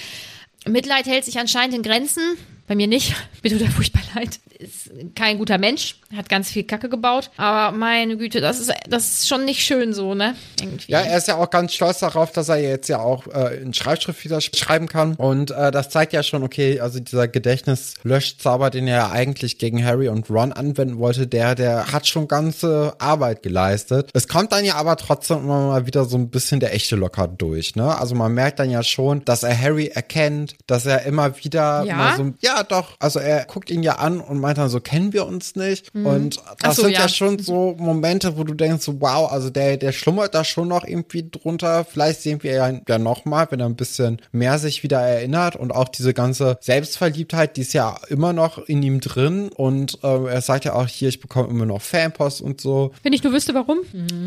Mitleid 0.66 1.06
hält 1.06 1.24
sich 1.24 1.38
anscheinend 1.38 1.76
in 1.76 1.82
Grenzen. 1.82 2.36
Bei 2.70 2.76
mir 2.76 2.86
nicht. 2.86 3.16
Mir 3.42 3.50
tut 3.50 3.62
er 3.62 3.70
furchtbar 3.70 4.02
leid. 4.14 4.38
Ist 4.60 4.90
kein 5.16 5.38
guter 5.38 5.58
Mensch. 5.58 5.96
Hat 6.14 6.28
ganz 6.28 6.50
viel 6.50 6.62
Kacke 6.62 6.88
gebaut. 6.88 7.30
Aber 7.36 7.76
meine 7.76 8.16
Güte, 8.16 8.40
das 8.40 8.60
ist, 8.60 8.70
das 8.88 9.10
ist 9.10 9.28
schon 9.28 9.44
nicht 9.44 9.64
schön 9.64 9.92
so, 9.92 10.14
ne? 10.14 10.36
Irgendwie. 10.60 10.92
Ja, 10.92 11.00
er 11.00 11.16
ist 11.18 11.26
ja 11.26 11.36
auch 11.36 11.50
ganz 11.50 11.72
stolz 11.72 11.98
darauf, 11.98 12.30
dass 12.30 12.48
er 12.48 12.58
jetzt 12.58 12.88
ja 12.88 13.00
auch 13.00 13.26
äh, 13.26 13.56
in 13.56 13.74
Schreibschrift 13.74 14.22
wieder 14.24 14.38
sch- 14.38 14.54
schreiben 14.56 14.86
kann. 14.86 15.14
Und 15.16 15.50
äh, 15.50 15.72
das 15.72 15.88
zeigt 15.88 16.12
ja 16.12 16.22
schon, 16.22 16.44
okay, 16.44 16.78
also 16.78 17.00
dieser 17.00 17.26
Gedächtnislöschzauber, 17.26 18.70
den 18.70 18.86
er 18.86 18.96
ja 18.96 19.10
eigentlich 19.10 19.58
gegen 19.58 19.84
Harry 19.84 20.08
und 20.08 20.30
Ron 20.30 20.52
anwenden 20.52 20.98
wollte, 20.98 21.26
der, 21.26 21.54
der 21.56 21.90
hat 21.92 22.06
schon 22.06 22.28
ganze 22.28 22.94
Arbeit 22.98 23.42
geleistet. 23.42 24.10
Es 24.14 24.28
kommt 24.28 24.52
dann 24.52 24.64
ja 24.64 24.74
aber 24.76 24.96
trotzdem 24.96 25.38
immer 25.38 25.66
mal 25.68 25.86
wieder 25.86 26.04
so 26.04 26.16
ein 26.16 26.30
bisschen 26.30 26.60
der 26.60 26.74
echte 26.74 26.94
Lockhart 26.96 27.40
durch, 27.42 27.74
ne? 27.74 27.98
Also 27.98 28.14
man 28.14 28.32
merkt 28.32 28.58
dann 28.60 28.70
ja 28.70 28.82
schon, 28.84 29.24
dass 29.24 29.42
er 29.42 29.58
Harry 29.58 29.86
erkennt, 29.88 30.54
dass 30.66 30.86
er 30.86 31.02
immer 31.06 31.36
wieder 31.42 31.82
Ja? 31.84 31.96
mal 31.96 32.16
so, 32.16 32.32
ja 32.40 32.59
doch, 32.64 32.96
also 32.98 33.18
er 33.18 33.44
guckt 33.44 33.70
ihn 33.70 33.82
ja 33.82 33.96
an 33.96 34.20
und 34.20 34.38
meint 34.40 34.58
dann 34.58 34.68
so, 34.68 34.80
kennen 34.80 35.12
wir 35.12 35.26
uns 35.26 35.56
nicht? 35.56 35.94
Und 35.94 36.40
das 36.60 36.70
Mhm. 36.70 36.80
So, 36.80 36.82
sind 36.82 36.92
ja 36.92 37.00
ja. 37.02 37.08
schon 37.08 37.38
so 37.38 37.74
Momente, 37.78 38.36
wo 38.36 38.44
du 38.44 38.54
denkst, 38.54 38.84
so, 38.84 39.00
wow, 39.00 39.30
also 39.30 39.50
der, 39.50 39.76
der 39.76 39.92
schlummert 39.92 40.34
da 40.34 40.44
schon 40.44 40.68
noch 40.68 40.84
irgendwie 40.84 41.28
drunter. 41.30 41.84
Vielleicht 41.84 42.22
sehen 42.22 42.42
wir 42.42 42.52
ja, 42.52 42.72
ja 42.88 42.98
nochmal, 42.98 43.46
wenn 43.50 43.60
er 43.60 43.66
ein 43.66 43.76
bisschen 43.76 44.20
mehr 44.32 44.58
sich 44.58 44.82
wieder 44.82 45.00
erinnert 45.00 45.56
und 45.56 45.72
auch 45.72 45.88
diese 45.88 46.14
ganze 46.14 46.58
Selbstverliebtheit, 46.60 47.56
die 47.56 47.62
ist 47.62 47.72
ja 47.72 47.96
immer 48.08 48.32
noch 48.32 48.58
in 48.58 48.82
ihm 48.82 49.00
drin 49.00 49.48
und 49.48 49.98
äh, 50.02 50.26
er 50.26 50.40
sagt 50.40 50.64
ja 50.64 50.74
auch 50.74 50.86
hier, 50.86 51.08
ich 51.08 51.20
bekomme 51.20 51.48
immer 51.48 51.66
noch 51.66 51.82
Fanpost 51.82 52.40
und 52.40 52.60
so. 52.60 52.92
Wenn 53.02 53.12
ich 53.12 53.22
nur 53.22 53.32
wüsste, 53.32 53.54
warum. 53.54 53.78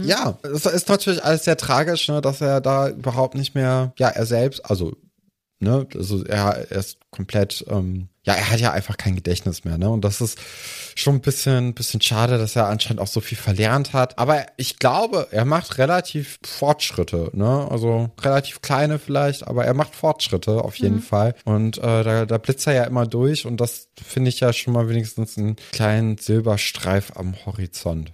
Ja, 0.04 0.38
es 0.44 0.66
ist 0.66 0.90
natürlich 0.90 1.24
alles 1.24 1.44
sehr 1.46 1.58
tragisch, 1.58 2.08
ne, 2.08 2.22
dass 2.22 2.42
er 2.42 2.62
da 2.62 2.90
überhaupt 2.90 3.36
nicht 3.36 3.56
mehr, 3.56 3.94
ja, 3.98 4.10
er 4.10 4.26
selbst, 4.26 4.66
also, 4.70 4.94
ne, 5.60 5.88
also 5.96 6.24
er, 6.26 6.70
er 6.70 6.78
ist 6.78 6.98
komplett, 7.12 7.66
ähm, 7.70 8.08
ja, 8.26 8.34
er 8.34 8.52
hat 8.52 8.60
ja 8.60 8.72
einfach 8.72 8.98
kein 8.98 9.16
Gedächtnis 9.16 9.66
mehr, 9.66 9.78
ne? 9.78 9.90
Und 9.90 10.06
das 10.06 10.22
ist 10.22 10.40
schon 10.96 11.16
ein 11.16 11.22
bisschen, 11.22 11.74
bisschen 11.74 12.02
schade, 12.02 12.38
dass 12.38 12.56
er 12.56 12.68
anscheinend 12.68 13.02
auch 13.02 13.08
so 13.08 13.20
viel 13.20 13.38
verlernt 13.38 13.94
hat. 13.94 14.18
Aber 14.18 14.46
ich 14.56 14.80
glaube, 14.80 15.28
er 15.32 15.44
macht 15.44 15.78
relativ 15.78 16.40
Fortschritte, 16.44 17.32
ne? 17.34 17.68
Also 17.70 18.12
relativ 18.22 18.62
kleine 18.62 18.98
vielleicht, 19.00 19.46
aber 19.46 19.66
er 19.66 19.74
macht 19.74 19.94
Fortschritte 19.96 20.64
auf 20.64 20.76
jeden 20.76 21.02
Fall. 21.02 21.36
Und 21.44 21.78
äh, 21.80 22.04
da, 22.04 22.26
da 22.26 22.38
blitzt 22.38 22.66
er 22.68 22.74
ja 22.74 22.84
immer 22.86 23.06
durch 23.06 23.46
und 23.46 23.60
das 23.60 23.88
finde 24.02 24.30
ich 24.30 24.40
ja 24.40 24.54
schon 24.54 24.74
mal 24.74 24.88
wenigstens 24.88 25.38
einen 25.38 25.58
kleinen 25.72 26.18
Silberstreif 26.18 27.12
am 27.16 27.36
Horizont. 27.46 28.12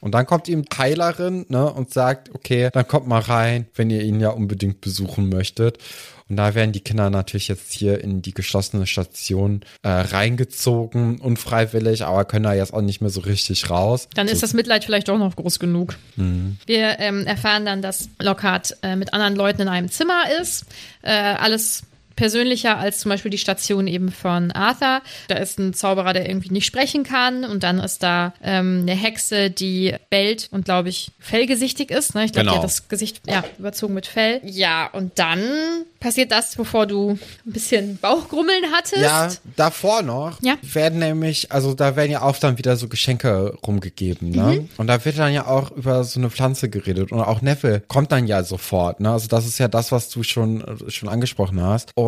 Und 0.00 0.12
dann 0.14 0.26
kommt 0.26 0.48
ihm 0.48 0.64
Heilerin, 0.76 1.46
ne, 1.48 1.72
und 1.72 1.92
sagt, 1.92 2.34
okay, 2.34 2.68
dann 2.72 2.86
kommt 2.86 3.06
mal 3.06 3.20
rein, 3.20 3.66
wenn 3.74 3.90
ihr 3.90 4.02
ihn 4.02 4.20
ja 4.20 4.30
unbedingt 4.30 4.80
besuchen 4.80 5.28
möchtet. 5.28 5.78
Und 6.28 6.36
da 6.36 6.54
werden 6.54 6.72
die 6.72 6.80
Kinder 6.80 7.08
natürlich 7.10 7.48
jetzt 7.48 7.72
hier 7.72 8.02
in 8.02 8.20
die 8.20 8.32
geschlossene 8.32 8.86
Station 8.86 9.60
äh, 9.82 9.88
reingezogen, 9.88 11.20
unfreiwillig, 11.20 12.04
aber 12.04 12.24
können 12.24 12.44
da 12.44 12.54
jetzt 12.54 12.74
auch 12.74 12.80
nicht 12.80 13.00
mehr 13.00 13.10
so 13.10 13.20
richtig 13.20 13.70
raus. 13.70 14.08
Dann 14.14 14.26
ist 14.26 14.40
so, 14.40 14.46
das 14.46 14.54
Mitleid 14.54 14.84
vielleicht 14.84 15.08
doch 15.08 15.18
noch 15.18 15.36
groß 15.36 15.58
genug. 15.58 15.96
Wir 16.66 16.98
ähm, 16.98 17.26
erfahren 17.26 17.64
dann, 17.64 17.82
dass 17.82 18.08
Lockhart 18.20 18.76
äh, 18.82 18.96
mit 18.96 19.14
anderen 19.14 19.36
Leuten 19.36 19.62
in 19.62 19.68
einem 19.68 19.88
Zimmer 19.88 20.24
ist. 20.40 20.66
Äh, 21.02 21.12
alles 21.12 21.84
persönlicher 22.16 22.78
als 22.78 22.98
zum 23.00 23.10
Beispiel 23.10 23.30
die 23.30 23.38
Station 23.38 23.86
eben 23.86 24.10
von 24.10 24.50
Arthur. 24.50 25.02
Da 25.28 25.36
ist 25.36 25.58
ein 25.58 25.74
Zauberer, 25.74 26.12
der 26.12 26.28
irgendwie 26.28 26.50
nicht 26.50 26.66
sprechen 26.66 27.04
kann 27.04 27.44
und 27.44 27.62
dann 27.62 27.78
ist 27.78 28.02
da 28.02 28.32
ähm, 28.42 28.80
eine 28.82 28.92
Hexe, 28.94 29.50
die 29.50 29.94
bellt 30.10 30.48
und 30.50 30.64
glaube 30.64 30.88
ich 30.88 31.10
fellgesichtig 31.20 31.90
ist. 31.90 32.14
Ne? 32.14 32.24
Ich 32.24 32.32
glaube, 32.32 32.44
die 32.46 32.50
Genau. 32.50 32.56
hat 32.56 32.64
das 32.64 32.88
Gesicht 32.88 33.20
ja, 33.26 33.44
überzogen 33.58 33.94
mit 33.94 34.06
Fell. 34.06 34.40
Ja, 34.44 34.88
und 34.92 35.18
dann 35.18 35.40
passiert 36.00 36.30
das, 36.32 36.54
bevor 36.56 36.86
du 36.86 37.10
ein 37.46 37.52
bisschen 37.52 37.96
Bauchgrummeln 37.98 38.64
hattest. 38.72 38.96
Ja, 39.02 39.28
davor 39.56 40.02
noch 40.02 40.40
Ja. 40.42 40.54
werden 40.62 40.98
nämlich, 41.00 41.50
also 41.52 41.74
da 41.74 41.96
werden 41.96 42.12
ja 42.12 42.22
auch 42.22 42.36
dann 42.38 42.58
wieder 42.58 42.76
so 42.76 42.88
Geschenke 42.88 43.56
rumgegeben, 43.66 44.30
ne? 44.30 44.60
Mhm. 44.60 44.68
Und 44.76 44.86
da 44.86 45.04
wird 45.04 45.18
dann 45.18 45.32
ja 45.32 45.46
auch 45.46 45.70
über 45.72 46.04
so 46.04 46.20
eine 46.20 46.30
Pflanze 46.30 46.68
geredet 46.68 47.12
und 47.12 47.20
auch 47.20 47.42
Neville 47.42 47.82
kommt 47.88 48.12
dann 48.12 48.26
ja 48.26 48.42
sofort, 48.44 49.00
ne? 49.00 49.10
Also 49.10 49.26
das 49.28 49.46
ist 49.46 49.58
ja 49.58 49.68
das, 49.68 49.90
was 49.92 50.08
du 50.08 50.22
schon 50.22 50.60
äh, 50.62 50.90
schon 50.90 51.08
angesprochen 51.08 51.60
hast. 51.60 51.90
Und 51.94 52.05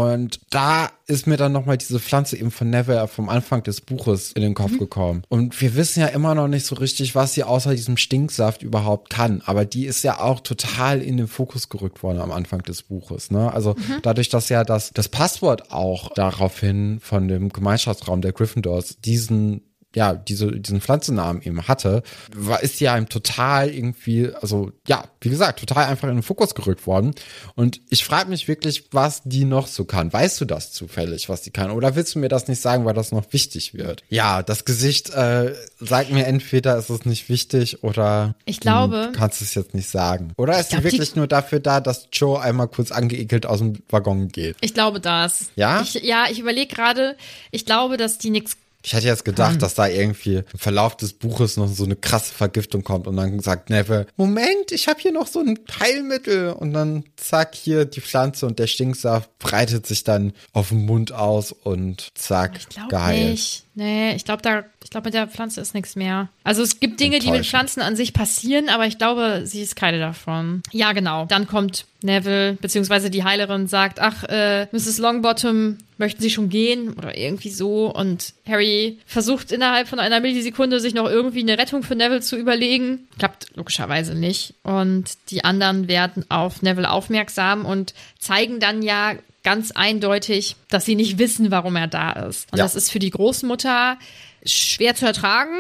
da 0.51 0.91
ist 1.07 1.27
mir 1.27 1.37
dann 1.37 1.53
nochmal 1.53 1.79
diese 1.79 1.99
Pflanze 2.01 2.37
eben 2.37 2.51
von 2.51 2.69
Neville 2.71 3.09
vom 3.09 3.29
Anfang 3.29 3.63
des 3.63 3.81
Buches 3.81 4.33
in 4.33 4.43
den 4.43 4.55
Kopf 4.55 4.73
Mhm. 4.73 4.79
gekommen. 4.79 5.23
Und 5.29 5.61
wir 5.61 5.75
wissen 5.75 6.01
ja 6.01 6.07
immer 6.07 6.35
noch 6.35 6.49
nicht 6.49 6.67
so 6.67 6.75
richtig, 6.77 7.15
was 7.15 7.35
sie 7.35 7.45
außer 7.45 7.71
diesem 7.73 7.97
Stinksaft 7.97 8.63
überhaupt 8.63 9.11
kann. 9.11 9.43
Aber 9.47 9.65
die 9.65 9.87
ist 9.87 10.03
ja 10.05 10.21
auch 10.21 10.41
total 10.41 11.01
in 11.03 11.17
den 11.17 11.27
Fokus 11.29 11.69
gerückt 11.69 12.03
worden 12.03 12.21
am 12.21 12.31
Anfang 12.31 12.63
des 12.63 12.83
Buches, 12.83 13.31
ne? 13.31 13.53
Also 13.53 13.71
Mhm. 13.77 13.97
dadurch, 14.03 14.29
dass 14.29 14.49
ja 14.49 14.65
das, 14.65 14.91
das 14.93 15.09
Passwort 15.09 15.73
auch 15.73 16.13
daraufhin 16.15 17.01
von 17.01 17.29
dem 17.29 17.49
Gemeinschaftsraum 17.51 18.21
der 18.21 18.33
Gryffindors 18.33 18.99
diesen 19.05 19.63
ja, 19.95 20.13
diese, 20.15 20.53
diesen 20.53 20.81
Pflanzennamen 20.83 21.41
eben 21.43 21.67
hatte, 21.67 22.03
war, 22.35 22.63
ist 22.63 22.79
ja 22.81 22.97
ihm 22.97 23.09
total 23.09 23.71
irgendwie, 23.71 24.31
also 24.41 24.71
ja, 24.87 25.05
wie 25.21 25.31
gesagt, 25.31 25.61
total 25.61 25.87
einfach 25.87 26.09
in 26.09 26.17
den 26.17 26.23
Fokus 26.23 26.55
gerückt 26.55 26.87
worden. 26.87 27.15
Und 27.55 27.81
ich 27.89 28.05
frage 28.05 28.29
mich 28.29 28.49
wirklich, 28.49 28.85
was 28.93 29.23
die 29.25 29.45
noch 29.47 29.67
so 29.67 29.85
kann. 29.87 30.13
Weißt 30.13 30.41
du 30.41 30.45
das 30.45 30.73
zufällig, 30.73 31.29
was 31.31 31.41
die 31.43 31.51
kann? 31.51 31.71
Oder 31.71 31.97
willst 31.97 32.15
du 32.15 32.19
mir 32.19 32.29
das 32.29 32.49
nicht 32.49 32.61
sagen, 32.61 32.85
weil 32.85 32.93
das 32.95 33.13
noch 33.13 33.33
wichtig 33.33 33.73
wird? 33.75 34.05
Ja, 34.11 34.43
das 34.43 34.65
Gesicht 34.67 35.11
äh, 35.11 35.55
sagt 35.81 36.11
mir 36.11 36.27
entweder, 36.27 36.77
ist 36.77 36.91
es 36.91 37.07
nicht 37.07 37.29
wichtig 37.31 37.83
oder 37.83 38.35
Ich 38.45 38.61
glaube- 38.61 39.11
du 39.11 39.19
kannst 39.19 39.41
es 39.41 39.55
jetzt 39.55 39.75
nicht 39.75 39.89
sagen. 39.89 40.33
Oder 40.37 40.61
ist 40.61 40.69
glaub, 40.71 40.83
die 40.83 40.89
die- 40.89 40.93
wirklich 40.93 41.17
nur 41.17 41.27
dafür 41.27 41.61
da, 41.61 41.81
dass 41.81 42.09
Joe 42.13 42.41
einmal 42.41 42.69
kurz 42.69 42.93
angeekelt 42.93 43.47
aus 43.47 43.59
dem 43.61 43.79
Waggon 43.89 44.29
geht? 44.29 44.57
Ich 44.61 44.75
glaube 44.75 45.01
das. 45.01 45.51
Ja? 45.57 45.81
Ich, 45.81 45.95
ja, 45.95 46.27
ich 46.31 46.39
überlege 46.39 46.73
gerade, 46.75 47.17
ich 47.51 47.65
glaube, 47.65 47.97
dass 47.97 48.19
die 48.19 48.31
nichts 48.31 48.57
Ich 48.85 48.93
hätte 48.95 49.07
jetzt 49.07 49.25
gedacht, 49.25 49.61
dass 49.61 49.75
da 49.75 49.89
irgendwie 49.89 50.37
im 50.53 50.59
Verlauf 50.59 50.97
des 50.97 51.13
Buches 51.13 51.57
noch 51.57 51.67
so 51.67 51.85
eine 51.85 51.97
krasse 51.97 52.33
Vergiftung 52.33 52.85
kommt 52.85 53.07
und 53.09 53.17
dann 53.17 53.41
sagt 53.41 53.71
Neville, 53.71 54.07
Moment, 54.17 54.71
ich 54.71 54.87
habe 54.87 55.01
hier 55.01 55.13
noch 55.13 55.27
so 55.27 55.41
ein 55.41 55.59
Heilmittel 55.81 56.51
und 56.53 56.73
dann 56.73 57.05
zack, 57.17 57.55
hier 57.57 57.85
die 57.85 58.01
Pflanze 58.01 58.47
und 58.47 58.59
der 58.61 58.69
Stinksaft 58.69 59.37
breitet 59.41 59.87
sich 59.87 60.05
dann 60.05 60.33
auf 60.53 60.69
dem 60.69 60.87
Mund 60.87 61.11
aus 61.13 61.51
und 61.53 62.11
zack, 62.15 62.53
Ich 62.71 62.89
geheilt. 62.89 63.31
nicht. 63.31 63.65
Nee, 63.75 64.15
ich 64.15 64.25
glaube, 64.25 64.43
da, 64.43 64.65
ich 64.89 64.91
glaube, 64.91 65.09
mit 65.09 65.13
der 65.15 65.27
Pflanze 65.29 65.61
ist 65.61 65.75
nichts 65.75 65.97
mehr. 65.97 66.31
Also 66.45 66.63
es 66.63 66.81
gibt 66.81 66.99
Dinge, 66.99 67.19
die 67.19 67.31
mit. 67.31 67.45
Pflanzen 67.45 67.83
an 67.83 67.95
sich 67.95 68.15
passieren, 68.15 68.71
aber 68.71 68.87
ich 68.87 68.97
glaube, 68.97 69.43
sie 69.45 69.61
ist 69.61 69.77
keine 69.77 69.99
davon. 69.99 70.63
Ja, 70.73 70.93
genau. 70.95 71.27
Dann 71.27 71.47
kommt 71.47 71.85
Neville, 72.01 72.55
beziehungsweise 72.55 73.11
die 73.11 73.23
Heilerin 73.23 73.67
sagt, 73.67 74.01
ach, 74.01 74.25
äh, 74.25 74.67
Mrs. 74.73 74.97
Longbottom, 74.97 75.77
möchten 75.99 76.23
Sie 76.23 76.31
schon 76.31 76.49
gehen? 76.49 76.95
Oder 76.95 77.19
irgendwie 77.19 77.51
so. 77.51 77.95
Und 77.95 78.33
Harry 78.49 78.97
versucht 79.05 79.53
innerhalb 79.53 79.89
von 79.89 79.99
einer 79.99 80.21
Millisekunde 80.21 80.81
sich 80.81 80.95
noch 80.95 81.07
irgendwie 81.07 81.41
eine 81.43 81.59
Rettung 81.59 81.83
für 81.83 81.95
Neville 81.95 82.23
zu 82.23 82.37
überlegen. 82.39 83.07
Klappt 83.19 83.49
logischerweise 83.57 84.15
nicht. 84.15 84.55
Und 84.63 85.05
die 85.29 85.45
anderen 85.45 85.87
werden 85.87 86.25
auf 86.31 86.63
Neville 86.63 86.91
aufmerksam 86.91 87.67
und 87.67 87.93
zeigen 88.19 88.59
dann 88.59 88.81
ja 88.81 89.13
ganz 89.45 89.71
eindeutig, 89.71 90.57
dass 90.71 90.85
sie 90.87 90.95
nicht 90.95 91.19
wissen, 91.19 91.51
warum 91.51 91.77
er 91.77 91.87
da 91.89 92.13
ist. 92.13 92.51
Und 92.53 92.59
Ja. 92.59 92.65
das 92.65 92.75
ist 92.75 92.91
für 92.91 92.99
die 92.99 93.11
Großmutter 93.11 93.99
schwer 94.45 94.95
zu 94.95 95.07
ertragen. 95.07 95.57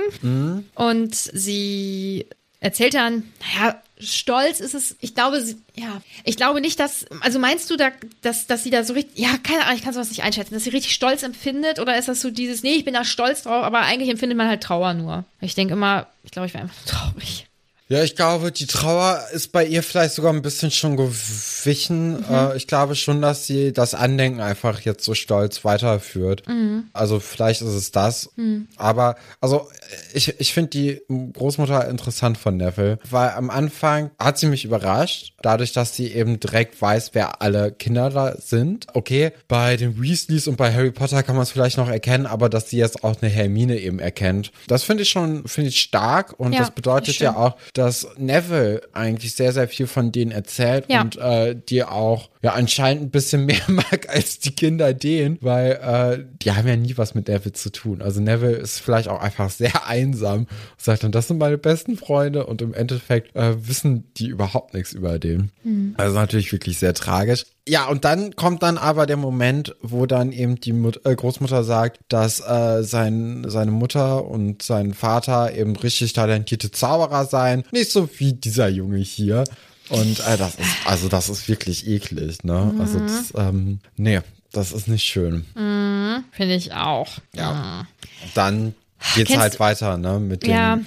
Und 0.74 1.14
sie 1.14 2.26
erzählt 2.60 2.94
dann, 2.94 3.22
naja, 3.40 3.80
stolz 4.00 4.60
ist 4.60 4.74
es, 4.74 4.96
ich 5.00 5.14
glaube, 5.14 5.40
sie, 5.40 5.56
ja, 5.74 6.00
ich 6.24 6.36
glaube 6.36 6.60
nicht, 6.60 6.78
dass, 6.78 7.06
also 7.20 7.38
meinst 7.38 7.70
du, 7.70 7.76
da, 7.76 7.90
dass, 8.22 8.46
dass 8.46 8.62
sie 8.64 8.70
da 8.70 8.84
so 8.84 8.92
richtig, 8.94 9.18
ja, 9.18 9.30
keine 9.42 9.64
Ahnung, 9.64 9.76
ich 9.76 9.82
kann 9.82 9.94
sowas 9.94 10.10
nicht 10.10 10.22
einschätzen, 10.22 10.54
dass 10.54 10.64
sie 10.64 10.70
richtig 10.70 10.94
stolz 10.94 11.22
empfindet 11.22 11.78
oder 11.78 11.98
ist 11.98 12.08
das 12.08 12.20
so 12.20 12.30
dieses, 12.30 12.62
nee, 12.62 12.74
ich 12.74 12.84
bin 12.84 12.94
da 12.94 13.04
stolz 13.04 13.42
drauf, 13.42 13.64
aber 13.64 13.80
eigentlich 13.80 14.10
empfindet 14.10 14.38
man 14.38 14.48
halt 14.48 14.62
Trauer 14.62 14.94
nur. 14.94 15.24
Ich 15.40 15.54
denke 15.54 15.74
immer, 15.74 16.06
ich 16.24 16.30
glaube, 16.30 16.46
ich 16.46 16.54
wäre 16.54 16.64
einfach 16.64 16.84
traurig. 16.84 17.47
Ja, 17.89 18.03
ich 18.03 18.16
glaube, 18.16 18.53
die 18.53 18.66
Trauer 18.66 19.22
ist 19.32 19.51
bei 19.51 19.64
ihr 19.64 19.82
vielleicht 19.82 20.14
sogar 20.14 20.32
ein 20.32 20.43
bisschen 20.43 20.70
schon 20.70 20.97
gewichen. 20.97 22.18
Mhm. 22.18 22.24
Äh, 22.30 22.57
ich 22.57 22.66
glaube 22.66 22.95
schon, 22.95 23.22
dass 23.22 23.47
sie 23.47 23.72
das 23.72 23.95
Andenken 23.95 24.41
einfach 24.41 24.80
jetzt 24.80 25.05
so 25.05 25.14
stolz 25.14 25.64
weiterführt. 25.64 26.47
Mhm. 26.47 26.89
Also 26.93 27.18
vielleicht 27.18 27.62
ist 27.62 27.68
es 27.68 27.91
das. 27.91 28.30
Mhm. 28.36 28.68
Aber 28.76 29.16
also 29.41 29.68
ich, 30.12 30.39
ich 30.39 30.53
finde 30.53 30.70
die 30.70 31.01
Großmutter 31.09 31.89
interessant 31.89 32.36
von 32.36 32.59
Neville, 32.59 32.99
weil 33.09 33.30
am 33.30 33.49
Anfang 33.49 34.11
hat 34.18 34.39
sie 34.39 34.47
mich 34.47 34.66
überrascht, 34.66 35.32
dadurch, 35.41 35.72
dass 35.72 35.97
sie 35.97 36.12
eben 36.12 36.41
direkt 36.41 36.80
weiß, 36.80 37.11
wer 37.14 37.41
alle 37.41 37.72
Kinder 37.72 38.11
da 38.11 38.36
sind. 38.39 38.86
Okay, 38.93 39.32
bei 39.49 39.78
den 39.78 40.01
Weasleys 40.01 40.47
und 40.47 40.57
bei 40.57 40.74
Harry 40.74 40.91
Potter 40.91 41.22
kann 41.22 41.36
man 41.36 41.45
es 41.45 41.51
vielleicht 41.51 41.78
noch 41.78 41.89
erkennen, 41.89 42.26
aber 42.26 42.51
dass 42.51 42.68
sie 42.68 42.76
jetzt 42.76 43.03
auch 43.03 43.22
eine 43.22 43.30
Hermine 43.30 43.78
eben 43.78 43.99
erkennt. 43.99 44.53
Das 44.66 44.82
finde 44.82 45.05
ich 45.05 45.09
schon, 45.09 45.49
finde 45.49 45.70
ich 45.70 45.80
stark 45.80 46.39
und 46.39 46.53
ja, 46.53 46.61
das 46.61 46.70
bedeutet 46.72 47.18
ja 47.18 47.34
auch, 47.34 47.57
dass 47.78 48.08
Neville 48.16 48.82
eigentlich 48.92 49.34
sehr, 49.34 49.52
sehr 49.52 49.68
viel 49.68 49.86
von 49.86 50.10
denen 50.10 50.32
erzählt 50.32 50.86
ja. 50.88 51.00
und 51.00 51.16
äh, 51.16 51.54
die 51.68 51.84
auch 51.84 52.28
ja 52.42 52.54
anscheinend 52.54 53.04
ein 53.04 53.10
bisschen 53.10 53.46
mehr 53.46 53.62
mag 53.68 54.08
als 54.08 54.40
die 54.40 54.50
Kinder 54.50 54.92
den, 54.92 55.38
weil 55.40 55.72
äh, 55.72 56.24
die 56.42 56.52
haben 56.52 56.66
ja 56.66 56.76
nie 56.76 56.96
was 56.96 57.14
mit 57.14 57.28
Neville 57.28 57.52
zu 57.52 57.70
tun. 57.70 58.02
Also 58.02 58.20
Neville 58.20 58.56
ist 58.56 58.80
vielleicht 58.80 59.08
auch 59.08 59.20
einfach 59.20 59.50
sehr 59.50 59.86
einsam 59.86 60.40
und 60.40 60.48
sagt 60.76 61.04
dann, 61.04 61.12
das 61.12 61.28
sind 61.28 61.38
meine 61.38 61.58
besten 61.58 61.96
Freunde 61.96 62.46
und 62.46 62.62
im 62.62 62.74
Endeffekt 62.74 63.36
äh, 63.36 63.54
wissen 63.68 64.12
die 64.14 64.26
überhaupt 64.26 64.74
nichts 64.74 64.92
über 64.92 65.18
den. 65.20 65.52
Mhm. 65.62 65.94
Also 65.96 66.16
natürlich 66.16 66.50
wirklich 66.50 66.78
sehr 66.78 66.94
tragisch. 66.94 67.44
Ja, 67.68 67.86
und 67.86 68.04
dann 68.04 68.34
kommt 68.34 68.62
dann 68.62 68.78
aber 68.78 69.04
der 69.04 69.18
Moment, 69.18 69.76
wo 69.82 70.06
dann 70.06 70.32
eben 70.32 70.58
die 70.58 70.72
Mut 70.72 71.04
äh, 71.04 71.14
Großmutter 71.14 71.64
sagt, 71.64 72.00
dass 72.08 72.40
äh, 72.40 72.82
sein, 72.82 73.44
seine 73.46 73.70
Mutter 73.70 74.24
und 74.24 74.62
sein 74.62 74.94
Vater 74.94 75.54
eben 75.54 75.76
richtig 75.76 76.14
talentierte 76.14 76.70
Zauberer 76.70 77.26
seien. 77.26 77.64
Nicht 77.70 77.92
so 77.92 78.08
wie 78.16 78.32
dieser 78.32 78.68
Junge 78.68 78.98
hier. 78.98 79.44
Und 79.90 80.20
äh, 80.20 80.38
das 80.38 80.54
ist, 80.54 80.86
also 80.86 81.08
das 81.08 81.28
ist 81.28 81.48
wirklich 81.48 81.86
eklig, 81.86 82.42
ne? 82.42 82.72
Mhm. 82.72 82.80
Also 82.80 83.00
das, 83.00 83.34
ähm, 83.36 83.80
nee, 83.96 84.20
das 84.52 84.72
ist 84.72 84.88
nicht 84.88 85.04
schön. 85.04 85.44
Mhm, 85.54 86.24
Finde 86.32 86.54
ich 86.54 86.72
auch. 86.72 87.08
Ja. 87.34 87.52
Mhm. 87.52 87.86
Dann 88.34 88.74
geht's 89.14 89.28
Kennst 89.28 89.42
halt 89.42 89.60
weiter, 89.60 89.98
ne? 89.98 90.18
Mit 90.18 90.42
dem. 90.42 90.50
Ja. 90.50 90.78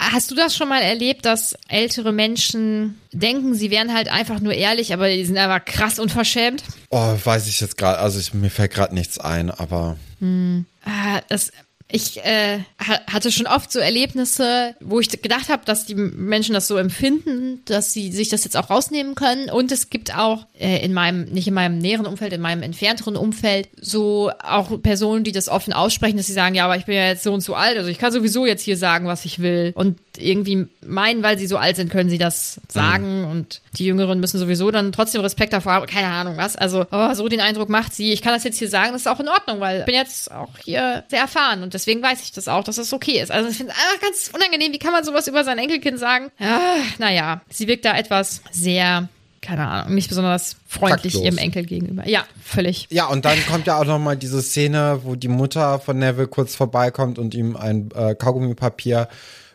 Hast 0.00 0.30
du 0.30 0.34
das 0.34 0.56
schon 0.56 0.70
mal 0.70 0.80
erlebt, 0.80 1.26
dass 1.26 1.54
ältere 1.68 2.10
Menschen 2.10 2.98
denken, 3.12 3.54
sie 3.54 3.70
wären 3.70 3.92
halt 3.92 4.08
einfach 4.10 4.40
nur 4.40 4.54
ehrlich, 4.54 4.94
aber 4.94 5.10
die 5.10 5.24
sind 5.26 5.36
einfach 5.36 5.62
krass 5.62 5.98
unverschämt? 5.98 6.64
Oh, 6.88 7.14
weiß 7.22 7.46
ich 7.48 7.60
jetzt 7.60 7.76
gerade, 7.76 7.98
also 7.98 8.18
ich, 8.18 8.32
mir 8.32 8.50
fällt 8.50 8.72
gerade 8.72 8.94
nichts 8.94 9.18
ein, 9.18 9.50
aber. 9.50 9.98
Hm. 10.20 10.64
Ah, 10.86 11.20
das, 11.28 11.52
ich 11.92 12.18
äh, 12.24 12.60
hatte 12.78 13.32
schon 13.32 13.46
oft 13.46 13.72
so 13.72 13.78
Erlebnisse, 13.78 14.74
wo 14.80 15.00
ich 15.00 15.08
gedacht 15.08 15.48
habe, 15.48 15.64
dass 15.64 15.86
die 15.86 15.94
Menschen 15.94 16.54
das 16.54 16.68
so 16.68 16.76
empfinden, 16.76 17.62
dass 17.64 17.92
sie 17.92 18.12
sich 18.12 18.28
das 18.28 18.44
jetzt 18.44 18.56
auch 18.56 18.70
rausnehmen 18.70 19.14
können. 19.14 19.50
Und 19.50 19.72
es 19.72 19.90
gibt 19.90 20.16
auch 20.16 20.46
äh, 20.58 20.84
in 20.84 20.92
meinem, 20.92 21.24
nicht 21.24 21.48
in 21.48 21.54
meinem 21.54 21.78
näheren 21.78 22.06
Umfeld, 22.06 22.32
in 22.32 22.40
meinem 22.40 22.62
entfernteren 22.62 23.16
Umfeld, 23.16 23.68
so 23.80 24.30
auch 24.42 24.80
Personen, 24.82 25.24
die 25.24 25.32
das 25.32 25.48
offen 25.48 25.72
aussprechen, 25.72 26.16
dass 26.16 26.26
sie 26.26 26.32
sagen, 26.32 26.54
ja, 26.54 26.64
aber 26.64 26.76
ich 26.76 26.84
bin 26.84 26.94
ja 26.94 27.08
jetzt 27.08 27.22
so 27.22 27.32
und 27.32 27.40
so 27.40 27.54
alt, 27.54 27.76
also 27.76 27.88
ich 27.88 27.98
kann 27.98 28.12
sowieso 28.12 28.46
jetzt 28.46 28.62
hier 28.62 28.76
sagen, 28.76 29.06
was 29.06 29.24
ich 29.24 29.40
will. 29.40 29.72
Und 29.74 29.98
irgendwie 30.18 30.66
meinen, 30.84 31.22
weil 31.22 31.38
sie 31.38 31.46
so 31.46 31.56
alt 31.56 31.76
sind, 31.76 31.90
können 31.90 32.10
sie 32.10 32.18
das 32.18 32.60
sagen. 32.68 33.22
Mhm. 33.22 33.30
Und 33.30 33.60
die 33.78 33.86
Jüngeren 33.86 34.20
müssen 34.20 34.38
sowieso 34.38 34.70
dann 34.70 34.92
trotzdem 34.92 35.20
Respekt 35.20 35.52
davor 35.52 35.72
haben. 35.72 35.86
Keine 35.86 36.08
Ahnung 36.08 36.36
was. 36.36 36.56
Also 36.56 36.86
oh, 36.90 37.14
so 37.14 37.28
den 37.28 37.40
Eindruck 37.40 37.68
macht 37.68 37.94
sie, 37.94 38.12
ich 38.12 38.22
kann 38.22 38.32
das 38.32 38.44
jetzt 38.44 38.58
hier 38.58 38.68
sagen, 38.68 38.92
das 38.92 39.02
ist 39.02 39.06
auch 39.08 39.20
in 39.20 39.28
Ordnung, 39.28 39.60
weil 39.60 39.80
ich 39.80 39.86
bin 39.86 39.94
jetzt 39.94 40.30
auch 40.30 40.50
hier 40.64 41.04
sehr 41.08 41.20
erfahren 41.20 41.62
und 41.62 41.74
deswegen 41.80 42.02
weiß 42.02 42.22
ich 42.22 42.32
das 42.32 42.48
auch, 42.48 42.64
dass 42.64 42.76
das 42.76 42.92
okay 42.92 43.20
ist. 43.20 43.30
Also 43.30 43.48
ich 43.48 43.56
finde 43.56 43.72
es 43.72 43.78
einfach 43.78 44.00
ganz 44.02 44.30
unangenehm. 44.34 44.72
Wie 44.72 44.78
kann 44.78 44.92
man 44.92 45.04
sowas 45.04 45.26
über 45.26 45.44
sein 45.44 45.58
Enkelkind 45.58 45.98
sagen? 45.98 46.30
Ja, 46.38 46.60
naja, 46.98 47.40
sie 47.48 47.66
wirkt 47.66 47.84
da 47.84 47.96
etwas 47.96 48.42
sehr 48.50 49.08
keine 49.42 49.66
Ahnung, 49.66 49.94
nicht 49.94 50.10
besonders 50.10 50.56
freundlich 50.66 51.14
Taktlos. 51.14 51.24
ihrem 51.24 51.38
Enkel 51.38 51.64
gegenüber. 51.64 52.06
Ja, 52.06 52.26
völlig. 52.44 52.86
Ja, 52.90 53.06
und 53.06 53.24
dann 53.24 53.38
kommt 53.46 53.66
ja 53.66 53.78
auch 53.78 53.86
nochmal 53.86 54.18
diese 54.18 54.42
Szene, 54.42 55.00
wo 55.02 55.14
die 55.14 55.28
Mutter 55.28 55.78
von 55.78 55.98
Neville 55.98 56.28
kurz 56.28 56.54
vorbeikommt 56.54 57.18
und 57.18 57.34
ihm 57.34 57.56
ein 57.56 57.90
äh, 57.94 58.14
Kaugummipapier 58.14 59.08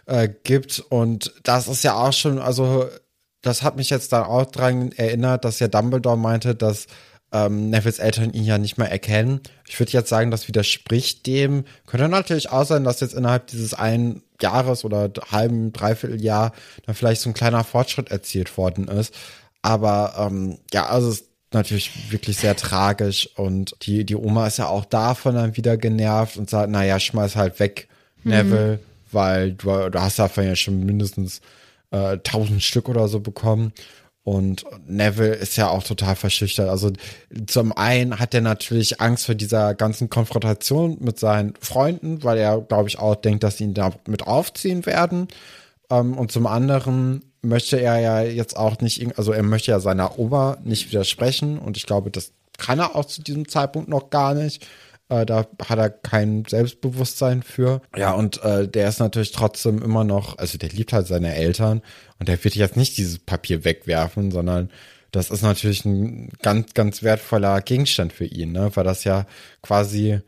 äh, 0.07 0.27
gibt. 0.43 0.83
Und 0.89 1.33
das 1.43 1.67
ist 1.67 1.83
ja 1.83 1.93
auch 1.93 2.13
schon, 2.13 2.39
also 2.39 2.89
das 3.43 3.61
hat 3.61 3.75
mich 3.75 3.91
jetzt 3.91 4.11
dann 4.11 4.23
auch 4.23 4.45
dran 4.45 4.91
erinnert, 4.91 5.45
dass 5.45 5.59
ja 5.59 5.67
Dumbledore 5.67 6.17
meinte, 6.17 6.55
dass 6.55 6.87
ähm, 7.31 7.69
Nevilles 7.69 7.99
Eltern 7.99 8.33
ihn 8.33 8.45
ja 8.45 8.57
nicht 8.57 8.77
mehr 8.77 8.91
erkennen. 8.91 9.41
Ich 9.67 9.79
würde 9.79 9.91
jetzt 9.91 10.09
sagen, 10.09 10.31
das 10.31 10.47
widerspricht 10.47 11.25
dem. 11.25 11.65
Könnte 11.85 12.07
natürlich 12.07 12.49
auch 12.49 12.65
sein, 12.65 12.83
dass 12.83 12.99
jetzt 12.99 13.13
innerhalb 13.13 13.47
dieses 13.47 13.73
einen 13.73 14.23
Jahres 14.41 14.85
oder 14.85 15.09
halben, 15.31 15.73
dreiviertel 15.73 16.21
Jahr 16.21 16.53
dann 16.85 16.95
vielleicht 16.95 17.21
so 17.21 17.29
ein 17.29 17.33
kleiner 17.33 17.63
Fortschritt 17.63 18.11
erzielt 18.11 18.57
worden 18.57 18.87
ist. 18.87 19.13
Aber 19.61 20.13
ähm, 20.17 20.59
ja, 20.71 20.87
also 20.87 21.09
es 21.09 21.21
ist 21.21 21.29
natürlich 21.51 22.11
wirklich 22.11 22.37
sehr 22.37 22.55
tragisch 22.55 23.29
und 23.35 23.75
die, 23.81 24.05
die 24.05 24.15
Oma 24.15 24.45
ist 24.45 24.57
ja 24.57 24.67
auch 24.67 24.85
davon 24.85 25.35
dann 25.35 25.57
wieder 25.57 25.77
genervt 25.77 26.37
und 26.37 26.49
sagt, 26.49 26.69
naja, 26.69 26.99
schmeiß 26.99 27.35
halt 27.35 27.59
weg, 27.59 27.87
mhm. 28.23 28.31
Neville, 28.31 28.79
weil 29.11 29.53
du, 29.53 29.89
du 29.89 30.01
hast 30.01 30.19
davon 30.19 30.43
ja 30.43 30.55
schon 30.55 30.85
mindestens 30.85 31.41
äh, 31.91 32.17
tausend 32.19 32.61
Stück 32.61 32.89
oder 32.89 33.07
so 33.07 33.19
bekommen. 33.19 33.73
Und 34.25 34.65
Neville 34.87 35.35
ist 35.35 35.55
ja 35.55 35.69
auch 35.69 35.83
total 35.83 36.15
verschüchtert. 36.15 36.67
Also 36.67 36.91
zum 37.45 37.71
einen 37.71 38.19
hat 38.19 38.33
er 38.33 38.41
natürlich 38.41 38.99
Angst 38.99 39.27
vor 39.27 39.35
dieser 39.35 39.75
ganzen 39.75 40.09
Konfrontation 40.09 40.97
mit 40.99 41.19
seinen 41.19 41.53
Freunden, 41.61 42.23
weil 42.23 42.39
er, 42.39 42.59
glaube 42.59 42.89
ich, 42.89 42.97
auch 42.97 43.13
denkt, 43.13 43.43
dass 43.43 43.57
sie 43.57 43.65
ihn 43.65 43.75
da 43.75 43.91
mit 44.07 44.25
aufziehen 44.25 44.87
werden. 44.87 45.27
Ähm, 45.91 46.17
und 46.17 46.31
zum 46.31 46.47
anderen 46.47 47.21
möchte 47.43 47.79
er 47.79 47.99
ja 47.99 48.23
jetzt 48.23 48.57
auch 48.57 48.81
nicht, 48.81 49.15
also 49.15 49.31
er 49.31 49.43
möchte 49.43 49.69
ja 49.69 49.79
seiner 49.79 50.17
Oma 50.17 50.57
nicht 50.63 50.87
widersprechen. 50.87 51.59
Und 51.59 51.77
ich 51.77 51.85
glaube, 51.85 52.09
das 52.09 52.31
kann 52.57 52.79
er 52.79 52.95
auch 52.95 53.05
zu 53.05 53.21
diesem 53.21 53.47
Zeitpunkt 53.47 53.89
noch 53.89 54.09
gar 54.09 54.33
nicht. 54.33 54.65
Äh, 55.09 55.25
da 55.25 55.47
hat 55.63 55.77
er 55.77 55.89
kein 55.89 56.45
Selbstbewusstsein 56.45 57.43
für. 57.43 57.81
Ja, 57.95 58.13
und 58.13 58.43
äh, 58.43 58.67
der 58.67 58.89
ist 58.89 58.99
natürlich 58.99 59.31
trotzdem 59.31 59.81
immer 59.81 60.03
noch, 60.03 60.37
also 60.37 60.57
der 60.57 60.69
liebt 60.69 60.93
halt 60.93 61.07
seine 61.07 61.35
Eltern 61.35 61.81
und 62.19 62.27
der 62.27 62.43
wird 62.43 62.55
jetzt 62.55 62.77
nicht 62.77 62.97
dieses 62.97 63.19
Papier 63.19 63.63
wegwerfen, 63.63 64.31
sondern 64.31 64.69
das 65.11 65.29
ist 65.29 65.43
natürlich 65.43 65.85
ein 65.85 66.29
ganz, 66.41 66.73
ganz 66.73 67.03
wertvoller 67.03 67.61
Gegenstand 67.61 68.13
für 68.13 68.25
ihn, 68.25 68.51
ne? 68.51 68.71
weil 68.73 68.83
das 68.83 69.03
ja 69.03 69.25
quasi 69.61 70.19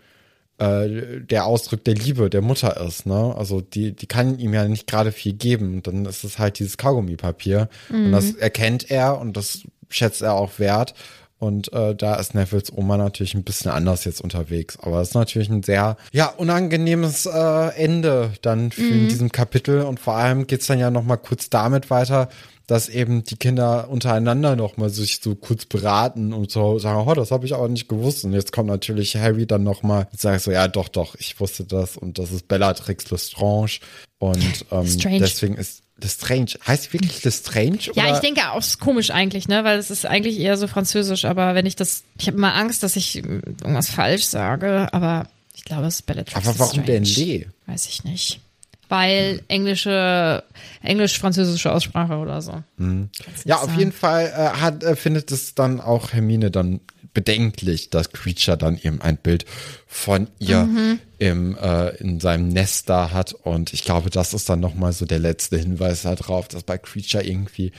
äh, 0.60 1.22
der 1.22 1.46
Ausdruck 1.46 1.84
der 1.84 1.96
Liebe 1.96 2.30
der 2.30 2.42
Mutter 2.42 2.80
ist, 2.82 3.06
ne? 3.06 3.36
Also 3.38 3.62
die, 3.62 3.96
die 3.96 4.08
kann 4.08 4.40
ihm 4.40 4.54
ja 4.54 4.68
nicht 4.68 4.88
gerade 4.88 5.12
viel 5.12 5.34
geben. 5.34 5.76
Und 5.76 5.88
dann 5.88 6.06
ist 6.06 6.24
es 6.24 6.40
halt 6.40 6.58
dieses 6.58 6.78
Kaugummipapier. 6.78 7.70
Mhm. 7.90 8.06
Und 8.08 8.12
das 8.12 8.34
erkennt 8.34 8.90
er 8.90 9.20
und 9.20 9.38
das 9.38 9.64
schätzt 9.90 10.22
er 10.22 10.34
auch 10.34 10.58
wert. 10.58 10.96
Und 11.40 11.72
äh, 11.72 11.96
da 11.96 12.16
ist 12.16 12.34
Nevilles 12.34 12.74
Oma 12.76 12.98
natürlich 12.98 13.36
ein 13.36 13.44
bisschen 13.44 13.72
anders 13.72 14.06
jetzt 14.06 14.22
unterwegs. 14.22 14.78
Aber 14.82 15.02
es 15.02 15.10
ist 15.10 15.14
natürlich 15.14 15.50
ein 15.50 15.62
sehr, 15.62 15.98
ja, 16.12 16.28
unangenehmes 16.28 17.28
äh, 17.28 17.70
Ende 17.76 18.32
dann 18.42 18.72
für 18.72 18.82
mhm. 18.82 18.94
in 18.94 19.10
diesem 19.10 19.32
Kapitel. 19.32 19.82
Und 19.82 20.00
vor 20.00 20.16
allem 20.16 20.48
geht's 20.48 20.68
dann 20.68 20.80
ja 20.80 20.90
noch 20.90 21.04
mal 21.04 21.18
kurz 21.18 21.50
damit 21.50 21.90
weiter, 21.92 22.30
dass 22.68 22.90
eben 22.90 23.24
die 23.24 23.38
Kinder 23.38 23.90
untereinander 23.90 24.58
noch 24.58 24.76
mal 24.76 24.90
sich 24.90 25.22
so 25.24 25.36
kurz 25.36 25.66
beraten 25.66 26.34
und 26.34 26.52
so 26.52 26.78
sagen, 26.80 27.08
oh, 27.08 27.14
das 27.14 27.32
habe 27.32 27.46
ich 27.46 27.56
aber 27.56 27.70
nicht 27.70 27.88
gewusst. 27.88 28.26
Und 28.26 28.34
jetzt 28.34 28.52
kommt 28.52 28.68
natürlich 28.68 29.16
Harry 29.16 29.48
dann 29.48 29.64
noch 29.64 29.84
mal 29.84 30.08
und 30.12 30.20
sagt 30.20 30.42
so, 30.42 30.52
ja, 30.52 30.68
doch, 30.68 30.90
doch, 30.90 31.16
ich 31.16 31.40
wusste 31.40 31.64
das. 31.64 31.96
Und 31.96 32.20
das 32.20 32.32
ist 32.32 32.50
Bellatrix 32.50 33.10
Lestrange. 33.10 33.80
Und 34.20 34.66
ähm, 34.72 34.98
deswegen 35.20 35.56
ist 35.56 35.82
Lestrange. 36.02 36.56
Heißt 36.68 36.92
wirklich 36.92 37.24
Lestrange? 37.24 37.80
Ja, 37.94 38.04
oder? 38.04 38.16
ich 38.16 38.20
denke 38.20 38.52
auch, 38.52 38.60
ist 38.60 38.80
komisch 38.80 39.12
eigentlich, 39.12 39.48
ne? 39.48 39.64
Weil 39.64 39.80
es 39.80 39.90
ist 39.90 40.06
eigentlich 40.06 40.38
eher 40.38 40.58
so 40.58 40.68
französisch, 40.68 41.24
aber 41.24 41.56
wenn 41.56 41.66
ich 41.66 41.78
das, 41.78 42.04
ich 42.20 42.28
habe 42.28 42.38
immer 42.38 42.54
Angst, 42.54 42.84
dass 42.84 42.98
ich 42.98 43.16
irgendwas 43.16 43.90
falsch 43.90 44.26
sage, 44.26 44.90
aber 44.92 45.28
ich 45.56 45.64
glaube, 45.64 45.88
es 45.88 45.96
ist 45.96 46.06
Bellatrix. 46.06 46.46
Aber 46.46 46.60
warum 46.60 46.86
denn 46.86 47.06
Lee? 47.06 47.48
Weiß 47.66 47.88
ich 47.88 48.04
nicht. 48.04 48.42
Weil 48.90 49.42
englische, 49.48 50.44
englisch-französische 50.82 51.72
Aussprache 51.72 52.18
oder 52.18 52.42
so. 52.42 52.64
Mhm. 52.78 53.10
Ja, 53.44 53.58
auf 53.58 53.76
jeden 53.76 53.92
Fall 53.92 54.28
äh, 54.28 54.62
hat, 54.62 54.84
äh, 54.84 54.96
findet 54.96 55.32
es 55.32 55.56
dann 55.56 55.82
auch 55.82 56.14
Hermine 56.14 56.52
dann 56.52 56.80
bedenklich, 57.18 57.90
dass 57.90 58.12
Creature 58.12 58.58
dann 58.58 58.78
eben 58.78 59.02
ein 59.02 59.18
Bild 59.18 59.46
von 59.88 60.28
ihr 60.38 60.66
mhm. 60.66 61.00
im, 61.18 61.58
äh, 61.58 61.90
in 61.96 62.20
seinem 62.20 62.50
Nest 62.50 62.90
da 62.90 63.12
hat. 63.12 63.34
Und 63.34 63.74
ich 63.74 63.84
glaube, 63.84 64.12
das 64.12 64.36
ist 64.36 64.48
dann 64.50 64.60
nochmal 64.60 64.94
so 64.94 65.06
der 65.06 65.18
letzte 65.18 65.58
Hinweis 65.58 66.04
darauf, 66.04 66.48
dass 66.48 66.62
bei 66.62 66.78
Creature 66.78 67.24
irgendwie, 67.24 67.72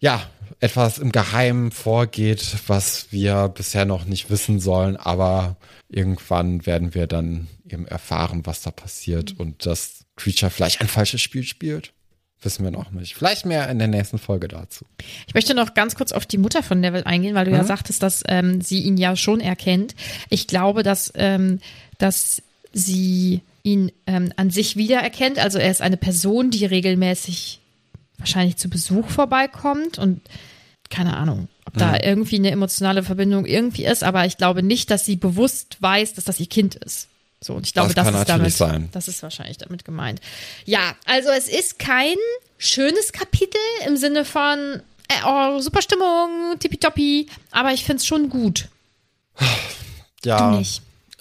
ja, 0.00 0.20
etwas 0.58 0.98
im 0.98 1.12
Geheimen 1.12 1.70
vorgeht, 1.70 2.56
was 2.66 3.12
wir 3.12 3.48
bisher 3.48 3.84
noch 3.84 4.06
nicht 4.06 4.28
wissen 4.28 4.58
sollen, 4.58 4.96
aber 4.96 5.56
irgendwann 5.88 6.66
werden 6.66 6.92
wir 6.92 7.06
dann 7.06 7.46
eben 7.68 7.86
erfahren, 7.86 8.42
was 8.44 8.62
da 8.62 8.72
passiert 8.72 9.34
mhm. 9.34 9.40
und 9.40 9.66
dass 9.66 9.99
Creature 10.16 10.50
vielleicht 10.50 10.80
ein 10.80 10.88
falsches 10.88 11.20
Spiel 11.20 11.44
spielt. 11.44 11.92
Wissen 12.42 12.64
wir 12.64 12.70
noch 12.70 12.90
nicht. 12.90 13.14
Vielleicht 13.14 13.44
mehr 13.44 13.68
in 13.68 13.78
der 13.78 13.88
nächsten 13.88 14.18
Folge 14.18 14.48
dazu. 14.48 14.86
Ich 15.26 15.34
möchte 15.34 15.54
noch 15.54 15.74
ganz 15.74 15.94
kurz 15.94 16.12
auf 16.12 16.24
die 16.24 16.38
Mutter 16.38 16.62
von 16.62 16.80
Neville 16.80 17.04
eingehen, 17.04 17.34
weil 17.34 17.44
du 17.44 17.50
mhm. 17.50 17.58
ja 17.58 17.64
sagtest, 17.64 18.02
dass 18.02 18.22
ähm, 18.28 18.62
sie 18.62 18.80
ihn 18.80 18.96
ja 18.96 19.14
schon 19.14 19.40
erkennt. 19.40 19.94
Ich 20.30 20.46
glaube, 20.46 20.82
dass, 20.82 21.12
ähm, 21.16 21.60
dass 21.98 22.42
sie 22.72 23.42
ihn 23.62 23.92
ähm, 24.06 24.32
an 24.36 24.50
sich 24.50 24.76
wiedererkennt. 24.76 25.38
Also 25.38 25.58
er 25.58 25.70
ist 25.70 25.82
eine 25.82 25.98
Person, 25.98 26.50
die 26.50 26.64
regelmäßig 26.64 27.60
wahrscheinlich 28.16 28.56
zu 28.56 28.70
Besuch 28.70 29.08
vorbeikommt 29.08 29.98
und 29.98 30.22
keine 30.88 31.16
Ahnung, 31.16 31.48
ob 31.66 31.74
da 31.74 31.96
irgendwie 32.02 32.36
eine 32.36 32.50
emotionale 32.50 33.02
Verbindung 33.02 33.46
irgendwie 33.46 33.84
ist, 33.84 34.02
aber 34.02 34.26
ich 34.26 34.36
glaube 34.36 34.62
nicht, 34.62 34.90
dass 34.90 35.04
sie 35.04 35.16
bewusst 35.16 35.76
weiß, 35.80 36.14
dass 36.14 36.24
das 36.24 36.40
ihr 36.40 36.48
Kind 36.48 36.74
ist. 36.74 37.08
So, 37.42 37.54
und 37.54 37.66
ich 37.66 37.72
glaube, 37.72 37.94
Das 37.94 38.06
das, 38.06 38.20
ist 38.20 38.28
damit, 38.28 38.52
sein. 38.52 38.88
das 38.92 39.08
ist 39.08 39.22
wahrscheinlich 39.22 39.56
damit 39.58 39.84
gemeint. 39.84 40.20
Ja, 40.66 40.94
also 41.06 41.30
es 41.30 41.48
ist 41.48 41.78
kein 41.78 42.16
schönes 42.58 43.12
Kapitel 43.12 43.60
im 43.86 43.96
Sinne 43.96 44.24
von, 44.26 44.82
äh, 45.08 45.14
oh, 45.26 45.58
super 45.60 45.80
Stimmung, 45.80 46.58
tippitoppi, 46.58 47.28
aber 47.50 47.72
ich 47.72 47.84
finde 47.84 48.00
es 48.00 48.06
schon 48.06 48.28
gut. 48.30 48.68
Ja, 50.22 50.60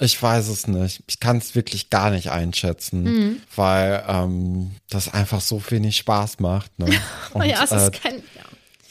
ich 0.02 0.22
weiß 0.22 0.48
es 0.50 0.68
nicht. 0.68 1.04
Ich 1.08 1.20
kann 1.22 1.38
es 1.38 1.56
wirklich 1.56 1.90
gar 1.90 2.10
nicht 2.10 2.32
einschätzen, 2.32 3.04
Mhm. 3.04 3.42
weil 3.56 4.04
ähm, 4.08 4.72
das 4.90 5.14
einfach 5.14 5.40
so 5.42 5.62
wenig 5.70 5.96
Spaß 5.98 6.40
macht. 6.40 6.78
Ne? 6.80 6.88
Und, 7.34 7.46
ja, 7.46 7.64
es 7.64 7.72
äh, 7.72 7.78
ist 7.78 7.94
kein, 8.02 8.16
ja. 8.16 8.39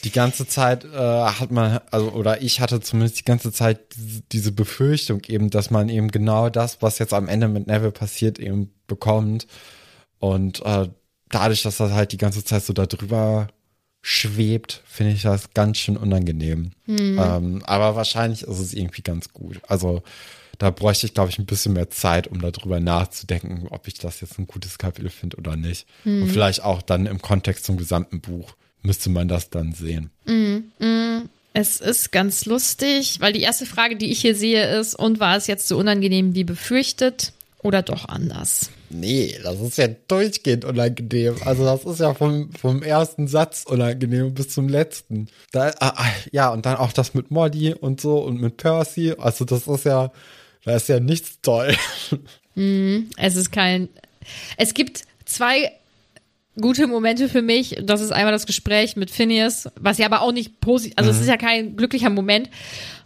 Die 0.04 0.12
ganze 0.12 0.46
Zeit 0.46 0.84
äh, 0.84 0.88
hat 0.96 1.50
man, 1.50 1.80
also 1.90 2.10
oder 2.12 2.42
ich 2.42 2.60
hatte 2.60 2.80
zumindest 2.80 3.18
die 3.18 3.24
ganze 3.24 3.52
Zeit 3.52 3.80
diese, 4.32 4.52
Befürchtung 4.52 5.22
eben, 5.26 5.50
dass 5.50 5.70
man 5.70 5.88
eben 5.88 6.10
genau 6.10 6.50
das, 6.50 6.82
was 6.82 6.98
jetzt 6.98 7.12
am 7.12 7.28
Ende 7.28 7.48
mit 7.48 7.66
Neville 7.66 7.92
passiert, 7.92 8.38
eben 8.38 8.72
bekommt. 8.86 9.46
Und 10.18 10.64
äh, 10.64 10.88
dadurch, 11.28 11.62
dass 11.62 11.78
das 11.78 11.92
halt 11.92 12.12
die 12.12 12.16
ganze 12.16 12.44
Zeit 12.44 12.64
so 12.64 12.72
da 12.72 12.86
drüber 12.86 13.48
schwebt, 14.00 14.82
finde 14.86 15.12
ich 15.12 15.22
das 15.22 15.52
ganz 15.54 15.78
schön 15.78 15.96
unangenehm. 15.96 16.70
Ähm, 17.18 17.62
aber 17.66 17.96
wahrscheinlich 17.96 18.42
ist 18.42 18.58
es 18.58 18.74
irgendwie 18.74 19.02
ganz 19.02 19.32
gut. 19.32 19.60
Also 19.66 20.02
da 20.58 20.70
bräuchte 20.70 21.06
ich, 21.06 21.14
glaube 21.14 21.30
ich, 21.30 21.38
ein 21.38 21.46
bisschen 21.46 21.72
mehr 21.72 21.90
Zeit, 21.90 22.28
um 22.28 22.40
darüber 22.40 22.80
nachzudenken, 22.80 23.68
ob 23.68 23.86
ich 23.88 23.94
das 23.94 24.20
jetzt 24.20 24.38
ein 24.38 24.46
gutes 24.46 24.78
Kapitel 24.78 25.10
finde 25.10 25.36
oder 25.36 25.56
nicht. 25.56 25.86
Und 26.22 26.28
vielleicht 26.28 26.62
auch 26.62 26.82
dann 26.82 27.06
im 27.06 27.20
Kontext 27.20 27.64
zum 27.64 27.76
gesamten 27.76 28.20
Buch 28.20 28.54
müsste 28.82 29.10
man 29.10 29.28
das 29.28 29.50
dann 29.50 29.72
sehen. 29.72 30.10
Es 31.52 31.80
ist 31.80 32.12
ganz 32.12 32.46
lustig, 32.46 33.16
weil 33.20 33.32
die 33.32 33.40
erste 33.40 33.66
Frage, 33.66 33.96
die 33.96 34.10
ich 34.10 34.20
hier 34.20 34.34
sehe, 34.34 34.78
ist, 34.78 34.94
und 34.94 35.18
war 35.18 35.36
es 35.36 35.46
jetzt 35.46 35.66
so 35.66 35.76
unangenehm 35.76 36.34
wie 36.34 36.44
befürchtet 36.44 37.32
oder 37.62 37.82
doch 37.82 38.08
anders? 38.08 38.70
Nee, 38.90 39.36
das 39.42 39.60
ist 39.60 39.76
ja 39.76 39.88
durchgehend 39.88 40.64
unangenehm. 40.64 41.36
Also 41.44 41.64
das 41.64 41.84
ist 41.84 42.00
ja 42.00 42.14
vom, 42.14 42.52
vom 42.52 42.82
ersten 42.82 43.28
Satz 43.28 43.64
unangenehm 43.66 44.34
bis 44.34 44.50
zum 44.50 44.68
letzten. 44.68 45.28
Da, 45.52 45.74
ah, 45.80 45.94
ah, 45.96 46.06
ja, 46.32 46.50
und 46.50 46.64
dann 46.64 46.76
auch 46.76 46.92
das 46.92 47.12
mit 47.12 47.30
Molly 47.30 47.74
und 47.74 48.00
so 48.00 48.18
und 48.18 48.40
mit 48.40 48.56
Percy. 48.56 49.14
Also 49.18 49.44
das 49.44 49.66
ist 49.66 49.84
ja, 49.84 50.12
da 50.64 50.76
ist 50.76 50.88
ja 50.88 51.00
nichts 51.00 51.40
toll. 51.42 51.74
Es 53.16 53.36
ist 53.36 53.52
kein. 53.52 53.88
Es 54.56 54.74
gibt 54.74 55.02
zwei 55.24 55.70
gute 56.60 56.86
Momente 56.86 57.28
für 57.28 57.42
mich. 57.42 57.76
Das 57.82 58.00
ist 58.00 58.12
einmal 58.12 58.32
das 58.32 58.46
Gespräch 58.46 58.96
mit 58.96 59.10
Phineas, 59.10 59.68
was 59.78 59.98
ja 59.98 60.06
aber 60.06 60.22
auch 60.22 60.32
nicht 60.32 60.60
positiv, 60.60 60.94
also 60.96 61.10
es 61.10 61.20
ist 61.20 61.28
ja 61.28 61.36
kein 61.36 61.76
glücklicher 61.76 62.10
Moment. 62.10 62.50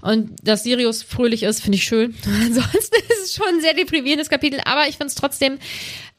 Und 0.01 0.33
dass 0.43 0.65
Sirius 0.65 1.03
fröhlich 1.03 1.45
ist, 1.45 1.61
finde 1.61 1.77
ich 1.77 1.85
schön. 1.85 2.15
Ansonsten 2.45 2.97
ist 3.09 3.25
es 3.25 3.35
schon 3.35 3.47
ein 3.49 3.61
sehr 3.61 3.75
deprimierendes 3.75 4.29
Kapitel, 4.29 4.61
aber 4.65 4.89
ich 4.89 4.97
finde 4.97 5.09
es 5.09 5.15
trotzdem, 5.15 5.59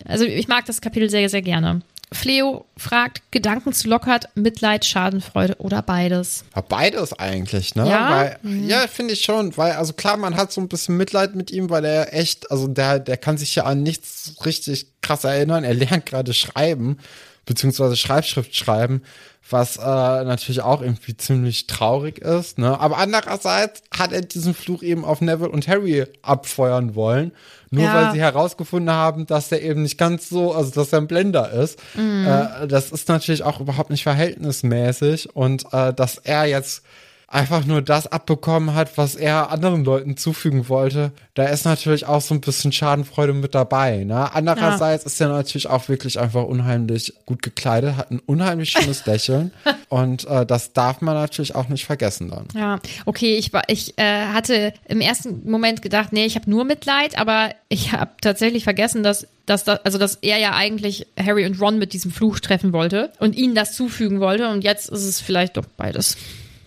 also 0.05 0.25
ich 0.25 0.47
mag 0.47 0.65
das 0.65 0.81
Kapitel 0.81 1.09
sehr, 1.09 1.27
sehr 1.29 1.41
gerne. 1.41 1.81
Fleo 2.13 2.65
fragt, 2.77 3.21
Gedanken 3.31 3.73
zu 3.73 3.87
Lockhart, 3.89 4.29
Mitleid, 4.35 4.85
Schadenfreude 4.85 5.55
oder 5.57 5.81
beides? 5.81 6.43
Ja, 6.55 6.61
beides 6.61 7.13
eigentlich, 7.13 7.75
ne? 7.75 7.89
Ja? 7.89 8.35
Mhm. 8.41 8.67
Ja, 8.67 8.87
finde 8.87 9.13
ich 9.13 9.23
schon, 9.23 9.55
weil, 9.57 9.73
also 9.73 9.93
klar, 9.93 10.17
man 10.17 10.35
hat 10.35 10.51
so 10.51 10.61
ein 10.61 10.67
bisschen 10.67 10.97
Mitleid 10.97 11.35
mit 11.35 11.51
ihm, 11.51 11.69
weil 11.69 11.85
er 11.85 12.13
echt, 12.13 12.51
also 12.51 12.67
der, 12.67 12.99
der 12.99 13.17
kann 13.17 13.37
sich 13.37 13.55
ja 13.55 13.63
an 13.63 13.83
nichts 13.83 14.35
richtig 14.45 14.87
krass 15.01 15.23
erinnern. 15.23 15.63
Er 15.63 15.73
lernt 15.73 16.05
gerade 16.05 16.33
schreiben, 16.33 16.97
beziehungsweise 17.45 17.95
Schreibschrift 17.95 18.55
schreiben, 18.55 19.01
was 19.49 19.75
äh, 19.75 19.81
natürlich 19.81 20.61
auch 20.61 20.81
irgendwie 20.81 21.17
ziemlich 21.17 21.67
traurig 21.67 22.19
ist, 22.19 22.57
ne? 22.57 22.79
Aber 22.79 22.97
andererseits 22.97 23.81
hat 23.95 24.13
er 24.13 24.21
diesen 24.21 24.53
Fluch 24.53 24.81
eben 24.83 25.03
auf 25.03 25.19
Neville 25.19 25.49
und 25.49 25.67
Harry 25.67 26.05
abfeuern 26.21 26.95
wollen. 26.95 27.33
Nur 27.69 27.83
Ja. 27.83 27.93
weil 27.93 28.11
sie 28.13 28.21
herausgefunden 28.21 28.93
haben, 28.95 29.25
dass 29.25 29.51
er 29.51 29.61
eben 29.61 29.81
nicht 29.81 29.97
ganz 29.97 30.29
so, 30.29 30.53
also 30.53 30.71
dass 30.71 30.93
er 30.93 30.99
ein 30.99 31.07
Blender 31.07 31.51
ist. 31.51 31.77
Äh, 31.97 32.67
das 32.67 32.91
ist 32.91 33.09
natürlich 33.09 33.43
auch 33.43 33.59
überhaupt 33.59 33.89
nicht 33.89 34.03
verhältnismäßig 34.03 35.35
und 35.35 35.65
äh, 35.73 35.93
dass 35.93 36.17
er 36.19 36.45
jetzt 36.45 36.83
einfach 37.33 37.65
nur 37.65 37.81
das 37.81 38.07
abbekommen 38.07 38.75
hat, 38.75 38.97
was 38.97 39.15
er 39.15 39.49
anderen 39.49 39.83
Leuten 39.83 40.17
zufügen 40.17 40.69
wollte, 40.69 41.11
da 41.33 41.45
ist 41.45 41.65
natürlich 41.65 42.05
auch 42.05 42.21
so 42.21 42.35
ein 42.35 42.41
bisschen 42.41 42.71
Schadenfreude 42.71 43.33
mit 43.33 43.55
dabei. 43.55 44.03
Ne? 44.03 44.33
Andererseits 44.33 45.03
ist 45.03 45.19
er 45.19 45.29
natürlich 45.29 45.67
auch 45.67 45.89
wirklich 45.89 46.19
einfach 46.19 46.43
unheimlich 46.43 47.13
gut 47.25 47.41
gekleidet, 47.41 47.97
hat 47.97 48.11
ein 48.11 48.19
unheimlich 48.19 48.69
schönes 48.69 49.05
Lächeln 49.07 49.51
und 49.89 50.27
äh, 50.27 50.45
das 50.45 50.73
darf 50.73 51.01
man 51.01 51.15
natürlich 51.15 51.55
auch 51.55 51.69
nicht 51.69 51.85
vergessen 51.85 52.29
dann. 52.29 52.47
Ja, 52.55 52.79
okay, 53.05 53.35
ich 53.35 53.51
war, 53.51 53.63
ich 53.67 53.97
äh, 53.97 54.27
hatte 54.27 54.73
im 54.87 55.01
ersten 55.01 55.49
Moment 55.49 55.81
gedacht, 55.81 56.13
nee, 56.13 56.25
ich 56.25 56.35
habe 56.35 56.49
nur 56.49 56.65
Mitleid, 56.65 57.17
aber 57.17 57.49
ich 57.67 57.93
habe 57.93 58.11
tatsächlich 58.21 58.63
vergessen, 58.63 59.01
dass, 59.01 59.27
dass 59.47 59.63
das, 59.63 59.83
also 59.83 59.97
dass 59.97 60.15
er 60.21 60.37
ja 60.37 60.53
eigentlich 60.53 61.07
Harry 61.17 61.47
und 61.47 61.59
Ron 61.59 61.79
mit 61.79 61.93
diesem 61.93 62.11
Fluch 62.11 62.39
treffen 62.39 62.73
wollte 62.73 63.11
und 63.19 63.35
ihnen 63.35 63.55
das 63.55 63.73
zufügen 63.73 64.19
wollte 64.19 64.49
und 64.49 64.63
jetzt 64.63 64.89
ist 64.89 65.03
es 65.03 65.19
vielleicht 65.19 65.57
doch 65.57 65.65
beides. 65.77 66.15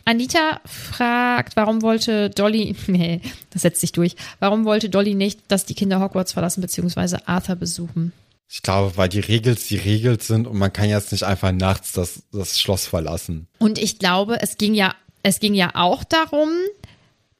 Anita 0.06 0.60
fragt, 0.64 1.56
warum 1.56 1.82
wollte 1.82 2.30
Dolly, 2.30 2.74
nee, 2.86 3.20
das 3.50 3.62
setzt 3.62 3.80
sich 3.80 3.92
durch, 3.92 4.16
warum 4.38 4.64
wollte 4.64 4.88
Dolly 4.88 5.14
nicht, 5.14 5.40
dass 5.48 5.66
die 5.66 5.74
Kinder 5.74 6.00
Hogwarts 6.00 6.32
verlassen 6.32 6.62
bzw. 6.62 7.18
Arthur 7.26 7.56
besuchen? 7.56 8.12
Ich 8.48 8.62
glaube, 8.62 8.96
weil 8.96 9.08
die 9.08 9.20
Regels 9.20 9.66
die 9.66 9.76
Regels 9.76 10.28
sind 10.28 10.46
und 10.46 10.56
man 10.56 10.72
kann 10.72 10.88
jetzt 10.88 11.10
nicht 11.10 11.24
einfach 11.24 11.50
nachts 11.50 11.92
das, 11.92 12.22
das 12.32 12.60
Schloss 12.60 12.86
verlassen. 12.86 13.48
Und 13.58 13.78
ich 13.78 13.98
glaube, 13.98 14.40
es 14.40 14.56
ging 14.56 14.74
ja, 14.74 14.94
es 15.24 15.40
ging 15.40 15.54
ja 15.54 15.72
auch 15.74 16.04
darum, 16.04 16.50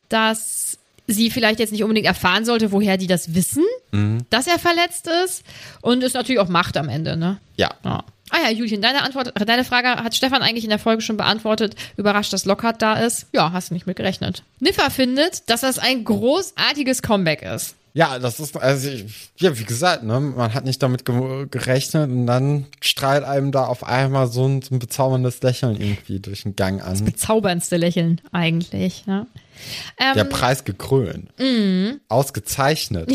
dass 0.08 0.75
sie 1.06 1.30
vielleicht 1.30 1.58
jetzt 1.60 1.72
nicht 1.72 1.82
unbedingt 1.82 2.06
erfahren 2.06 2.44
sollte, 2.44 2.72
woher 2.72 2.96
die 2.96 3.06
das 3.06 3.34
wissen, 3.34 3.64
dass 4.30 4.46
er 4.46 4.58
verletzt 4.58 5.08
ist. 5.24 5.42
Und 5.82 6.02
es 6.02 6.14
natürlich 6.14 6.40
auch 6.40 6.48
Macht 6.48 6.76
am 6.76 6.88
Ende, 6.88 7.16
ne? 7.16 7.38
Ja. 7.56 7.70
Ja. 7.84 8.04
Ah 8.30 8.38
ja, 8.44 8.50
Julien, 8.50 8.82
deine 8.82 9.02
Antwort, 9.02 9.32
deine 9.48 9.62
Frage 9.64 9.88
hat 10.02 10.14
Stefan 10.16 10.42
eigentlich 10.42 10.64
in 10.64 10.70
der 10.70 10.80
Folge 10.80 11.00
schon 11.00 11.16
beantwortet. 11.16 11.76
Überrascht, 11.96 12.32
dass 12.32 12.44
Lockhart 12.44 12.82
da 12.82 12.94
ist. 12.94 13.26
Ja, 13.32 13.52
hast 13.52 13.70
du 13.70 13.74
nicht 13.74 13.86
mit 13.86 13.96
gerechnet. 13.96 14.42
Niffer 14.58 14.90
findet, 14.90 15.48
dass 15.48 15.60
das 15.60 15.78
ein 15.78 16.04
großartiges 16.04 17.02
Comeback 17.02 17.42
ist. 17.42 17.76
Ja, 17.94 18.18
das 18.18 18.40
ist, 18.40 18.54
also, 18.56 18.90
ich- 18.90 19.30
ja, 19.38 19.56
wie 19.58 19.64
gesagt, 19.64 20.02
ne, 20.02 20.20
man 20.20 20.52
hat 20.52 20.64
nicht 20.66 20.82
damit 20.82 21.04
ge 21.06 21.46
gerechnet 21.50 22.10
und 22.10 22.26
dann 22.26 22.66
strahlt 22.82 23.24
einem 23.24 23.52
da 23.52 23.64
auf 23.64 23.84
einmal 23.84 24.26
so 24.26 24.44
ein, 24.46 24.60
so 24.60 24.74
ein 24.74 24.80
bezauberndes 24.80 25.40
Lächeln 25.42 25.80
irgendwie 25.80 26.18
durch 26.20 26.42
den 26.42 26.56
Gang 26.56 26.82
an. 26.84 27.02
Bezauberndste 27.04 27.76
Lächeln 27.78 28.20
eigentlich, 28.32 29.06
ne? 29.06 29.26
Ähm, 29.98 30.14
Der 30.14 30.24
Preis 30.24 30.64
gekrönt. 30.64 31.30
Ausgezeichnet. 32.08 33.10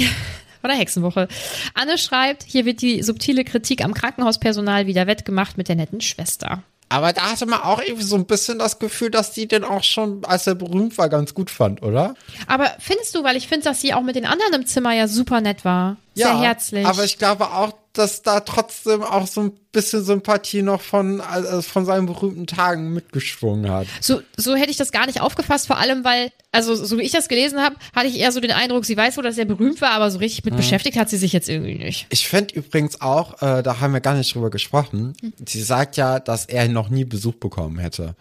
Von 0.61 0.69
der 0.69 0.77
Hexenwoche. 0.77 1.27
Anne 1.73 1.97
schreibt, 1.97 2.43
hier 2.43 2.65
wird 2.65 2.81
die 2.81 3.03
subtile 3.03 3.43
Kritik 3.43 3.83
am 3.83 3.93
Krankenhauspersonal 3.93 4.87
wieder 4.87 5.07
wettgemacht 5.07 5.57
mit 5.57 5.67
der 5.67 5.75
netten 5.75 6.01
Schwester. 6.01 6.63
Aber 6.89 7.13
da 7.13 7.31
hatte 7.31 7.45
man 7.45 7.61
auch 7.61 7.81
irgendwie 7.81 8.03
so 8.03 8.17
ein 8.17 8.25
bisschen 8.25 8.59
das 8.59 8.77
Gefühl, 8.77 9.11
dass 9.11 9.31
die 9.31 9.47
den 9.47 9.63
auch 9.63 9.81
schon, 9.81 10.25
als 10.25 10.45
er 10.45 10.55
berühmt 10.55 10.97
war, 10.97 11.07
ganz 11.07 11.33
gut 11.33 11.49
fand, 11.49 11.81
oder? 11.81 12.15
Aber 12.47 12.69
findest 12.79 13.15
du, 13.15 13.23
weil 13.23 13.37
ich 13.37 13.47
finde, 13.47 13.63
dass 13.63 13.79
sie 13.79 13.93
auch 13.93 14.01
mit 14.01 14.17
den 14.17 14.25
anderen 14.25 14.55
im 14.55 14.65
Zimmer 14.65 14.93
ja 14.93 15.07
super 15.07 15.39
nett 15.39 15.63
war. 15.63 15.95
Sehr 16.13 16.39
herzlich. 16.39 16.85
Aber 16.85 17.03
ich 17.03 17.17
glaube 17.17 17.45
auch, 17.51 17.73
dass 17.93 18.21
da 18.21 18.39
trotzdem 18.39 19.03
auch 19.03 19.27
so 19.27 19.41
ein 19.41 19.51
bisschen 19.73 20.03
Sympathie 20.03 20.61
noch 20.61 20.81
von, 20.81 21.19
also 21.19 21.61
von 21.61 21.85
seinen 21.85 22.05
berühmten 22.05 22.47
Tagen 22.47 22.93
mitgeschwungen 22.93 23.69
hat. 23.69 23.85
so, 23.99 24.21
so 24.37 24.55
hätte 24.55 24.71
ich 24.71 24.77
das 24.77 24.91
gar 24.93 25.05
nicht 25.07 25.19
aufgefasst, 25.21 25.67
vor 25.67 25.77
allem, 25.77 26.03
weil, 26.05 26.31
also 26.53 26.73
so 26.73 26.97
wie 26.97 27.01
ich 27.03 27.11
das 27.11 27.27
gelesen 27.27 27.59
habe, 27.59 27.75
hatte 27.93 28.07
ich 28.07 28.17
eher 28.17 28.31
so 28.31 28.39
den 28.39 28.51
Eindruck, 28.51 28.85
sie 28.85 28.95
weiß 28.95 29.17
wohl, 29.17 29.23
dass 29.23 29.37
er 29.37 29.43
berühmt 29.45 29.81
war, 29.81 29.91
aber 29.91 30.09
so 30.09 30.19
richtig 30.19 30.45
Mhm. 30.45 30.51
mit 30.51 30.57
beschäftigt 30.57 30.97
hat 30.97 31.09
sie 31.09 31.17
sich 31.17 31.33
jetzt 31.33 31.49
irgendwie 31.49 31.75
nicht. 31.75 32.07
Ich 32.09 32.27
fände 32.29 32.55
übrigens 32.55 33.01
auch, 33.01 33.41
äh, 33.41 33.61
da 33.61 33.81
haben 33.81 33.93
wir 33.93 33.99
gar 34.01 34.15
nicht 34.15 34.33
drüber 34.33 34.49
gesprochen, 34.49 35.13
sie 35.45 35.61
sagt 35.61 35.97
ja, 35.97 36.19
dass 36.21 36.45
er 36.45 36.69
noch 36.69 36.89
nie 36.89 37.03
Besuch 37.03 37.35
bekommen 37.35 37.77
hätte. 37.79 38.15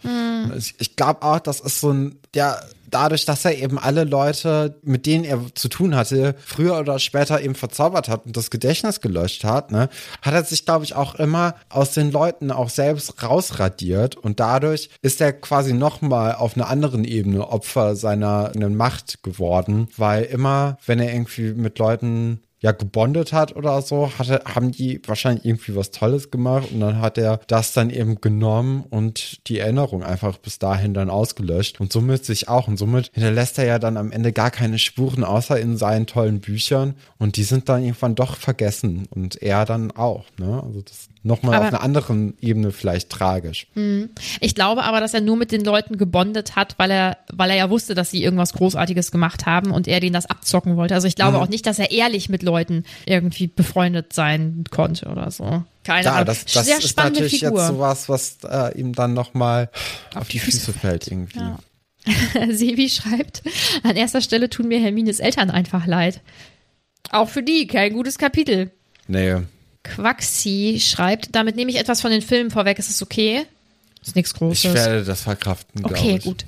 Ich, 0.57 0.75
ich 0.79 0.97
glaube 0.97 1.23
auch, 1.23 1.39
das 1.41 1.61
ist 1.61 1.81
so 1.81 1.93
ein, 1.93 2.19
ja, 2.35 2.59
dadurch, 2.91 3.25
dass 3.25 3.45
er 3.45 3.57
eben 3.57 3.79
alle 3.79 4.05
Leute, 4.05 4.79
mit 4.83 5.07
denen 5.07 5.25
er 5.25 5.41
zu 5.55 5.69
tun 5.69 5.95
hatte, 5.95 6.35
früher 6.45 6.79
oder 6.79 6.99
später 6.99 7.41
eben 7.41 7.55
verzaubert 7.55 8.09
hat 8.09 8.27
und 8.27 8.37
das 8.37 8.51
Gedächtnis 8.51 9.01
gelöscht 9.01 9.45
hat, 9.45 9.71
ne, 9.71 9.89
hat 10.23 10.35
er 10.35 10.45
sich, 10.45 10.65
glaube 10.65 10.85
ich, 10.85 10.95
auch 10.95 11.15
immer 11.15 11.55
aus 11.69 11.93
den 11.93 12.11
Leuten 12.11 12.51
auch 12.51 12.69
selbst 12.69 13.23
rausradiert 13.23 14.17
und 14.17 14.41
dadurch 14.41 14.91
ist 15.03 15.21
er 15.21 15.33
quasi 15.33 15.73
nochmal 15.73 16.35
auf 16.35 16.57
einer 16.57 16.69
anderen 16.69 17.05
Ebene 17.05 17.49
Opfer 17.49 17.97
seiner 17.97 18.53
Macht 18.57 19.23
geworden, 19.23 19.89
weil 19.97 20.25
immer, 20.25 20.79
wenn 20.87 21.01
er 21.01 21.13
irgendwie 21.13 21.53
mit 21.53 21.79
Leuten 21.79 22.41
ja 22.61 22.73
gebondet 22.73 23.33
hat 23.33 23.57
oder 23.57 23.81
so, 23.83 24.11
hatte, 24.19 24.43
haben 24.45 24.71
die 24.71 25.01
wahrscheinlich 25.07 25.45
irgendwie 25.45 25.75
was 25.75 25.91
Tolles 25.91 26.31
gemacht 26.31 26.69
und 26.73 26.81
dann 26.81 27.01
hat 27.01 27.19
er 27.19 27.41
das 27.47 27.73
dann 27.73 27.91
eben 27.91 28.21
genommen 28.21 28.85
und 28.91 29.49
die 29.49 29.59
Erinnerung 29.59 30.03
einfach 30.03 30.37
bis 30.39 30.59
dahin 30.59 30.95
dann 30.95 31.11
ausgelöscht. 31.11 31.81
Und 31.81 31.93
somit 31.93 32.25
sich 32.25 32.49
auch. 32.49 32.69
Und 32.69 32.77
somit 32.77 33.11
hinterlässt 33.15 33.59
er 33.59 33.65
ja 33.65 33.79
dann 33.79 33.97
am 33.97 34.13
Ende 34.13 34.33
gar 34.33 34.51
keine 34.51 34.79
Spuren 34.79 35.25
außer 35.25 35.59
in 35.59 35.77
seinen 35.77 36.07
tollen 36.07 36.41
Büchern. 36.41 36.95
Und 37.19 37.37
die 37.37 37.45
sind 37.45 37.69
dann 37.69 37.83
irgendwann 37.83 38.15
doch 38.15 38.37
vergessen 38.37 39.07
und 39.11 39.41
er 39.43 39.65
dann 39.65 39.91
auch, 39.93 40.25
ne? 40.39 40.63
Also 40.63 40.83
das 40.83 41.09
nochmal 41.23 41.59
auf 41.59 41.67
einer 41.67 41.83
anderen 41.83 42.35
Ebene 42.41 42.73
vielleicht 42.73 43.11
tragisch. 43.11 43.67
Hm. 43.75 44.11
Ich 44.41 44.55
glaube 44.55 44.85
aber, 44.85 45.01
dass 45.01 45.13
er 45.13 45.21
nur 45.21 45.37
mit 45.37 45.53
den 45.53 45.65
Leuten 45.65 45.99
gebondet 45.99 46.57
hat, 46.57 46.75
weil 46.79 46.91
er, 46.91 47.19
weil 47.33 47.51
er 47.51 47.57
ja 47.57 47.71
wusste, 47.71 47.95
dass 47.95 48.11
sie 48.11 48.23
irgendwas 48.23 48.55
Großartiges 48.55 49.11
gemacht 49.11 49.47
haben 49.47 49.71
und 49.71 49.87
er 49.87 50.01
denen 50.01 50.15
das 50.15 50.27
abzocken 50.27 50.77
wollte. 50.77 50.95
Also 50.95 51.07
ich 51.07 51.17
glaube 51.17 51.37
mhm. 51.37 51.43
auch 51.43 51.49
nicht, 51.49 51.67
dass 51.67 51.79
er 51.79 51.91
ehrlich 51.91 52.29
mit 52.29 52.43
Leuten 52.43 52.85
irgendwie 53.05 53.49
befreundet 53.49 54.13
sein 54.13 54.65
konnte 54.71 55.07
oder 55.07 55.31
so. 55.31 55.63
Keine 55.85 56.05
ja, 56.05 56.13
Ahnung. 56.13 56.27
Das, 56.27 56.45
das 56.47 56.67
Sehr 56.67 56.79
ist 56.79 56.97
natürlich 56.97 57.41
Figur. 57.41 57.59
jetzt 57.59 57.69
sowas, 57.69 58.09
was 58.09 58.39
äh, 58.45 58.79
ihm 58.79 58.95
dann 58.95 59.13
nochmal 59.13 59.71
auf, 60.15 60.23
auf 60.23 60.29
die 60.29 60.39
Füße, 60.39 60.73
fällt 60.73 61.07
irgendwie. 61.07 61.39
Ja. 61.39 61.59
Sevi 62.51 62.89
schreibt, 62.89 63.43
an 63.83 63.97
erster 63.97 64.23
Stelle 64.23 64.49
tun 64.49 64.69
mir 64.69 64.81
Hermines 64.81 65.21
Eltern 65.21 65.51
einfach 65.51 65.87
leid. 65.87 66.23
Auch 67.11 67.29
für 67.29 67.43
die 67.43 67.67
kein 67.67 67.93
gutes 67.93 68.17
Kapitel. 68.17 68.71
Nee, 69.07 69.43
Quaxi 69.83 70.79
schreibt, 70.81 71.35
damit 71.35 71.57
nehme 71.57 71.71
ich 71.71 71.79
etwas 71.79 72.01
von 72.01 72.11
den 72.11 72.23
Filmen 72.23 72.51
vorweg, 72.51 72.79
ist 72.79 72.91
es 72.91 73.03
okay? 73.03 73.47
Ist 74.03 74.17
nichts 74.17 74.33
Großes. 74.33 74.65
Ich 74.65 74.75
werde 74.75 75.05
das 75.05 75.23
verkraften, 75.23 75.85
Okay, 75.85 76.17
ich. 76.17 76.25
gut. 76.25 76.47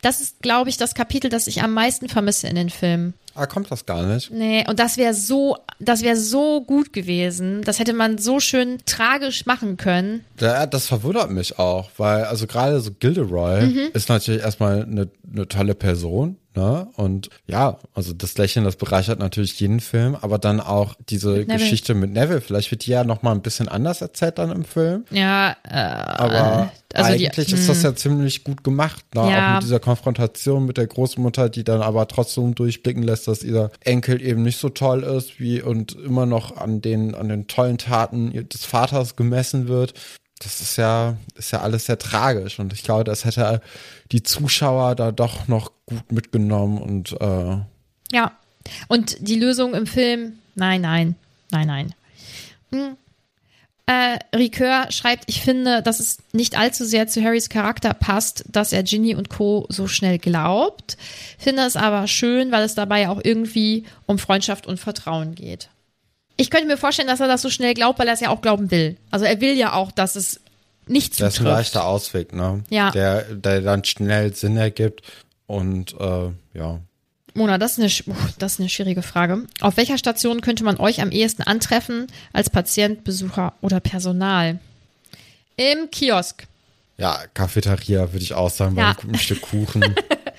Das 0.00 0.20
ist, 0.20 0.40
glaube 0.40 0.70
ich, 0.70 0.78
das 0.78 0.94
Kapitel, 0.94 1.28
das 1.28 1.46
ich 1.46 1.62
am 1.62 1.74
meisten 1.74 2.08
vermisse 2.08 2.48
in 2.48 2.56
den 2.56 2.70
Filmen. 2.70 3.12
Ah, 3.34 3.44
kommt 3.44 3.70
das 3.70 3.84
gar 3.84 4.02
nicht? 4.02 4.30
Nee, 4.30 4.64
und 4.66 4.78
das 4.78 4.96
wäre 4.96 5.12
so, 5.12 5.58
das 5.78 6.02
wäre 6.02 6.16
so 6.16 6.62
gut 6.62 6.94
gewesen. 6.94 7.60
Das 7.62 7.78
hätte 7.78 7.92
man 7.92 8.16
so 8.16 8.40
schön 8.40 8.78
tragisch 8.86 9.44
machen 9.44 9.76
können. 9.76 10.24
Ja, 10.40 10.64
das 10.64 10.86
verwundert 10.86 11.30
mich 11.30 11.58
auch, 11.58 11.90
weil, 11.98 12.24
also 12.24 12.46
gerade 12.46 12.80
so 12.80 12.92
Gilderoy 12.98 13.66
mhm. 13.66 13.88
ist 13.92 14.08
natürlich 14.08 14.40
erstmal 14.40 14.84
eine, 14.84 15.08
eine 15.30 15.46
tolle 15.48 15.74
Person. 15.74 16.38
Ne? 16.56 16.88
Und 16.96 17.28
ja, 17.46 17.78
also 17.94 18.14
das 18.14 18.38
Lächeln, 18.38 18.64
das 18.64 18.76
bereichert 18.76 19.18
natürlich 19.18 19.60
jeden 19.60 19.80
Film, 19.80 20.16
aber 20.18 20.38
dann 20.38 20.60
auch 20.60 20.94
diese 21.10 21.32
mit 21.32 21.48
Geschichte 21.50 21.94
mit 21.94 22.12
Neville. 22.12 22.40
Vielleicht 22.40 22.70
wird 22.70 22.86
die 22.86 22.92
ja 22.92 23.04
nochmal 23.04 23.34
ein 23.34 23.42
bisschen 23.42 23.68
anders 23.68 24.00
erzählt 24.00 24.38
dann 24.38 24.50
im 24.50 24.64
Film. 24.64 25.04
Ja, 25.10 25.54
äh, 25.68 25.74
aber 25.74 26.72
also 26.94 27.12
eigentlich 27.12 27.46
die, 27.46 27.54
ist 27.54 27.68
das 27.68 27.76
hm. 27.78 27.84
ja 27.84 27.94
ziemlich 27.94 28.42
gut 28.42 28.64
gemacht. 28.64 29.04
Ne? 29.14 29.30
Ja. 29.30 29.50
Auch 29.50 29.54
mit 29.56 29.64
dieser 29.64 29.80
Konfrontation 29.80 30.64
mit 30.64 30.78
der 30.78 30.86
Großmutter, 30.86 31.50
die 31.50 31.62
dann 31.62 31.82
aber 31.82 32.08
trotzdem 32.08 32.54
durchblicken 32.54 33.02
lässt, 33.02 33.28
dass 33.28 33.42
ihr 33.42 33.70
Enkel 33.80 34.22
eben 34.22 34.42
nicht 34.42 34.58
so 34.58 34.70
toll 34.70 35.02
ist 35.02 35.38
wie 35.38 35.60
und 35.60 35.92
immer 35.92 36.24
noch 36.24 36.56
an 36.56 36.80
den, 36.80 37.14
an 37.14 37.28
den 37.28 37.48
tollen 37.48 37.76
Taten 37.76 38.32
des 38.48 38.64
Vaters 38.64 39.14
gemessen 39.14 39.68
wird 39.68 39.92
das 40.40 40.60
ist 40.60 40.76
ja, 40.76 41.16
ist 41.34 41.52
ja 41.52 41.62
alles 41.62 41.86
sehr 41.86 41.98
tragisch 41.98 42.58
und 42.58 42.72
ich 42.72 42.82
glaube, 42.82 43.04
das 43.04 43.24
hätte 43.24 43.60
die 44.12 44.22
Zuschauer 44.22 44.94
da 44.94 45.12
doch 45.12 45.48
noch 45.48 45.72
gut 45.86 46.12
mitgenommen 46.12 46.78
und 46.78 47.12
äh 47.20 47.58
ja. 48.12 48.32
Und 48.88 49.16
die 49.20 49.38
Lösung 49.38 49.74
im 49.74 49.86
Film, 49.86 50.38
nein, 50.54 50.80
nein, 50.80 51.14
nein, 51.50 51.66
nein. 51.66 51.94
Hm. 52.70 52.96
Äh, 53.86 54.18
Ricoeur 54.36 54.90
schreibt, 54.90 55.24
ich 55.28 55.42
finde, 55.42 55.80
dass 55.80 56.00
es 56.00 56.18
nicht 56.32 56.58
allzu 56.58 56.84
sehr 56.84 57.06
zu 57.06 57.22
Harrys 57.22 57.48
Charakter 57.48 57.94
passt, 57.94 58.44
dass 58.48 58.72
er 58.72 58.82
Ginny 58.82 59.14
und 59.14 59.28
Co. 59.28 59.66
so 59.68 59.86
schnell 59.86 60.18
glaubt. 60.18 60.96
Finde 61.38 61.62
es 61.62 61.76
aber 61.76 62.08
schön, 62.08 62.50
weil 62.50 62.64
es 62.64 62.74
dabei 62.74 63.08
auch 63.08 63.20
irgendwie 63.22 63.84
um 64.06 64.18
Freundschaft 64.18 64.66
und 64.66 64.80
Vertrauen 64.80 65.36
geht. 65.36 65.68
Ich 66.36 66.50
könnte 66.50 66.66
mir 66.66 66.76
vorstellen, 66.76 67.08
dass 67.08 67.20
er 67.20 67.28
das 67.28 67.42
so 67.42 67.50
schnell 67.50 67.74
glaubt, 67.74 67.98
weil 67.98 68.08
er 68.08 68.14
es 68.14 68.20
ja 68.20 68.28
auch 68.30 68.42
glauben 68.42 68.70
will. 68.70 68.96
Also 69.10 69.24
er 69.24 69.40
will 69.40 69.56
ja 69.56 69.72
auch, 69.72 69.90
dass 69.90 70.16
es 70.16 70.40
nicht 70.86 71.14
zutrifft. 71.14 71.26
Das 71.26 71.34
ist 71.34 71.40
ein 71.40 71.46
leichter 71.46 71.84
Ausweg, 71.86 72.32
ne? 72.34 72.62
Ja. 72.70 72.90
Der, 72.90 73.22
der 73.22 73.60
dann 73.62 73.84
schnell 73.84 74.34
Sinn 74.34 74.56
ergibt 74.56 75.02
und 75.46 75.94
äh, 75.98 76.30
ja. 76.54 76.80
Mona, 77.34 77.58
das 77.58 77.78
ist, 77.78 78.06
eine, 78.06 78.16
das 78.38 78.54
ist 78.54 78.60
eine 78.60 78.68
schwierige 78.68 79.02
Frage. 79.02 79.44
Auf 79.60 79.76
welcher 79.76 79.98
Station 79.98 80.40
könnte 80.40 80.64
man 80.64 80.78
euch 80.78 81.02
am 81.02 81.10
ehesten 81.10 81.42
antreffen 81.42 82.06
als 82.32 82.48
Patient, 82.50 83.04
Besucher 83.04 83.52
oder 83.60 83.80
Personal? 83.80 84.58
Im 85.56 85.90
Kiosk. 85.90 86.46
Ja, 86.98 87.18
Cafeteria 87.34 88.12
würde 88.12 88.22
ich 88.22 88.32
auch 88.32 88.48
sagen, 88.48 88.74
bei 88.74 88.84
einem 88.84 88.96
guten 88.96 89.18
Stück 89.18 89.42
Kuchen. 89.42 89.82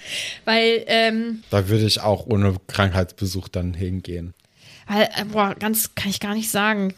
Weil, 0.45 0.83
ähm, 0.87 1.43
Da 1.49 1.67
würde 1.67 1.85
ich 1.85 2.01
auch 2.01 2.25
ohne 2.25 2.55
Krankheitsbesuch 2.67 3.47
dann 3.47 3.73
hingehen. 3.73 4.33
Weil, 4.87 5.09
äh, 5.15 5.25
boah, 5.25 5.55
ganz 5.55 5.95
kann 5.95 6.09
ich 6.09 6.19
gar 6.19 6.33
nicht 6.33 6.49
sagen. 6.49 6.93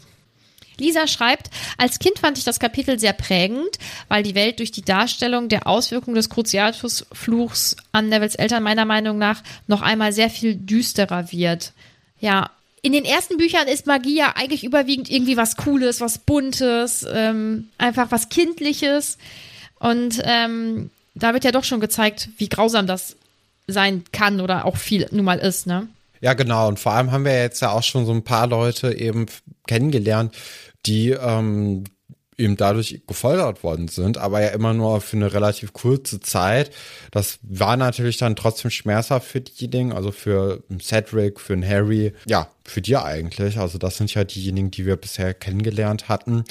Lisa 0.80 1.06
schreibt, 1.06 1.50
als 1.76 1.98
Kind 1.98 2.18
fand 2.18 2.38
ich 2.38 2.44
das 2.44 2.58
Kapitel 2.58 2.98
sehr 2.98 3.12
prägend, 3.12 3.78
weil 4.08 4.22
die 4.22 4.34
Welt 4.34 4.58
durch 4.58 4.72
die 4.72 4.82
Darstellung 4.82 5.48
der 5.48 5.66
Auswirkungen 5.66 6.14
des 6.14 6.30
Cruciatus-Fluchs 6.30 7.76
an 7.92 8.08
Nevils 8.08 8.34
Eltern 8.34 8.62
meiner 8.62 8.86
Meinung 8.86 9.18
nach 9.18 9.42
noch 9.66 9.82
einmal 9.82 10.12
sehr 10.12 10.30
viel 10.30 10.54
düsterer 10.54 11.30
wird. 11.30 11.72
Ja, 12.18 12.50
in 12.82 12.92
den 12.92 13.04
ersten 13.04 13.36
Büchern 13.36 13.68
ist 13.68 13.86
Magie 13.86 14.16
ja 14.16 14.32
eigentlich 14.36 14.64
überwiegend 14.64 15.10
irgendwie 15.10 15.36
was 15.36 15.56
Cooles, 15.56 16.00
was 16.00 16.18
Buntes, 16.18 17.06
ähm, 17.12 17.68
einfach 17.76 18.10
was 18.10 18.30
Kindliches. 18.30 19.18
Und 19.78 20.20
ähm, 20.24 20.90
da 21.14 21.34
wird 21.34 21.44
ja 21.44 21.52
doch 21.52 21.64
schon 21.64 21.80
gezeigt, 21.80 22.30
wie 22.38 22.48
grausam 22.48 22.86
das 22.86 23.16
sein 23.66 24.04
kann 24.12 24.40
oder 24.40 24.64
auch 24.64 24.78
viel 24.78 25.06
nun 25.10 25.26
mal 25.26 25.38
ist, 25.38 25.66
ne? 25.66 25.88
Ja, 26.20 26.34
genau. 26.34 26.68
Und 26.68 26.78
vor 26.78 26.92
allem 26.92 27.12
haben 27.12 27.24
wir 27.24 27.38
jetzt 27.38 27.60
ja 27.60 27.70
auch 27.72 27.82
schon 27.82 28.06
so 28.06 28.12
ein 28.12 28.24
paar 28.24 28.46
Leute 28.46 28.94
eben 28.94 29.26
kennengelernt, 29.66 30.34
die 30.86 31.10
ähm, 31.10 31.84
eben 32.40 32.56
dadurch 32.56 33.02
gefoltert 33.06 33.62
worden 33.62 33.88
sind, 33.88 34.18
aber 34.18 34.40
ja 34.40 34.48
immer 34.48 34.72
nur 34.72 35.00
für 35.00 35.16
eine 35.16 35.32
relativ 35.32 35.72
kurze 35.72 36.20
Zeit. 36.20 36.70
Das 37.10 37.38
war 37.42 37.76
natürlich 37.76 38.16
dann 38.16 38.34
trotzdem 38.34 38.70
schmerzhaft 38.70 39.26
für 39.26 39.42
diejenigen, 39.42 39.92
also 39.92 40.10
für 40.10 40.62
Cedric, 40.80 41.38
für 41.38 41.54
den 41.54 41.68
Harry, 41.68 42.14
ja, 42.26 42.48
für 42.64 42.80
die 42.80 42.96
eigentlich. 42.96 43.58
Also 43.58 43.78
das 43.78 43.98
sind 43.98 44.12
ja 44.14 44.24
diejenigen, 44.24 44.70
die 44.70 44.86
wir 44.86 44.96
bisher 44.96 45.34
kennengelernt 45.34 46.08
hatten. 46.08 46.44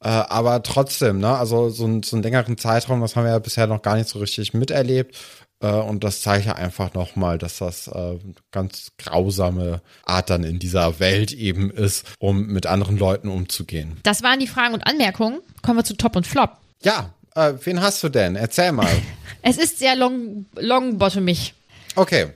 Äh, 0.00 0.08
aber 0.08 0.62
trotzdem, 0.62 1.18
ne, 1.18 1.36
also 1.36 1.70
so, 1.70 2.00
so 2.02 2.16
einen 2.16 2.22
längeren 2.22 2.56
Zeitraum, 2.58 3.00
das 3.00 3.16
haben 3.16 3.24
wir 3.24 3.32
ja 3.32 3.38
bisher 3.38 3.66
noch 3.66 3.82
gar 3.82 3.96
nicht 3.96 4.08
so 4.08 4.18
richtig 4.20 4.54
miterlebt. 4.54 5.16
Äh, 5.60 5.68
und 5.68 6.04
das 6.04 6.20
zeigt 6.20 6.46
ja 6.46 6.54
einfach 6.54 6.94
nochmal, 6.94 7.38
dass 7.38 7.58
das 7.58 7.88
äh, 7.88 8.18
ganz 8.50 8.92
grausame 8.98 9.80
Art 10.04 10.30
dann 10.30 10.44
in 10.44 10.58
dieser 10.58 11.00
Welt 11.00 11.32
eben 11.32 11.70
ist, 11.70 12.06
um 12.18 12.46
mit 12.46 12.66
anderen 12.66 12.98
Leuten 12.98 13.28
umzugehen. 13.28 13.96
Das 14.02 14.22
waren 14.22 14.40
die 14.40 14.46
Fragen 14.46 14.74
und 14.74 14.86
Anmerkungen. 14.86 15.40
Kommen 15.62 15.78
wir 15.78 15.84
zu 15.84 15.96
Top 15.96 16.16
und 16.16 16.26
Flop. 16.26 16.56
Ja, 16.82 17.14
äh, 17.34 17.54
wen 17.64 17.80
hast 17.80 18.02
du 18.02 18.08
denn? 18.08 18.36
Erzähl 18.36 18.72
mal. 18.72 18.88
es 19.42 19.56
ist 19.58 19.78
sehr 19.78 19.96
long, 19.96 20.46
longbottomig. 20.54 21.54
Okay. 21.94 22.28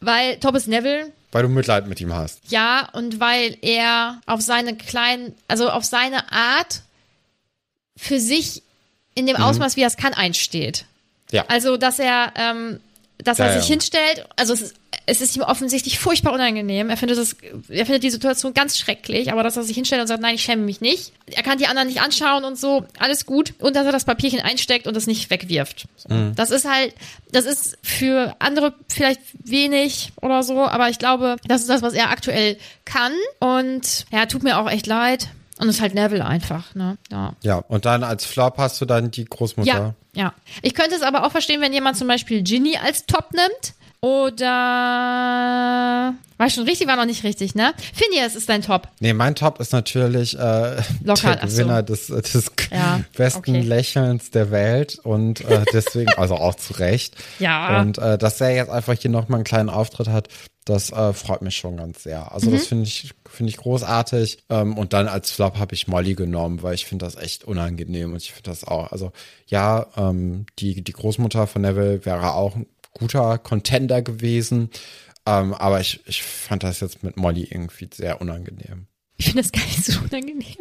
Weil 0.00 0.36
Top 0.38 0.54
ist 0.54 0.68
Neville. 0.68 1.12
Weil 1.32 1.42
du 1.42 1.48
Mitleid 1.48 1.86
mit 1.86 2.00
ihm 2.00 2.14
hast. 2.14 2.40
Ja, 2.50 2.88
und 2.92 3.20
weil 3.20 3.56
er 3.60 4.20
auf 4.26 4.40
seine 4.40 4.76
kleinen, 4.76 5.34
also 5.46 5.68
auf 5.68 5.84
seine 5.84 6.32
Art 6.32 6.82
für 7.96 8.18
sich 8.18 8.62
in 9.14 9.26
dem 9.26 9.36
mhm. 9.36 9.42
Ausmaß, 9.42 9.76
wie 9.76 9.82
er 9.82 9.88
es 9.88 9.96
kann, 9.96 10.14
einsteht. 10.14 10.86
Ja. 11.30 11.44
Also, 11.48 11.76
dass 11.76 11.98
er, 11.98 12.32
ähm, 12.36 12.80
dass 13.18 13.38
er 13.38 13.46
ja, 13.46 13.52
sich 13.54 13.68
ja. 13.68 13.74
hinstellt, 13.74 14.26
also 14.36 14.52
es 14.54 14.62
ist, 14.62 14.74
es 15.06 15.20
ist 15.20 15.36
ihm 15.36 15.42
offensichtlich 15.42 15.98
furchtbar 15.98 16.32
unangenehm. 16.32 16.90
Er 16.90 16.96
findet 16.96 17.18
das, 17.18 17.36
er 17.68 17.86
findet 17.86 18.02
die 18.02 18.10
Situation 18.10 18.54
ganz 18.54 18.78
schrecklich, 18.78 19.32
aber 19.32 19.42
dass 19.42 19.56
er 19.56 19.62
sich 19.62 19.74
hinstellt 19.74 20.02
und 20.02 20.06
sagt, 20.06 20.20
nein, 20.20 20.34
ich 20.34 20.42
schäme 20.42 20.62
mich 20.62 20.80
nicht. 20.80 21.12
Er 21.30 21.42
kann 21.42 21.58
die 21.58 21.66
anderen 21.66 21.88
nicht 21.88 22.00
anschauen 22.00 22.44
und 22.44 22.58
so, 22.58 22.86
alles 22.98 23.26
gut. 23.26 23.54
Und 23.58 23.74
dass 23.74 23.86
er 23.86 23.92
das 23.92 24.04
Papierchen 24.04 24.40
einsteckt 24.40 24.86
und 24.86 24.96
es 24.96 25.06
nicht 25.06 25.30
wegwirft. 25.30 25.86
Mhm. 26.08 26.34
Das 26.36 26.50
ist 26.50 26.66
halt, 26.66 26.94
das 27.32 27.46
ist 27.46 27.78
für 27.82 28.36
andere 28.38 28.74
vielleicht 28.88 29.20
wenig 29.42 30.12
oder 30.20 30.42
so, 30.42 30.66
aber 30.66 30.88
ich 30.90 30.98
glaube, 30.98 31.36
das 31.46 31.62
ist 31.62 31.70
das, 31.70 31.82
was 31.82 31.94
er 31.94 32.10
aktuell 32.10 32.58
kann. 32.84 33.12
Und 33.40 34.04
ja, 34.12 34.26
tut 34.26 34.42
mir 34.42 34.58
auch 34.58 34.70
echt 34.70 34.86
leid. 34.86 35.28
Und 35.58 35.68
es 35.68 35.76
ist 35.76 35.82
halt 35.82 35.94
Neville 35.94 36.24
einfach, 36.24 36.74
ne? 36.74 36.98
Ja. 37.10 37.34
Ja, 37.42 37.56
und 37.56 37.84
dann 37.84 38.04
als 38.04 38.24
Flop 38.24 38.58
hast 38.58 38.80
du 38.80 38.84
dann 38.84 39.10
die 39.10 39.24
Großmutter. 39.24 39.68
Ja, 39.68 39.94
ja. 40.14 40.32
Ich 40.62 40.74
könnte 40.74 40.94
es 40.94 41.02
aber 41.02 41.26
auch 41.26 41.32
verstehen, 41.32 41.60
wenn 41.60 41.72
jemand 41.72 41.96
zum 41.96 42.06
Beispiel 42.08 42.42
Ginny 42.42 42.76
als 42.76 43.06
Top 43.06 43.32
nimmt. 43.32 43.74
Oder 44.00 44.46
war 46.36 46.50
schon 46.50 46.62
richtig, 46.62 46.86
war 46.86 46.94
noch 46.94 47.04
nicht 47.04 47.24
richtig, 47.24 47.56
ne? 47.56 47.74
Phineas 47.92 48.36
ist 48.36 48.48
dein 48.48 48.62
Top. 48.62 48.86
Nee, 49.00 49.12
mein 49.12 49.34
Top 49.34 49.58
ist 49.58 49.72
natürlich 49.72 50.38
äh, 50.38 50.76
Locker, 51.02 51.34
der 51.34 51.48
Gewinner 51.48 51.78
so. 51.78 51.82
des, 51.82 52.06
des 52.06 52.52
ja, 52.70 53.00
besten 53.16 53.40
okay. 53.40 53.60
Lächelns 53.60 54.30
der 54.30 54.52
Welt 54.52 55.00
und 55.02 55.40
äh, 55.40 55.64
deswegen, 55.72 56.12
also 56.16 56.36
auch 56.36 56.54
zu 56.54 56.74
Recht. 56.74 57.16
Ja. 57.40 57.80
Und 57.80 57.98
äh, 57.98 58.16
dass 58.18 58.40
er 58.40 58.54
jetzt 58.54 58.70
einfach 58.70 58.94
hier 58.94 59.10
nochmal 59.10 59.38
einen 59.38 59.44
kleinen 59.44 59.68
Auftritt 59.68 60.06
hat, 60.06 60.28
das 60.68 60.90
äh, 60.92 61.12
freut 61.12 61.42
mich 61.42 61.56
schon 61.56 61.76
ganz 61.76 62.02
sehr. 62.02 62.32
Also 62.32 62.50
mhm. 62.50 62.54
das 62.54 62.66
finde 62.66 62.84
ich, 62.84 63.14
finde 63.28 63.50
ich 63.50 63.56
großartig. 63.56 64.38
Ähm, 64.50 64.76
und 64.76 64.92
dann 64.92 65.08
als 65.08 65.30
Flop 65.30 65.58
habe 65.58 65.74
ich 65.74 65.88
Molly 65.88 66.14
genommen, 66.14 66.62
weil 66.62 66.74
ich 66.74 66.86
finde 66.86 67.06
das 67.06 67.16
echt 67.16 67.44
unangenehm 67.44 68.12
und 68.12 68.22
ich 68.22 68.32
finde 68.32 68.50
das 68.50 68.64
auch, 68.64 68.92
also 68.92 69.12
ja, 69.46 69.86
ähm, 69.96 70.46
die, 70.58 70.82
die 70.82 70.92
Großmutter 70.92 71.46
von 71.46 71.62
Neville 71.62 72.04
wäre 72.04 72.34
auch 72.34 72.56
ein 72.56 72.66
guter 72.92 73.38
Contender 73.38 74.02
gewesen. 74.02 74.70
Ähm, 75.26 75.54
aber 75.54 75.80
ich, 75.80 76.00
ich 76.06 76.22
fand 76.22 76.62
das 76.62 76.80
jetzt 76.80 77.02
mit 77.02 77.16
Molly 77.16 77.44
irgendwie 77.44 77.88
sehr 77.92 78.20
unangenehm. 78.20 78.86
Ich 79.16 79.26
finde 79.26 79.42
das 79.42 79.52
gar 79.52 79.64
nicht 79.64 79.84
so 79.84 80.00
unangenehm. 80.00 80.56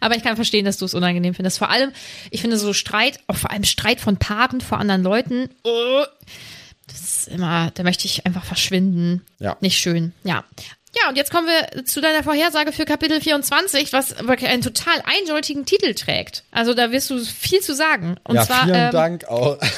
Aber 0.00 0.16
ich 0.16 0.22
kann 0.22 0.36
verstehen, 0.36 0.64
dass 0.64 0.76
du 0.76 0.84
es 0.84 0.94
unangenehm 0.94 1.34
findest. 1.34 1.58
Vor 1.58 1.70
allem, 1.70 1.92
ich 2.30 2.42
finde 2.42 2.58
so 2.58 2.72
Streit, 2.72 3.20
auch 3.26 3.36
vor 3.36 3.50
allem 3.50 3.64
Streit 3.64 4.00
von 4.00 4.18
Paaren 4.18 4.60
vor 4.60 4.78
anderen 4.78 5.02
Leuten, 5.02 5.48
oh, 5.64 6.04
das 6.90 7.00
ist 7.00 7.28
immer, 7.28 7.70
da 7.72 7.82
möchte 7.82 8.06
ich 8.06 8.26
einfach 8.26 8.44
verschwinden. 8.44 9.22
Ja. 9.38 9.56
Nicht 9.60 9.78
schön. 9.78 10.12
Ja. 10.24 10.44
Ja, 11.00 11.08
und 11.08 11.16
jetzt 11.16 11.30
kommen 11.30 11.46
wir 11.46 11.84
zu 11.84 12.00
deiner 12.00 12.24
Vorhersage 12.24 12.72
für 12.72 12.84
Kapitel 12.84 13.20
24, 13.20 13.92
was 13.92 14.26
wirklich 14.26 14.50
einen 14.50 14.62
total 14.62 15.00
eindeutigen 15.04 15.64
Titel 15.64 15.94
trägt. 15.94 16.42
Also 16.50 16.74
da 16.74 16.90
wirst 16.90 17.10
du 17.10 17.24
viel 17.24 17.60
zu 17.60 17.74
sagen. 17.76 18.16
Und 18.24 18.34
ja, 18.34 18.42
zwar, 18.44 18.64
vielen 18.64 18.86
ähm, 18.86 18.90
Dank 18.90 19.24
auch. 19.26 19.58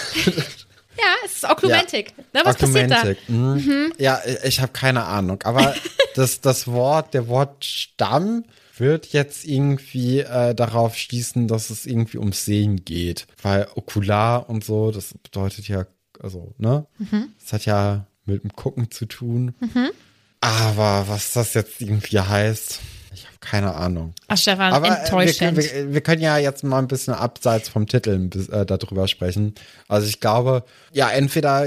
Ja, 0.95 1.05
es 1.25 1.37
ist 1.37 1.45
Oklumentik. 1.45 2.13
Ja. 2.35 2.45
Was 2.45 2.57
Oklumentik. 2.57 2.97
passiert 2.97 3.19
da? 3.27 3.33
Mhm. 3.33 3.55
Mhm. 3.55 3.93
Ja, 3.99 4.21
ich 4.45 4.61
habe 4.61 4.73
keine 4.73 5.05
Ahnung. 5.05 5.43
Aber 5.43 5.75
das, 6.15 6.41
das 6.41 6.69
Wort, 6.69 7.15
der 7.15 7.29
Wort 7.29 7.65
Stamm 7.65 8.45
wird 8.77 9.07
jetzt 9.07 9.45
irgendwie 9.45 10.21
äh, 10.21 10.55
darauf 10.55 10.97
schließen, 10.97 11.49
dass 11.49 11.71
es 11.71 11.87
irgendwie 11.87 12.19
ums 12.19 12.45
Sehen 12.45 12.85
geht. 12.85 13.27
Weil 13.43 13.69
okular 13.75 14.49
und 14.49 14.65
so, 14.65 14.91
das 14.91 15.15
bedeutet 15.23 15.69
ja, 15.69 15.87
also, 16.23 16.55
ne? 16.59 16.87
Mhm. 16.99 17.29
Das 17.41 17.53
hat 17.53 17.67
ja 17.67 18.07
mit 18.25 18.43
dem 18.43 18.53
Gucken 18.53 18.91
zu 18.91 19.07
tun. 19.07 19.55
Mhm. 19.61 19.91
Aber 20.41 21.09
was 21.09 21.33
das 21.33 21.55
jetzt 21.55 21.81
irgendwie 21.81 22.21
heißt, 22.21 22.81
keine 23.43 23.75
Ahnung. 23.75 24.15
Ach, 24.29 24.39
Stefan, 24.39 24.73
Aber 24.73 24.87
äh, 24.87 24.91
wir, 24.91 24.99
enttäuschend. 25.01 25.57
wir, 25.59 25.93
wir 25.93 26.01
können 26.01 26.23
ja 26.23 26.39
jetzt 26.39 26.65
mal 26.65 26.79
ein 26.79 26.89
bisschen 26.89 27.13
abseits 27.13 27.69
vom 27.69 27.87
Titel 27.87 28.31
äh, 28.51 28.65
darüber 28.65 29.09
sprechen. 29.09 29.55
Also 29.89 30.07
ich 30.07 30.21
glaube, 30.21 30.65
ja, 30.93 31.11
entweder 31.11 31.67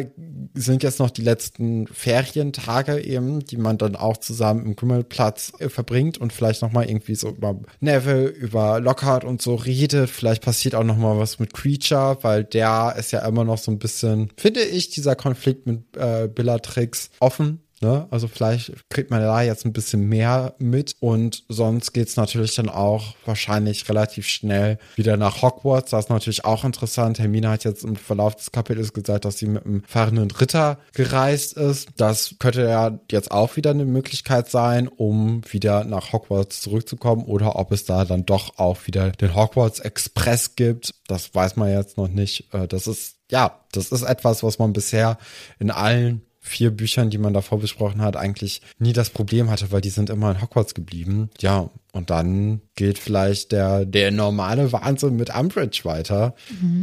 sind 0.54 0.82
jetzt 0.82 1.00
noch 1.00 1.12
die 1.12 1.22
letzten 1.22 1.88
Ferientage 1.88 3.00
eben, 3.02 3.46
die 3.46 3.58
man 3.58 3.78
dann 3.78 3.96
auch 3.96 4.18
zusammen 4.18 4.66
im 4.66 4.76
Kümmelplatz 4.76 5.52
äh, 5.60 5.70
verbringt 5.70 6.18
und 6.18 6.32
vielleicht 6.34 6.62
noch 6.62 6.72
mal 6.72 6.88
irgendwie 6.88 7.16
so 7.16 7.30
über 7.30 7.60
Neville, 7.82 8.28
über 8.28 8.80
Lockhart 8.80 9.26
und 9.26 9.42
so 9.42 9.56
redet. 9.56 10.10
Vielleicht 10.10 10.44
passiert 10.44 10.76
auch 10.76 10.84
noch 10.84 10.98
mal 10.98 11.20
was 11.20 11.40
mit 11.40 11.54
Creature, 11.54 12.18
weil 12.22 12.46
der 12.46 12.96
ist 12.98 13.12
ja 13.12 13.28
immer 13.28 13.44
noch 13.44 13.58
so 13.58 13.70
ein 13.72 13.80
bisschen, 13.80 14.32
finde 14.38 14.62
ich, 14.62 14.90
dieser 14.90 15.16
Konflikt 15.16 15.68
mit 15.68 15.82
äh, 15.98 16.30
Bellatrix 16.34 17.10
offen. 17.20 17.60
Ne? 17.86 18.08
Also 18.10 18.28
vielleicht 18.28 18.72
kriegt 18.90 19.12
man 19.12 19.22
da 19.22 19.44
jetzt 19.44 19.64
ein 19.64 19.72
bisschen 19.72 20.10
mehr 20.10 20.56
mit 20.58 20.96
und 21.02 21.44
sonst 21.50 21.94
geht's 21.94 22.16
natürlich 22.16 22.56
dann 22.56 22.68
auch 22.68 23.14
wahrscheinlich 23.26 23.88
relativ 23.88 24.28
schnell 24.28 24.80
wieder 24.96 25.18
nach 25.18 25.44
Hogwarts. 25.44 25.92
Das 25.92 26.06
ist 26.06 26.10
natürlich 26.10 26.46
auch 26.46 26.64
interessant. 26.64 27.20
Hermine 27.20 27.50
hat 27.50 27.64
jetzt 27.64 27.84
im 27.84 27.96
Verlauf 27.96 28.36
des 28.36 28.52
Kapitels 28.52 28.92
gesagt, 28.92 29.26
dass 29.26 29.38
sie 29.38 29.46
mit 29.46 29.68
einem 29.68 29.84
fahrenden 29.84 30.32
Ritter 30.32 30.80
gereist 30.94 31.54
ist. 31.54 31.90
Das 31.96 32.38
könnte 32.40 32.64
ja 32.64 33.00
jetzt 33.12 33.30
auch 33.30 33.56
wieder 33.56 33.70
eine 33.70 33.86
Möglichkeit 33.86 34.50
sein, 34.50 34.88
um 34.88 35.42
wieder 35.48 35.84
nach 35.84 36.12
Hogwarts 36.12 36.62
zurückzukommen 36.62 37.26
oder 37.26 37.56
ob 37.56 37.72
es 37.72 37.86
da 37.86 38.04
dann 38.04 38.26
doch 38.26 38.58
auch 38.58 38.88
wieder 38.88 39.12
den 39.12 39.36
Hogwarts 39.36 39.80
Express 39.80 40.56
gibt. 40.56 40.96
Das 41.08 41.36
weiß 41.36 41.56
man 41.56 41.70
jetzt 41.70 41.98
noch 41.98 42.08
nicht. 42.08 42.52
Äh, 42.52 42.68
Das 42.68 42.88
ist, 42.88 43.18
ja, 43.30 43.60
das 43.74 43.92
ist 43.92 44.02
etwas, 44.02 44.42
was 44.42 44.58
man 44.58 44.74
bisher 44.74 45.20
in 45.60 45.70
allen 45.70 46.24
vier 46.46 46.70
Büchern, 46.70 47.10
die 47.10 47.18
man 47.18 47.34
davor 47.34 47.60
besprochen 47.60 48.02
hat, 48.02 48.16
eigentlich 48.16 48.62
nie 48.78 48.93
das 48.93 49.10
Problem 49.10 49.50
hatte, 49.50 49.72
weil 49.72 49.82
die 49.82 49.89
sind 49.89 50.12
immer 50.12 50.32
in 50.32 50.41
Hogwarts 50.41 50.76
geblieben. 50.76 51.30
Ja, 51.39 51.72
und 51.91 52.12
dann 52.12 52.62
geht 52.76 53.00
vielleicht 53.00 53.52
der, 53.52 53.86
der 53.86 54.12
normale 54.12 54.72
Wahnsinn 54.72 55.16
mit 55.16 55.36
Umbridge 55.36 55.82
weiter. 55.84 56.36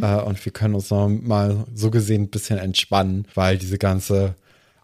Äh, 0.03 0.23
und 0.23 0.45
wir 0.45 0.53
können 0.53 0.75
uns 0.75 0.91
noch 0.91 1.09
mal 1.09 1.65
so 1.75 1.91
gesehen 1.91 2.23
ein 2.23 2.31
bisschen 2.31 2.59
entspannen, 2.59 3.29
weil 3.35 3.57
diese 3.57 3.79
ganze 3.79 4.35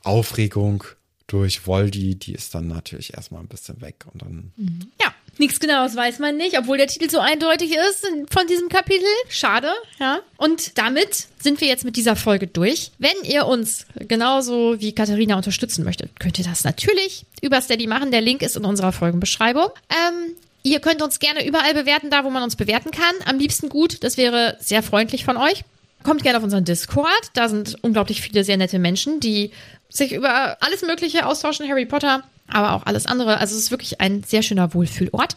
Aufregung 0.05 0.85
durch 1.27 1.67
Voldy, 1.67 2.15
die 2.15 2.33
ist 2.33 2.55
dann 2.55 2.69
natürlich 2.69 3.15
erstmal 3.15 3.43
ein 3.43 3.49
bisschen 3.49 3.81
weg 3.81 4.07
und 4.13 4.23
dann 4.23 4.53
Ja, 5.01 5.13
nichts 5.39 5.61
Genaues 5.61 5.97
weiß 5.97 6.19
man 6.19 6.37
nicht, 6.37 6.59
obwohl 6.59 6.79
der 6.79 6.87
Titel 6.87 7.09
so 7.11 7.19
eindeutig 7.19 7.73
ist 7.73 8.07
von 8.31 8.47
diesem 8.47 8.69
Kapitel. 8.69 9.07
Schade, 9.29 9.71
ja. 9.99 10.21
Und 10.37 10.79
damit 10.79 11.27
sind 11.41 11.61
wir 11.61 11.69
jetzt 11.69 11.85
mit 11.85 11.97
dieser 11.97 12.17
Folge 12.17 12.47
durch. 12.47 12.93
Wenn 12.99 13.11
ihr 13.25 13.47
uns 13.47 13.87
genauso 13.97 14.81
wie 14.81 14.95
Katharina 14.95 15.37
unterstützen 15.37 15.85
möchtet, 15.85 16.19
könnt 16.21 16.39
ihr 16.39 16.45
das 16.45 16.65
natürlich 16.65 17.25
über 17.43 17.61
Steady 17.61 17.87
machen. 17.87 18.11
Der 18.11 18.21
Link 18.21 18.43
ist 18.43 18.57
in 18.57 18.65
unserer 18.65 18.93
Folgenbeschreibung. 18.93 19.69
Ähm, 19.91 20.35
ihr 20.63 20.81
könnt 20.81 21.03
uns 21.03 21.19
gerne 21.19 21.47
überall 21.47 21.75
bewerten, 21.75 22.11
da 22.11 22.25
wo 22.25 22.31
man 22.31 22.43
uns 22.43 22.57
bewerten 22.57 22.91
kann. 22.91 23.15
Am 23.25 23.39
liebsten 23.39 23.69
gut, 23.69 24.03
das 24.05 24.17
wäre 24.17 24.57
sehr 24.61 24.83
freundlich 24.83 25.25
von 25.25 25.37
euch. 25.37 25.65
Kommt 26.03 26.23
gerne 26.23 26.39
auf 26.39 26.45
unseren 26.45 26.65
Discord. 26.65 27.31
Da 27.35 27.49
sind 27.49 27.77
unglaublich 27.83 28.21
viele 28.21 28.45
sehr 28.45 28.57
nette 28.57 28.79
Menschen, 28.79 29.21
die 29.21 29.51
sich 29.89 30.13
über 30.13 30.57
alles 30.61 30.83
Mögliche 30.83 31.27
austauschen, 31.27 31.69
Harry 31.69 31.87
Potter, 31.87 32.23
aber 32.51 32.75
auch 32.75 32.87
alles 32.87 33.07
andere. 33.07 33.39
Also 33.39 33.57
es 33.57 33.65
ist 33.65 33.71
wirklich 33.71 34.01
ein 34.01 34.23
sehr 34.23 34.43
schöner 34.43 34.75
Wohlfühlort. 34.75 35.37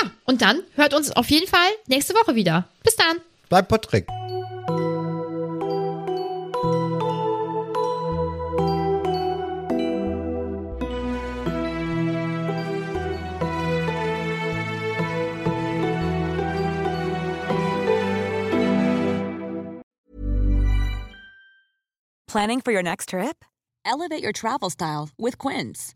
Ja, 0.00 0.10
und 0.24 0.42
dann 0.42 0.60
hört 0.74 0.94
uns 0.94 1.10
auf 1.10 1.30
jeden 1.30 1.46
Fall 1.46 1.68
nächste 1.86 2.14
Woche 2.14 2.34
wieder. 2.34 2.68
Bis 2.82 2.96
dann. 2.96 3.18
bleibt 3.48 3.68
Patrick. 3.68 4.06
Planning 22.36 22.60
for 22.60 22.70
your 22.70 22.82
next 22.82 23.08
trip? 23.08 23.46
Elevate 23.82 24.22
your 24.22 24.32
travel 24.32 24.68
style 24.68 25.08
with 25.16 25.38
Quince. 25.38 25.95